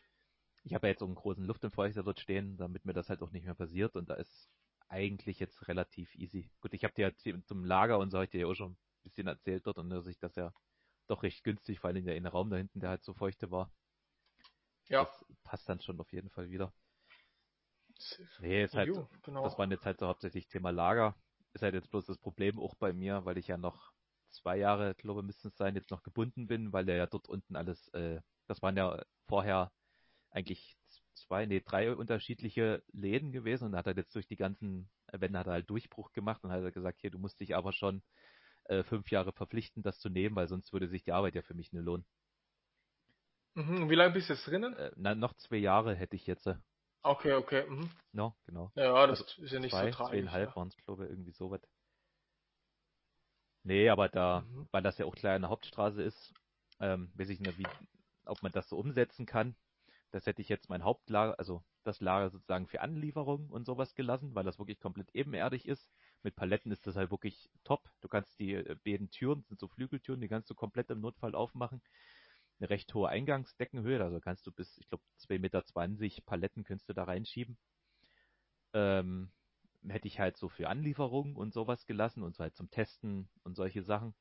ich 0.68 0.74
habe 0.74 0.86
ja 0.86 0.90
jetzt 0.90 1.00
so 1.00 1.06
einen 1.06 1.14
großen 1.14 1.44
Luftentfeuchter 1.44 2.02
dort 2.02 2.20
stehen, 2.20 2.56
damit 2.56 2.84
mir 2.84 2.92
das 2.92 3.08
halt 3.08 3.22
auch 3.22 3.30
nicht 3.30 3.44
mehr 3.44 3.54
passiert 3.54 3.96
und 3.96 4.10
da 4.10 4.14
ist 4.14 4.50
eigentlich 4.88 5.38
jetzt 5.38 5.68
relativ 5.68 6.14
easy. 6.14 6.50
Gut, 6.60 6.74
ich 6.74 6.84
habe 6.84 6.94
dir 6.94 7.12
ja 7.24 7.42
zum 7.44 7.64
Lager 7.64 7.98
und 7.98 8.10
so 8.10 8.18
heute 8.18 8.38
ja 8.38 8.46
auch 8.46 8.54
schon 8.54 8.72
ein 8.72 8.78
bisschen 9.02 9.26
erzählt 9.26 9.66
dort 9.66 9.78
und 9.78 9.90
dass 9.90 10.06
ich 10.06 10.18
das 10.18 10.34
ja 10.36 10.52
doch 11.06 11.22
recht 11.22 11.42
günstig, 11.42 11.80
vor 11.80 11.88
allem 11.88 12.04
der 12.04 12.16
eine 12.16 12.28
Raum 12.28 12.50
da 12.50 12.56
hinten, 12.56 12.80
der 12.80 12.90
halt 12.90 13.02
so 13.02 13.14
feuchte 13.14 13.50
war. 13.50 13.72
Ja. 14.88 15.04
Das 15.04 15.24
passt 15.42 15.68
dann 15.68 15.80
schon 15.80 16.00
auf 16.00 16.12
jeden 16.12 16.30
Fall 16.30 16.50
wieder. 16.50 16.72
Nee, 18.40 18.64
ist 18.64 18.74
halt, 18.74 18.94
genau. 19.22 19.44
das 19.44 19.58
waren 19.58 19.70
jetzt 19.70 19.86
halt 19.86 19.98
so 19.98 20.06
hauptsächlich 20.06 20.48
Thema 20.48 20.70
Lager. 20.70 21.16
Ist 21.52 21.62
halt 21.62 21.74
jetzt 21.74 21.90
bloß 21.90 22.06
das 22.06 22.18
Problem 22.18 22.58
auch 22.58 22.74
bei 22.74 22.92
mir, 22.92 23.24
weil 23.24 23.38
ich 23.38 23.48
ja 23.48 23.56
noch 23.56 23.92
zwei 24.28 24.58
Jahre, 24.58 24.94
glaube 24.94 25.20
ich, 25.20 25.26
müssten 25.26 25.48
es 25.48 25.56
sein, 25.56 25.74
jetzt 25.74 25.90
noch 25.90 26.02
gebunden 26.02 26.46
bin, 26.46 26.72
weil 26.72 26.88
er 26.88 26.96
ja 26.96 27.06
dort 27.06 27.28
unten 27.28 27.56
alles, 27.56 27.88
äh, 27.88 28.20
das 28.48 28.62
waren 28.62 28.76
ja 28.76 29.02
vorher 29.26 29.72
eigentlich 30.30 30.76
zwei, 31.14 31.46
nee, 31.46 31.60
drei 31.60 31.94
unterschiedliche 31.94 32.82
Läden 32.92 33.32
gewesen 33.32 33.66
und 33.66 33.76
hat 33.76 33.86
er 33.86 33.96
jetzt 33.96 34.14
durch 34.14 34.26
die 34.26 34.36
ganzen 34.36 34.90
Wände 35.12 35.38
hat 35.38 35.46
er 35.46 35.54
halt 35.54 35.70
Durchbruch 35.70 36.12
gemacht 36.12 36.42
und 36.44 36.50
hat 36.50 36.62
er 36.62 36.72
gesagt, 36.72 37.00
hier, 37.00 37.10
du 37.10 37.18
musst 37.18 37.40
dich 37.40 37.56
aber 37.56 37.72
schon 37.72 38.02
äh, 38.64 38.82
fünf 38.82 39.10
Jahre 39.10 39.32
verpflichten, 39.32 39.82
das 39.82 39.98
zu 39.98 40.08
nehmen, 40.08 40.36
weil 40.36 40.48
sonst 40.48 40.72
würde 40.72 40.88
sich 40.88 41.02
die 41.02 41.12
Arbeit 41.12 41.34
ja 41.34 41.42
für 41.42 41.54
mich 41.54 41.72
nicht 41.72 41.84
lohnen. 41.84 42.06
Mhm. 43.54 43.90
Wie 43.90 43.94
lange 43.94 44.14
bist 44.14 44.28
du 44.28 44.34
jetzt 44.34 44.46
drinnen? 44.46 44.74
Äh, 44.76 44.92
na, 44.96 45.14
noch 45.14 45.34
zwei 45.34 45.56
Jahre 45.56 45.94
hätte 45.94 46.16
ich 46.16 46.26
jetzt. 46.26 46.46
Äh. 46.46 46.56
Okay, 47.02 47.32
okay. 47.32 47.68
Mhm. 47.68 47.90
No, 48.12 48.36
genau. 48.46 48.70
Ja, 48.74 49.06
das 49.06 49.22
also 49.22 49.42
ist 49.42 49.52
ja 49.52 49.60
nicht 49.60 49.72
zwei, 49.72 49.90
so 49.90 49.96
tragisch. 49.96 50.10
Zweieinhalb 50.10 50.50
ja. 50.50 50.56
waren 50.56 50.68
es, 50.68 50.76
glaube 50.76 51.04
ich, 51.04 51.10
irgendwie 51.10 51.32
so 51.32 51.50
was. 51.50 51.60
Nee, 53.64 53.88
aber 53.88 54.08
da, 54.08 54.42
mhm. 54.42 54.68
weil 54.70 54.82
das 54.82 54.98
ja 54.98 55.06
auch 55.06 55.14
klar 55.14 55.34
eine 55.34 55.48
Hauptstraße 55.48 56.02
ist, 56.02 56.34
ähm, 56.80 57.10
weiß 57.14 57.28
ich 57.30 57.40
nicht, 57.40 57.58
wie, 57.58 57.66
ob 58.28 58.42
man 58.42 58.52
das 58.52 58.68
so 58.68 58.76
umsetzen 58.78 59.26
kann. 59.26 59.56
Das 60.10 60.26
hätte 60.26 60.42
ich 60.42 60.48
jetzt 60.48 60.70
mein 60.70 60.84
Hauptlager, 60.84 61.38
also 61.38 61.62
das 61.84 62.00
Lager 62.00 62.30
sozusagen 62.30 62.66
für 62.66 62.80
Anlieferung 62.80 63.50
und 63.50 63.64
sowas 63.66 63.94
gelassen, 63.94 64.34
weil 64.34 64.44
das 64.44 64.58
wirklich 64.58 64.80
komplett 64.80 65.14
ebenerdig 65.14 65.66
ist. 65.66 65.90
Mit 66.22 66.36
Paletten 66.36 66.72
ist 66.72 66.86
das 66.86 66.96
halt 66.96 67.10
wirklich 67.10 67.50
top. 67.64 67.90
Du 68.00 68.08
kannst 68.08 68.38
die 68.38 68.54
äh, 68.54 68.76
beiden 68.84 69.10
Türen, 69.10 69.44
sind 69.44 69.60
so 69.60 69.68
Flügeltüren, 69.68 70.20
die 70.20 70.28
kannst 70.28 70.50
du 70.50 70.54
komplett 70.54 70.90
im 70.90 71.00
Notfall 71.00 71.34
aufmachen. 71.34 71.82
Eine 72.60 72.70
recht 72.70 72.92
hohe 72.94 73.08
Eingangsdeckenhöhe, 73.08 74.02
also 74.02 74.20
kannst 74.20 74.46
du 74.46 74.52
bis, 74.52 74.78
ich 74.78 74.88
glaube, 74.88 75.04
2,20 75.18 75.38
Meter 75.40 76.22
Paletten 76.26 76.64
kannst 76.64 76.88
du 76.88 76.92
da 76.94 77.04
reinschieben. 77.04 77.56
Ähm, 78.74 79.30
hätte 79.86 80.08
ich 80.08 80.18
halt 80.18 80.36
so 80.36 80.48
für 80.48 80.68
Anlieferungen 80.68 81.36
und 81.36 81.52
sowas 81.52 81.86
gelassen 81.86 82.22
und 82.22 82.34
so 82.34 82.42
halt 82.42 82.56
zum 82.56 82.70
Testen 82.70 83.28
und 83.44 83.54
solche 83.54 83.82
Sachen. 83.82 84.14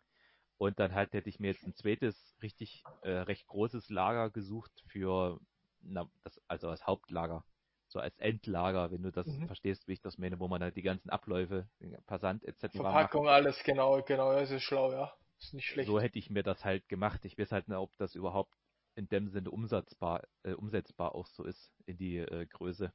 Und 0.58 0.80
dann 0.80 0.96
halt 0.96 1.14
hätte 1.14 1.30
ich 1.30 1.40
mir 1.40 1.52
jetzt 1.52 1.66
ein 1.66 1.76
zweites 1.76 2.36
richtig 2.42 2.84
äh, 3.02 3.12
recht 3.12 3.48
großes 3.48 3.90
Lager 3.90 4.32
gesucht 4.32 4.72
für 4.88 5.40
na, 5.82 6.10
das, 6.24 6.42
also 6.48 6.70
als 6.70 6.86
Hauptlager, 6.88 7.44
so 7.88 8.00
als 8.00 8.18
Endlager, 8.18 8.92
wenn 8.92 9.04
du 9.04 9.12
das 9.12 9.28
mhm. 9.28 9.46
verstehst, 9.48 9.88
wie 9.88 9.94
ich 9.94 10.02
das 10.02 10.18
meine, 10.18 10.40
wo 10.40 10.48
man 10.48 10.62
halt 10.62 10.76
die 10.76 10.82
ganzen 10.82 11.10
Abläufe, 11.10 11.68
Passant 12.08 12.44
etc. 12.44 12.76
Verpackung, 12.76 13.26
macht. 13.26 13.36
alles, 13.36 13.64
genau, 13.64 14.02
genau, 14.02 14.34
das 14.34 14.52
ist 14.52 14.64
schlau, 14.64 14.92
ja. 14.92 15.14
Ist 15.40 15.54
nicht 15.54 15.68
schlecht. 15.68 15.88
So 15.88 16.00
hätte 16.00 16.18
ich 16.18 16.32
mir 16.32 16.42
das 16.42 16.66
halt 16.66 16.90
gemacht. 16.90 17.24
Ich 17.24 17.38
weiß 17.38 17.52
halt 17.52 17.68
nicht, 17.68 17.78
ob 17.78 17.96
das 17.98 18.16
überhaupt 18.16 18.58
in 18.96 19.08
dem 19.08 19.30
Sinne 19.30 19.52
umsetzbar, 19.52 20.28
äh, 20.44 20.54
umsetzbar 20.54 21.14
auch 21.14 21.28
so 21.28 21.44
ist 21.44 21.72
in 21.86 21.98
die 21.98 22.18
äh, 22.18 22.48
Größe, 22.48 22.92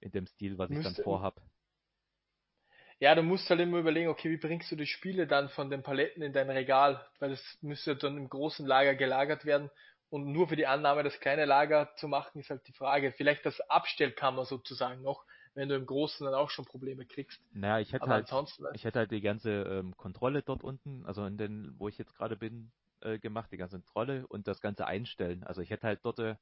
in 0.00 0.10
dem 0.12 0.26
Stil, 0.26 0.56
was 0.56 0.70
Müsste, 0.70 0.88
ich 0.88 0.96
dann 0.96 1.04
vorhab. 1.04 1.42
Ja, 3.00 3.14
du 3.14 3.22
musst 3.22 3.50
halt 3.50 3.60
immer 3.60 3.78
überlegen, 3.78 4.08
okay, 4.08 4.30
wie 4.30 4.36
bringst 4.36 4.70
du 4.70 4.76
die 4.76 4.86
Spiele 4.86 5.26
dann 5.26 5.48
von 5.48 5.70
den 5.70 5.82
Paletten 5.82 6.22
in 6.22 6.32
dein 6.32 6.50
Regal, 6.50 7.04
weil 7.18 7.30
das 7.30 7.58
müsste 7.60 7.96
dann 7.96 8.16
im 8.16 8.28
großen 8.28 8.66
Lager 8.66 8.94
gelagert 8.94 9.44
werden 9.44 9.70
und 10.10 10.30
nur 10.32 10.48
für 10.48 10.56
die 10.56 10.66
Annahme 10.66 11.02
das 11.02 11.18
kleine 11.18 11.44
Lager 11.44 11.90
zu 11.96 12.06
machen, 12.06 12.38
ist 12.38 12.50
halt 12.50 12.66
die 12.68 12.72
Frage. 12.72 13.12
Vielleicht 13.12 13.44
das 13.44 13.60
Abstellkammer 13.68 14.44
sozusagen 14.44 15.02
noch, 15.02 15.24
wenn 15.54 15.68
du 15.68 15.74
im 15.74 15.86
Großen 15.86 16.24
dann 16.24 16.34
auch 16.34 16.50
schon 16.50 16.64
Probleme 16.64 17.04
kriegst. 17.04 17.40
Naja, 17.52 17.80
ich 17.80 17.92
hätte, 17.92 18.06
halt, 18.06 18.32
ich 18.74 18.84
hätte 18.84 19.00
halt 19.00 19.10
die 19.10 19.20
ganze 19.20 19.50
ähm, 19.50 19.96
Kontrolle 19.96 20.42
dort 20.42 20.62
unten, 20.62 21.04
also 21.04 21.26
in 21.26 21.36
den, 21.36 21.74
wo 21.78 21.88
ich 21.88 21.98
jetzt 21.98 22.14
gerade 22.14 22.36
bin, 22.36 22.70
äh, 23.00 23.18
gemacht, 23.18 23.50
die 23.52 23.56
ganze 23.56 23.78
Kontrolle 23.78 24.26
und 24.28 24.46
das 24.46 24.60
ganze 24.60 24.86
Einstellen. 24.86 25.42
Also 25.44 25.60
ich 25.60 25.70
hätte 25.70 25.86
halt 25.86 26.00
dort, 26.04 26.20
äh, 26.20 26.36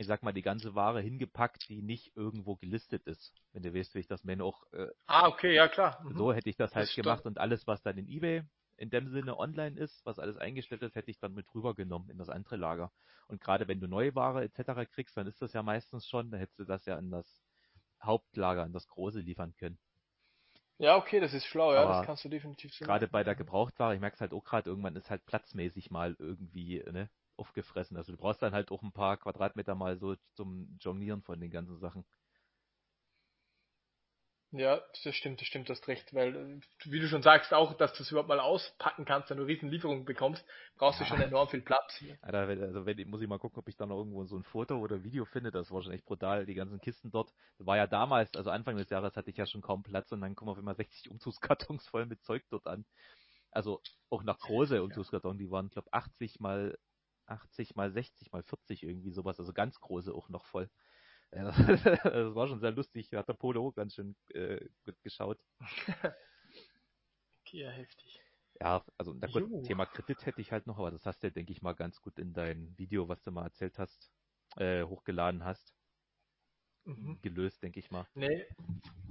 ich 0.00 0.06
sag 0.06 0.22
mal, 0.22 0.32
die 0.32 0.40
ganze 0.40 0.74
Ware 0.74 1.02
hingepackt, 1.02 1.68
die 1.68 1.82
nicht 1.82 2.16
irgendwo 2.16 2.56
gelistet 2.56 3.02
ist. 3.04 3.34
Wenn 3.52 3.62
du 3.62 3.74
weißt, 3.74 3.94
wie 3.94 3.98
ich 3.98 4.06
das 4.06 4.24
meine, 4.24 4.42
auch. 4.44 4.64
Äh, 4.72 4.88
ah, 5.06 5.28
okay, 5.28 5.54
ja 5.54 5.68
klar. 5.68 6.02
Mhm. 6.02 6.16
So 6.16 6.32
hätte 6.32 6.48
ich 6.48 6.56
das, 6.56 6.70
das 6.70 6.76
halt 6.76 6.94
gemacht 6.94 7.26
und 7.26 7.36
alles, 7.36 7.66
was 7.66 7.82
dann 7.82 7.98
in 7.98 8.08
eBay 8.08 8.42
in 8.78 8.88
dem 8.88 9.10
Sinne 9.10 9.38
online 9.38 9.78
ist, 9.78 10.00
was 10.06 10.18
alles 10.18 10.38
eingestellt 10.38 10.80
ist, 10.80 10.94
hätte 10.94 11.10
ich 11.10 11.18
dann 11.18 11.34
mit 11.34 11.54
rübergenommen 11.54 12.08
in 12.08 12.16
das 12.16 12.30
andere 12.30 12.56
Lager. 12.56 12.90
Und 13.28 13.42
gerade 13.42 13.68
wenn 13.68 13.78
du 13.78 13.88
neue 13.88 14.14
Ware 14.14 14.42
etc. 14.42 14.90
kriegst, 14.90 15.18
dann 15.18 15.26
ist 15.26 15.42
das 15.42 15.52
ja 15.52 15.62
meistens 15.62 16.08
schon, 16.08 16.30
dann 16.30 16.40
hättest 16.40 16.60
du 16.60 16.64
das 16.64 16.86
ja 16.86 16.98
in 16.98 17.10
das 17.10 17.42
Hauptlager, 18.02 18.64
in 18.64 18.72
das 18.72 18.88
große 18.88 19.20
liefern 19.20 19.54
können. 19.58 19.78
Ja, 20.78 20.96
okay, 20.96 21.20
das 21.20 21.34
ist 21.34 21.44
schlau, 21.44 21.74
ja, 21.74 21.84
das 21.84 22.06
kannst 22.06 22.24
du 22.24 22.30
definitiv 22.30 22.72
sehen. 22.72 22.86
Gerade 22.86 23.06
bei 23.06 23.22
der 23.22 23.34
Gebrauchtware, 23.34 23.94
ich 23.94 24.00
merke 24.00 24.14
es 24.14 24.20
halt 24.22 24.32
auch 24.32 24.44
gerade, 24.44 24.70
irgendwann 24.70 24.96
ist 24.96 25.10
halt 25.10 25.26
platzmäßig 25.26 25.90
mal 25.90 26.16
irgendwie 26.18 26.82
ne, 26.90 27.10
aufgefressen. 27.40 27.96
Also 27.96 28.12
du 28.12 28.18
brauchst 28.18 28.42
dann 28.42 28.52
halt 28.52 28.70
auch 28.70 28.82
ein 28.82 28.92
paar 28.92 29.16
Quadratmeter 29.16 29.74
mal 29.74 29.98
so 29.98 30.14
zum 30.34 30.76
Jonglieren 30.80 31.22
von 31.22 31.40
den 31.40 31.50
ganzen 31.50 31.78
Sachen. 31.78 32.04
Ja, 34.52 34.82
das 35.04 35.14
stimmt, 35.14 35.40
das 35.40 35.46
stimmt, 35.46 35.70
das 35.70 35.86
recht, 35.86 36.12
weil, 36.12 36.60
wie 36.84 36.98
du 36.98 37.06
schon 37.06 37.22
sagst, 37.22 37.54
auch, 37.54 37.74
dass 37.74 37.92
du 37.92 38.02
es 38.02 38.10
überhaupt 38.10 38.28
mal 38.28 38.40
auspacken 38.40 39.04
kannst, 39.04 39.30
wenn 39.30 39.36
du 39.36 39.44
riesen 39.44 39.68
Lieferungen 39.68 40.04
bekommst, 40.04 40.44
brauchst 40.76 40.98
ja. 40.98 41.06
du 41.06 41.10
schon 41.10 41.20
enorm 41.20 41.48
viel 41.48 41.62
Platz. 41.62 42.02
Alter, 42.20 42.48
also 42.64 42.84
wenn, 42.84 43.08
muss 43.08 43.22
ich 43.22 43.28
mal 43.28 43.38
gucken, 43.38 43.60
ob 43.60 43.68
ich 43.68 43.76
da 43.76 43.86
noch 43.86 43.98
irgendwo 43.98 44.24
so 44.24 44.36
ein 44.36 44.42
Foto 44.42 44.76
oder 44.78 45.04
Video 45.04 45.24
finde, 45.24 45.52
das 45.52 45.70
war 45.70 45.82
schon 45.82 45.92
echt 45.92 46.04
brutal, 46.04 46.46
die 46.46 46.54
ganzen 46.54 46.80
Kisten 46.80 47.12
dort. 47.12 47.32
Das 47.58 47.66
war 47.68 47.76
ja 47.76 47.86
damals, 47.86 48.34
also 48.34 48.50
Anfang 48.50 48.76
des 48.76 48.90
Jahres 48.90 49.14
hatte 49.14 49.30
ich 49.30 49.36
ja 49.36 49.46
schon 49.46 49.60
kaum 49.60 49.84
Platz 49.84 50.10
und 50.10 50.20
dann 50.20 50.34
kommen 50.34 50.50
auf 50.50 50.58
immer 50.58 50.74
60 50.74 51.12
Umzugskartons 51.12 51.86
voll 51.86 52.06
mit 52.06 52.20
Zeug 52.24 52.42
dort 52.50 52.66
an. 52.66 52.84
Also 53.52 53.80
auch 54.10 54.24
nach 54.24 54.38
große 54.40 54.82
Umzugskartons, 54.82 55.38
die 55.38 55.50
waren, 55.52 55.70
glaube 55.70 55.92
80 55.92 56.40
mal 56.40 56.76
80 57.30 57.76
mal 57.76 57.90
60 57.92 58.32
mal 58.32 58.42
40 58.42 58.82
irgendwie 58.82 59.10
sowas, 59.10 59.38
also 59.38 59.52
ganz 59.52 59.80
große 59.80 60.12
auch 60.14 60.28
noch 60.28 60.44
voll. 60.46 60.70
Ja, 61.32 61.44
das 61.44 62.34
war 62.34 62.48
schon 62.48 62.58
sehr 62.58 62.72
lustig. 62.72 63.12
Hat 63.12 63.28
der 63.28 63.34
Polo 63.34 63.68
auch 63.68 63.72
ganz 63.72 63.94
schön 63.94 64.16
äh, 64.30 64.68
gut 64.84 65.00
geschaut. 65.00 65.38
ja, 67.52 67.70
heftig. 67.70 68.20
Ja, 68.60 68.84
also 68.98 69.14
na 69.14 69.28
gut, 69.28 69.48
Thema 69.64 69.86
Kredit 69.86 70.26
hätte 70.26 70.40
ich 70.40 70.50
halt 70.50 70.66
noch, 70.66 70.78
aber 70.78 70.90
das 70.90 71.06
hast 71.06 71.22
du, 71.22 71.30
denke 71.30 71.52
ich 71.52 71.62
mal, 71.62 71.74
ganz 71.74 72.00
gut 72.00 72.18
in 72.18 72.32
dein 72.32 72.76
Video, 72.76 73.08
was 73.08 73.22
du 73.22 73.30
mal 73.30 73.44
erzählt 73.44 73.78
hast, 73.78 74.10
äh, 74.56 74.82
hochgeladen 74.82 75.44
hast. 75.44 75.72
Mhm. 76.84 77.20
Gelöst, 77.22 77.62
denke 77.62 77.78
ich 77.78 77.90
mal. 77.90 78.06
Nee, 78.14 78.46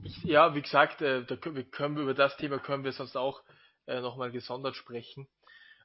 ich, 0.03 0.23
ja, 0.23 0.53
wie 0.55 0.62
gesagt, 0.62 1.01
äh, 1.01 1.25
da 1.25 1.36
können 1.36 1.55
wir, 1.55 1.63
können 1.63 1.95
wir 1.95 2.03
über 2.03 2.13
das 2.13 2.36
Thema 2.38 2.60
können 2.60 2.84
wir 2.84 2.91
sonst 2.91 3.15
auch 3.15 3.43
äh, 3.88 4.01
nochmal 4.01 4.32
gesondert 4.32 4.75
sprechen. 4.75 5.27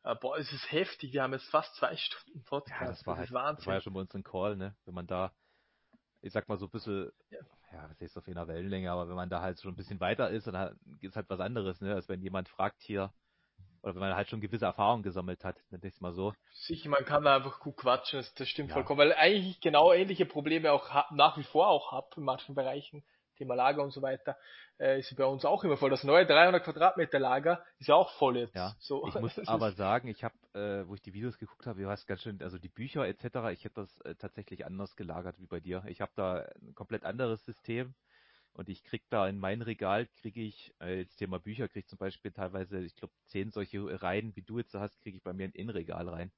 Äh, 0.05 0.15
boah, 0.17 0.39
es 0.39 0.53
ist 0.53 0.71
heftig, 0.71 1.13
wir 1.13 1.23
haben 1.23 1.33
jetzt 1.33 1.49
fast 1.51 1.75
zwei 1.77 1.97
Stunden 1.97 2.45
Podcast. 2.45 2.81
Ja, 2.81 2.87
das 2.89 3.07
war, 3.07 3.15
das 3.15 3.21
halt, 3.21 3.33
Wahnsinn. 3.33 3.57
Das 3.57 3.67
war 3.67 3.75
ja 3.75 3.81
schon 3.81 3.95
bei 3.95 4.01
uns 4.01 4.15
ein 4.15 4.23
Call, 4.23 4.57
ne? 4.57 4.77
Wenn 4.85 4.95
man 4.95 5.07
da 5.07 5.33
ich 6.25 6.33
sag 6.33 6.49
mal 6.49 6.57
so 6.59 6.67
ein 6.67 6.71
bisschen, 6.71 7.13
ja, 7.31 7.39
ja 7.73 7.91
was 7.91 8.01
heißt 8.01 8.17
auf 8.17 8.27
einer 8.27 8.49
Wellenlänge, 8.49 8.91
aber 8.91 9.09
wenn 9.09 9.15
man 9.15 9.29
da 9.29 9.43
halt 9.43 9.61
schon 9.61 9.73
ein 9.73 9.77
bisschen 9.77 10.01
weiter 10.01 10.31
ist, 10.31 10.47
dann 10.47 10.79
ist 11.03 11.17
halt 11.17 11.29
was 11.29 11.41
anderes, 11.41 11.81
ne, 11.83 11.95
als 11.95 12.09
wenn 12.09 12.23
jemand 12.23 12.49
fragt 12.49 12.81
hier, 12.81 13.13
oder 13.83 13.95
wenn 13.95 14.01
man 14.01 14.17
halt 14.17 14.31
schon 14.31 14.41
gewisse 14.41 14.65
Erfahrungen 14.65 15.03
gesammelt 15.03 15.45
hat, 15.45 15.59
nenne 15.69 15.87
ich 15.87 15.93
es 15.93 16.01
mal 16.01 16.15
so. 16.15 16.33
Sicher, 16.53 16.89
man 16.89 17.05
kann 17.05 17.25
da 17.25 17.37
einfach 17.37 17.61
gut 17.61 17.77
quatschen, 17.77 18.21
das, 18.21 18.33
das 18.35 18.49
stimmt 18.49 18.71
ja. 18.71 18.75
vollkommen, 18.75 19.01
weil 19.01 19.13
eigentlich 19.13 19.61
genau 19.61 19.93
ähnliche 19.93 20.25
Probleme 20.25 20.73
auch 20.73 21.11
nach 21.11 21.37
wie 21.37 21.45
vor 21.45 21.69
auch 21.69 21.93
habe 21.93 22.09
in 22.17 22.23
manchen 22.23 22.55
Bereichen. 22.55 23.05
Thema 23.35 23.55
Lager 23.55 23.83
und 23.83 23.93
so 23.93 24.03
weiter, 24.03 24.37
äh, 24.79 25.01
ist 25.01 25.15
bei 25.17 25.25
uns 25.25 25.45
auch 25.45 25.65
immer 25.65 25.77
voll. 25.77 25.91
Das 25.91 26.05
neue 26.05 26.27
300 26.27 26.63
Quadratmeter 26.65 27.19
Lager 27.19 27.65
ist 27.79 27.89
ja 27.89 27.95
auch 27.95 28.11
voll 28.13 28.37
jetzt. 28.37 28.55
Ja, 28.55 28.75
so. 28.79 29.07
Ich 29.07 29.15
muss 29.15 29.39
aber 29.49 29.73
sagen, 29.73 30.09
ich 30.09 30.25
habe, 30.25 30.35
äh, 30.55 30.89
wo 30.89 30.95
ich 30.95 31.03
die 31.03 31.15
Videos 31.15 31.39
geguckt 31.39 31.67
habe, 31.67 31.83
du 31.83 31.89
hast 31.89 32.07
ganz 32.07 32.23
schön, 32.23 32.41
also 32.43 32.59
die 32.59 32.69
Bücher 32.69 33.07
etc., 33.07 33.25
ich 33.53 33.65
hätte 33.65 33.83
das 33.83 34.01
äh, 34.01 34.15
tatsächlich 34.15 34.67
anders 34.67 34.97
gelagert 34.97 35.39
wie 35.39 35.47
bei 35.47 35.61
dir. 35.61 35.85
Ich 35.87 36.01
habe 36.01 36.13
da 36.17 36.47
ein 36.61 36.75
komplett 36.75 37.05
anderes 37.05 37.45
System 37.45 37.95
und 38.55 38.69
ich 38.69 38.85
krieg 38.85 39.03
da 39.11 39.29
in 39.29 39.39
mein 39.39 39.63
Regal, 39.63 40.07
kriege 40.21 40.41
ich, 40.41 40.73
äh, 40.81 40.99
jetzt 41.01 41.17
Thema 41.17 41.41
Bücher, 41.41 41.69
kriege 41.69 41.81
ich 41.81 41.89
zum 41.89 41.99
Beispiel 41.99 42.31
teilweise, 42.31 42.81
ich 42.81 42.95
glaube, 42.95 43.13
zehn 43.27 43.51
solche 43.51 44.03
Reihen, 44.03 44.35
wie 44.37 44.43
du 44.43 44.59
jetzt 44.59 44.75
hast, 44.75 45.01
kriege 45.01 45.17
ich 45.17 45.23
bei 45.23 45.33
mir 45.33 45.47
in 45.47 45.53
Innenregal 45.53 46.09
rein. 46.09 46.31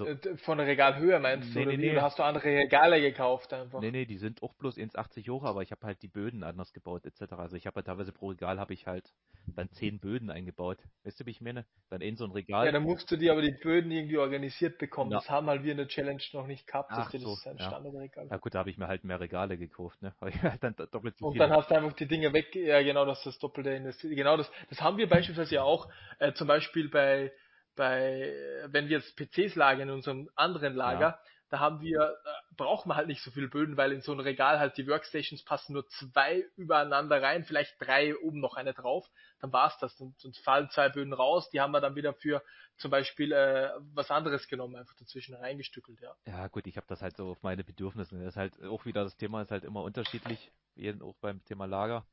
Also, 0.00 0.06
äh, 0.06 0.36
Von 0.38 0.58
der 0.58 0.66
Regalhöhe 0.66 1.18
meinst 1.20 1.54
nee, 1.54 1.64
du? 1.64 1.70
Nee, 1.70 1.76
nee. 1.76 1.92
Oder 1.92 2.02
hast 2.02 2.18
du 2.18 2.22
andere 2.22 2.44
Regale 2.44 3.00
gekauft 3.00 3.52
einfach? 3.52 3.80
Nee, 3.80 3.90
nee, 3.90 4.06
die 4.06 4.18
sind 4.18 4.42
auch 4.42 4.54
bloß 4.54 4.76
1,80 4.76 5.28
hoch, 5.30 5.44
aber 5.44 5.62
ich 5.62 5.70
habe 5.70 5.86
halt 5.86 6.02
die 6.02 6.08
Böden 6.08 6.42
anders 6.42 6.72
gebaut 6.72 7.06
etc. 7.06 7.32
Also 7.34 7.56
ich 7.56 7.66
habe 7.66 7.76
halt 7.76 7.86
teilweise 7.86 8.12
pro 8.12 8.28
Regal 8.28 8.58
habe 8.58 8.74
ich 8.74 8.86
halt 8.86 9.12
dann 9.46 9.70
10 9.70 10.00
Böden 10.00 10.30
eingebaut. 10.30 10.78
Weißt 11.04 11.20
du, 11.20 11.26
wie 11.26 11.30
ich 11.30 11.40
meine? 11.40 11.66
Dann 11.90 12.00
in 12.00 12.16
so 12.16 12.24
ein 12.24 12.32
Regal. 12.32 12.66
Ja, 12.66 12.72
dann 12.72 12.82
musst 12.82 13.10
du 13.10 13.16
dir 13.16 13.32
aber 13.32 13.42
die 13.42 13.52
Böden 13.52 13.90
irgendwie 13.90 14.18
organisiert 14.18 14.78
bekommen. 14.78 15.10
Ja. 15.10 15.18
Das 15.18 15.30
haben 15.30 15.46
halt 15.48 15.62
wir 15.62 15.72
in 15.72 15.78
der 15.78 15.88
Challenge 15.88 16.22
noch 16.32 16.46
nicht 16.46 16.66
gehabt. 16.66 16.90
Ach, 16.92 17.10
das 17.10 17.20
so, 17.20 17.32
ist 17.34 17.46
ein 17.46 17.56
ja. 17.58 17.66
Standardregal. 17.66 18.28
Ja 18.30 18.36
gut, 18.38 18.54
da 18.54 18.60
habe 18.60 18.70
ich 18.70 18.78
mir 18.78 18.88
halt 18.88 19.04
mehr 19.04 19.20
Regale 19.20 19.58
gekauft, 19.58 20.00
ne? 20.02 20.14
Halt 20.20 20.62
dann 20.62 20.74
doppelt 20.90 21.16
so 21.16 21.26
Und 21.26 21.38
dann 21.38 21.50
hast 21.50 21.70
du 21.70 21.76
einfach 21.76 21.92
die 21.94 22.06
Dinge 22.06 22.32
weg, 22.32 22.54
ja 22.54 22.82
genau, 22.82 23.04
das 23.04 23.18
ist 23.18 23.26
das 23.26 23.38
Doppelte 23.38 23.70
investiert. 23.70 24.14
Genau 24.14 24.36
das, 24.36 24.50
das 24.70 24.80
haben 24.80 24.96
wir 24.96 25.08
beispielsweise 25.08 25.56
ja 25.56 25.62
auch, 25.62 25.88
äh, 26.18 26.32
zum 26.32 26.48
Beispiel 26.48 26.88
bei 26.88 27.32
bei, 27.76 28.32
wenn 28.66 28.88
wir 28.88 28.98
jetzt 28.98 29.16
PCs 29.16 29.54
lagern 29.54 29.88
in 29.88 29.94
unserem 29.94 30.30
anderen 30.34 30.74
Lager, 30.74 31.00
ja. 31.00 31.20
da 31.50 31.58
haben 31.60 31.80
wir, 31.80 32.16
da 32.24 32.34
braucht 32.56 32.86
man 32.86 32.96
halt 32.96 33.08
nicht 33.08 33.22
so 33.22 33.30
viel 33.30 33.48
Böden, 33.48 33.76
weil 33.76 33.92
in 33.92 34.00
so 34.00 34.12
ein 34.12 34.20
Regal 34.20 34.58
halt 34.58 34.76
die 34.76 34.86
Workstations 34.86 35.44
passen 35.44 35.72
nur 35.72 35.86
zwei 35.88 36.44
übereinander 36.56 37.22
rein, 37.22 37.44
vielleicht 37.44 37.74
drei 37.80 38.16
oben 38.16 38.40
noch 38.40 38.54
eine 38.54 38.74
drauf, 38.74 39.08
dann 39.40 39.52
war's 39.52 39.76
das. 39.78 40.00
Und, 40.00 40.24
und 40.24 40.36
fallen 40.38 40.70
zwei 40.70 40.88
Böden 40.88 41.12
raus, 41.12 41.50
die 41.50 41.60
haben 41.60 41.72
wir 41.72 41.80
dann 41.80 41.96
wieder 41.96 42.14
für 42.14 42.42
zum 42.76 42.90
Beispiel 42.90 43.32
äh, 43.32 43.70
was 43.94 44.10
anderes 44.10 44.48
genommen, 44.48 44.76
einfach 44.76 44.94
dazwischen 44.96 45.34
reingestückelt, 45.34 46.00
ja. 46.00 46.14
Ja 46.26 46.48
gut, 46.48 46.66
ich 46.66 46.76
habe 46.76 46.86
das 46.88 47.02
halt 47.02 47.16
so 47.16 47.30
auf 47.30 47.42
meine 47.42 47.64
Bedürfnisse. 47.64 48.16
Das 48.18 48.28
ist 48.28 48.36
halt 48.36 48.62
auch 48.64 48.84
wieder 48.84 49.04
das 49.04 49.16
Thema 49.16 49.42
ist 49.42 49.50
halt 49.50 49.64
immer 49.64 49.82
unterschiedlich, 49.82 50.50
jeden 50.74 51.02
auch 51.02 51.14
beim 51.20 51.44
Thema 51.44 51.66
Lager. 51.66 52.04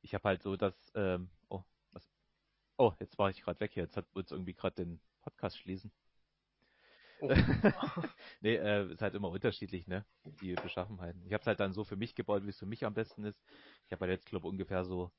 Ich 0.00 0.14
habe 0.14 0.28
halt 0.28 0.42
so 0.42 0.56
das, 0.56 0.74
ähm, 0.94 1.28
oh, 2.78 2.92
jetzt 3.00 3.18
war 3.18 3.28
ich 3.30 3.42
gerade 3.42 3.60
weg 3.60 3.72
hier. 3.74 3.82
Jetzt 3.82 3.96
hat 3.96 4.06
uns 4.14 4.30
irgendwie 4.30 4.54
gerade 4.54 4.76
den 4.76 5.00
Podcast 5.22 5.58
schließen. 5.58 5.92
Oh. 7.20 7.28
nee, 8.40 8.54
äh, 8.54 8.92
ist 8.92 9.02
halt 9.02 9.14
immer 9.14 9.28
unterschiedlich, 9.28 9.88
ne? 9.88 10.06
Die 10.40 10.54
Beschaffenheiten. 10.54 11.26
Ich 11.26 11.32
habe 11.32 11.40
es 11.40 11.46
halt 11.46 11.60
dann 11.60 11.72
so 11.72 11.84
für 11.84 11.96
mich 11.96 12.14
gebaut, 12.14 12.44
wie 12.44 12.50
es 12.50 12.58
für 12.58 12.66
mich 12.66 12.84
am 12.84 12.94
besten 12.94 13.24
ist. 13.24 13.42
Ich 13.86 13.92
habe 13.92 14.02
halt 14.02 14.12
jetzt, 14.12 14.26
glaube 14.26 14.46
ungefähr 14.46 14.84
so 14.84 15.10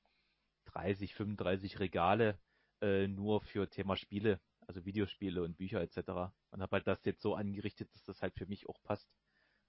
30, 0.66 1.14
35 1.14 1.80
Regale 1.80 2.40
äh, 2.82 3.08
nur 3.08 3.42
für 3.42 3.70
Thema 3.70 3.98
Spiele, 3.98 4.40
also 4.66 4.86
Videospiele 4.86 5.44
und 5.44 5.58
Bücher 5.58 5.82
etc. 5.82 6.32
Und 6.52 6.62
habe 6.62 6.78
halt 6.78 6.88
das 6.88 7.04
jetzt 7.04 7.22
so 7.22 7.36
angerichtet, 7.36 7.94
dass 7.94 8.04
das 8.06 8.22
halt 8.22 8.36
für 8.36 8.46
mich 8.46 8.70
auch 8.70 8.82
passt. 8.84 9.10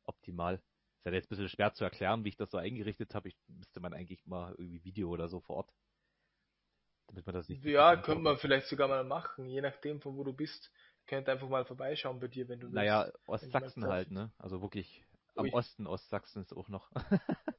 Optimal. 0.05 0.63
Ist 0.99 1.07
halt 1.07 1.15
jetzt 1.15 1.27
ein 1.27 1.31
bisschen 1.31 1.49
schwer 1.49 1.73
zu 1.73 1.85
erklären, 1.85 2.25
wie 2.25 2.29
ich 2.29 2.37
das 2.37 2.51
so 2.51 2.59
eingerichtet 2.59 3.15
habe. 3.15 3.29
Ich 3.29 3.37
müsste 3.49 3.81
man 3.81 3.95
eigentlich 3.95 4.25
mal 4.27 4.55
irgendwie 4.59 4.85
Video 4.85 5.09
oder 5.11 5.29
so 5.29 5.41
vor 5.41 5.57
Ort. 5.57 5.73
Damit 7.11 7.27
man 7.27 7.35
das 7.35 7.49
nicht. 7.49 7.65
Ja, 7.65 7.97
könnte 7.97 8.23
man 8.23 8.39
vielleicht 8.39 8.67
sogar 8.67 8.89
mal 8.89 9.05
machen, 9.05 9.47
je 9.47 9.61
nachdem 9.61 10.01
von 10.01 10.17
wo 10.17 10.25
du 10.25 10.33
bist 10.33 10.73
könnte 11.11 11.33
einfach 11.33 11.49
mal 11.49 11.65
vorbeischauen 11.65 12.21
bei 12.21 12.29
dir, 12.29 12.49
wenn 12.49 12.61
du 12.61 12.67
willst. 12.67 12.77
Naja, 12.77 13.11
Ostsachsen 13.27 13.85
halt, 13.85 14.13
ne? 14.13 14.31
Also 14.39 14.63
wirklich 14.63 15.05
am 15.35 15.47
Ui. 15.47 15.53
Osten 15.53 15.87
Ostsachsens 15.87 16.53
auch 16.53 16.69
noch. 16.69 16.91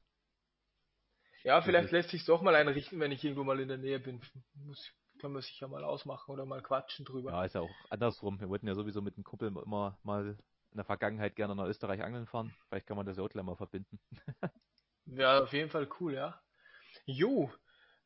ja, 1.44 1.60
vielleicht 1.60 1.92
lässt 1.92 2.08
sich 2.10 2.24
doch 2.24 2.40
mal 2.40 2.54
einrichten, 2.54 2.98
wenn 2.98 3.12
ich 3.12 3.22
irgendwo 3.22 3.44
mal 3.44 3.60
in 3.60 3.68
der 3.68 3.76
Nähe 3.76 4.00
bin. 4.00 4.22
Muss, 4.54 4.90
können 5.20 5.34
wir 5.34 5.42
sicher 5.42 5.68
mal 5.68 5.84
ausmachen 5.84 6.30
oder 6.32 6.46
mal 6.46 6.62
quatschen 6.62 7.04
drüber. 7.04 7.30
Ja, 7.30 7.44
ist 7.44 7.54
ja 7.54 7.60
auch 7.60 7.74
andersrum. 7.90 8.40
Wir 8.40 8.48
wollten 8.48 8.66
ja 8.66 8.74
sowieso 8.74 9.02
mit 9.02 9.18
dem 9.18 9.24
Kumpel 9.24 9.48
immer 9.48 9.98
mal 10.02 10.38
in 10.70 10.76
der 10.76 10.86
Vergangenheit 10.86 11.36
gerne 11.36 11.54
nach 11.54 11.66
Österreich 11.66 12.02
angeln 12.02 12.26
fahren. 12.26 12.54
Vielleicht 12.68 12.86
kann 12.86 12.96
man 12.96 13.04
das 13.04 13.18
ja 13.18 13.22
auch 13.22 13.28
gleich 13.28 13.44
mal 13.44 13.56
verbinden. 13.56 14.00
ja, 15.04 15.42
auf 15.42 15.52
jeden 15.52 15.68
Fall 15.68 15.88
cool, 16.00 16.14
ja. 16.14 16.40
Jo, 17.04 17.52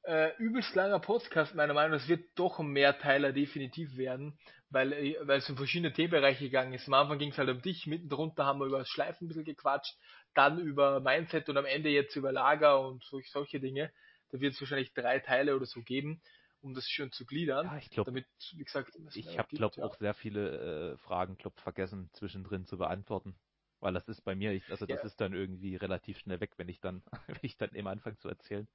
äh, 0.06 0.36
übelst 0.38 0.74
langer 0.74 1.00
Podcast, 1.00 1.54
meiner 1.54 1.74
Meinung 1.74 1.92
nach. 1.92 2.02
Es 2.02 2.08
wird 2.08 2.30
doch 2.36 2.60
ein 2.60 2.68
Mehrteiler 2.68 3.32
definitiv 3.32 3.96
werden, 3.96 4.38
weil, 4.70 4.92
äh, 4.92 5.16
weil 5.22 5.38
es 5.38 5.48
in 5.48 5.56
verschiedene 5.56 5.92
Themenbereiche 5.92 6.44
gegangen 6.44 6.72
ist. 6.72 6.86
Am 6.86 6.94
Anfang 6.94 7.18
ging 7.18 7.32
es 7.32 7.38
halt 7.38 7.48
um 7.48 7.60
dich, 7.60 7.86
mitten 7.86 8.08
drunter 8.08 8.46
haben 8.46 8.60
wir 8.60 8.66
über 8.66 8.78
das 8.78 8.88
Schleifen 8.88 9.24
ein 9.24 9.28
bisschen 9.28 9.44
gequatscht, 9.44 9.96
dann 10.34 10.58
über 10.58 11.00
Mindset 11.00 11.48
und 11.48 11.56
am 11.56 11.64
Ende 11.64 11.88
jetzt 11.88 12.14
über 12.16 12.32
Lager 12.32 12.80
und 12.80 13.04
solch, 13.04 13.30
solche 13.30 13.60
Dinge. 13.60 13.92
Da 14.30 14.40
wird 14.40 14.54
es 14.54 14.60
wahrscheinlich 14.60 14.92
drei 14.94 15.18
Teile 15.18 15.56
oder 15.56 15.66
so 15.66 15.82
geben, 15.82 16.22
um 16.60 16.74
das 16.74 16.86
schön 16.86 17.10
zu 17.12 17.26
gliedern. 17.26 17.66
Ja, 17.66 17.76
ich 17.78 17.90
glaube, 17.90 18.14
wie 18.14 18.64
gesagt, 18.64 18.92
ich 19.14 19.38
habe, 19.38 19.48
glaube 19.56 19.76
ja. 19.78 19.84
auch 19.84 19.96
sehr 19.96 20.14
viele 20.14 20.92
äh, 20.92 20.96
Fragen, 20.98 21.36
glaube 21.36 21.60
vergessen 21.60 22.10
zwischendrin 22.12 22.64
zu 22.64 22.78
beantworten. 22.78 23.36
Weil 23.80 23.92
das 23.92 24.08
ist 24.08 24.22
bei 24.22 24.34
mir, 24.34 24.52
ich, 24.52 24.68
also 24.70 24.86
das 24.86 25.00
ja. 25.00 25.04
ist 25.04 25.20
dann 25.20 25.34
irgendwie 25.34 25.76
relativ 25.76 26.18
schnell 26.18 26.40
weg, 26.40 26.52
wenn 26.56 26.68
ich 26.68 26.80
dann, 26.80 27.02
wenn 27.26 27.38
ich 27.42 27.56
dann 27.56 27.74
eben 27.74 27.88
anfange 27.88 28.16
zu 28.18 28.28
erzählen. 28.28 28.68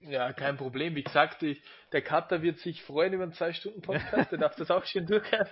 Ja, 0.00 0.32
kein 0.32 0.56
Problem. 0.56 0.94
Wie 0.94 1.02
gesagt, 1.02 1.42
ich, 1.42 1.60
der 1.92 2.02
Cutter 2.02 2.40
wird 2.42 2.58
sich 2.58 2.82
freuen 2.82 3.12
über 3.12 3.24
einen 3.24 3.32
zwei 3.32 3.52
Stunden 3.52 3.82
Podcast. 3.82 4.30
Der 4.30 4.38
darf 4.38 4.54
das 4.56 4.70
auch 4.70 4.84
schön 4.84 5.06
durchhören. 5.06 5.48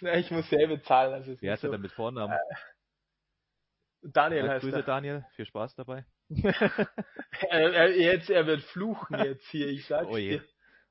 Ja, 0.00 0.14
ich 0.14 0.30
muss 0.30 0.48
selber 0.50 0.82
zahlen. 0.82 1.14
Also 1.14 1.34
Wer 1.40 1.54
ist 1.54 1.60
so. 1.60 1.68
er 1.68 1.72
denn 1.72 1.80
mit 1.80 1.92
Vornamen? 1.92 2.34
Äh, 2.34 4.08
Daniel 4.12 4.44
ja, 4.44 4.50
heißt 4.52 4.64
Grüße 4.64 4.76
er. 4.76 4.82
Daniel, 4.82 5.24
viel 5.34 5.46
Spaß 5.46 5.74
dabei. 5.76 6.04
er, 6.30 7.72
er, 7.72 7.96
jetzt, 7.96 8.30
er 8.30 8.46
wird 8.46 8.62
fluchen 8.62 9.18
jetzt 9.24 9.46
hier, 9.48 9.68
ich 9.68 9.86
sag's 9.86 10.08
oh 10.10 10.16
je. 10.16 10.38
dir. 10.38 10.44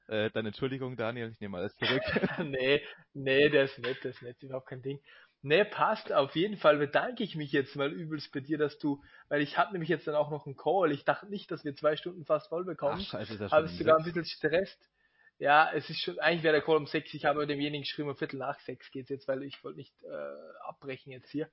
Äh, 0.07 0.29
dann 0.31 0.45
Entschuldigung, 0.45 0.97
Daniel, 0.97 1.31
ich 1.31 1.39
nehme 1.39 1.57
alles 1.57 1.75
zurück. 1.77 2.01
nee, 2.43 2.81
nee, 3.13 3.49
der 3.49 3.63
ist 3.63 3.79
nett, 3.79 4.03
der 4.03 4.11
ist 4.11 4.21
nett, 4.21 4.41
überhaupt 4.41 4.67
kein 4.67 4.81
Ding. 4.81 4.99
Ne, 5.45 5.63
passt. 5.63 6.11
Auf 6.11 6.35
jeden 6.35 6.57
Fall 6.57 6.77
bedanke 6.77 7.23
ich 7.23 7.35
mich 7.35 7.51
jetzt 7.51 7.75
mal 7.75 7.93
übelst 7.93 8.33
bei 8.33 8.39
dir, 8.39 8.57
dass 8.57 8.79
du, 8.79 9.03
weil 9.29 9.43
ich 9.43 9.59
hatte 9.59 9.73
nämlich 9.73 9.89
jetzt 9.89 10.07
dann 10.07 10.15
auch 10.15 10.31
noch 10.31 10.47
einen 10.47 10.55
Call. 10.55 10.91
Ich 10.91 11.05
dachte 11.05 11.29
nicht, 11.29 11.51
dass 11.51 11.63
wir 11.63 11.75
zwei 11.75 11.95
Stunden 11.95 12.25
fast 12.25 12.49
voll 12.49 12.65
bekommen. 12.65 12.99
Ach, 12.99 13.11
scheiße, 13.11 13.37
das 13.37 13.51
habe 13.51 13.67
ich 13.67 13.77
sogar 13.77 13.99
ein 13.99 14.03
bisschen 14.03 14.25
stresst. 14.25 14.89
Ja, 15.37 15.69
es 15.71 15.87
ist 15.87 16.01
schon, 16.01 16.17
eigentlich 16.17 16.41
wäre 16.41 16.53
der 16.53 16.63
Call 16.63 16.77
um 16.77 16.87
sechs. 16.87 17.13
Ich 17.13 17.25
habe 17.25 17.45
demjenigen 17.45 17.83
geschrieben, 17.83 18.09
um 18.09 18.15
Viertel 18.15 18.39
nach 18.39 18.59
sechs 18.61 18.89
geht's 18.89 19.09
jetzt, 19.09 19.27
weil 19.27 19.43
ich 19.43 19.63
wollte 19.63 19.77
nicht 19.77 19.93
äh, 20.01 20.67
abbrechen 20.67 21.11
jetzt 21.11 21.29
hier. 21.29 21.47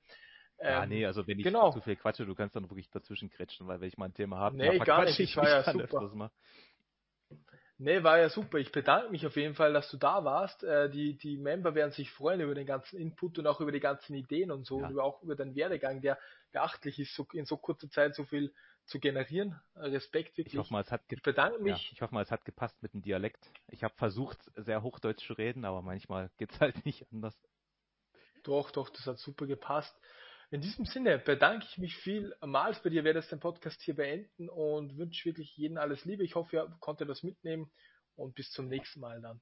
Ja, 0.59 0.85
ähm, 0.85 0.89
nee, 0.89 1.05
also 1.05 1.27
wenn 1.27 1.37
ich 1.37 1.43
genau. 1.43 1.71
zu 1.71 1.81
viel 1.81 1.95
quatsche, 1.95 2.25
du 2.25 2.33
kannst 2.33 2.55
dann 2.55 2.63
wirklich 2.63 2.89
dazwischen 2.89 3.29
kretschen, 3.29 3.67
weil 3.67 3.79
wenn 3.79 3.89
ich 3.89 3.97
mal 3.99 4.05
ein 4.05 4.15
Thema 4.15 4.37
habe, 4.37 4.57
nee, 4.57 4.79
gar 4.79 5.05
nicht, 5.05 5.19
ich 5.19 5.37
war 5.37 5.47
ja 5.47 5.71
super. 5.71 6.31
Nee, 7.79 8.03
war 8.03 8.19
ja 8.19 8.29
super. 8.29 8.59
Ich 8.59 8.71
bedanke 8.71 9.09
mich 9.09 9.25
auf 9.25 9.35
jeden 9.35 9.55
Fall, 9.55 9.73
dass 9.73 9.89
du 9.89 9.97
da 9.97 10.23
warst. 10.23 10.63
Äh, 10.63 10.89
die, 10.89 11.17
die 11.17 11.37
Member 11.37 11.73
werden 11.75 11.91
sich 11.91 12.11
freuen 12.11 12.39
über 12.39 12.53
den 12.53 12.67
ganzen 12.67 12.99
Input 12.99 13.39
und 13.39 13.47
auch 13.47 13.61
über 13.61 13.71
die 13.71 13.79
ganzen 13.79 14.13
Ideen 14.13 14.51
und 14.51 14.65
so 14.65 14.79
ja. 14.79 14.85
und 14.85 14.91
über, 14.91 15.03
auch 15.03 15.21
über 15.23 15.35
den 15.35 15.55
Werdegang, 15.55 16.01
der 16.01 16.19
beachtlich 16.51 16.99
ist, 16.99 17.15
so, 17.15 17.27
in 17.33 17.45
so 17.45 17.57
kurzer 17.57 17.89
Zeit 17.89 18.15
so 18.15 18.25
viel 18.25 18.53
zu 18.85 18.99
generieren. 18.99 19.59
Respekt 19.75 20.37
wirklich. 20.37 20.53
Ich 20.53 20.59
hoffe 20.59 20.73
mal, 20.73 20.81
es 20.81 20.91
hat 20.91 21.01
ich 21.09 21.21
bedanke 21.23 21.59
mich. 21.59 21.85
Ja, 21.85 21.93
ich 21.93 22.01
hoffe 22.01 22.13
mal, 22.13 22.21
es 22.21 22.31
hat 22.31 22.45
gepasst 22.45 22.81
mit 22.83 22.93
dem 22.93 23.01
Dialekt. 23.01 23.49
Ich 23.69 23.83
habe 23.83 23.95
versucht, 23.95 24.39
sehr 24.55 24.83
Hochdeutsch 24.83 25.25
zu 25.25 25.33
reden, 25.33 25.65
aber 25.65 25.81
manchmal 25.81 26.29
geht's 26.37 26.59
halt 26.61 26.85
nicht 26.85 27.05
anders. 27.11 27.35
Doch, 28.43 28.71
doch, 28.71 28.89
das 28.89 29.07
hat 29.07 29.17
super 29.19 29.47
gepasst. 29.47 29.95
In 30.53 30.61
diesem 30.61 30.85
Sinne 30.85 31.17
bedanke 31.17 31.65
ich 31.67 31.79
mich 31.79 31.97
vielmals 31.97 32.79
bei 32.83 32.91
dir, 32.91 33.03
werde 33.03 33.17
jetzt 33.17 33.31
den 33.31 33.39
Podcast 33.39 33.81
hier 33.81 33.95
beenden 33.95 34.49
und 34.49 34.99
wünsche 34.99 35.25
wirklich 35.25 35.57
jedem 35.57 35.77
alles 35.77 36.05
Liebe. 36.05 36.23
Ich 36.23 36.35
hoffe, 36.35 36.57
ihr 36.57 36.77
konntet 36.79 37.09
das 37.09 37.23
mitnehmen 37.23 37.71
und 38.13 38.35
bis 38.35 38.51
zum 38.51 38.67
nächsten 38.67 38.99
Mal 38.99 39.19
dann. 39.19 39.41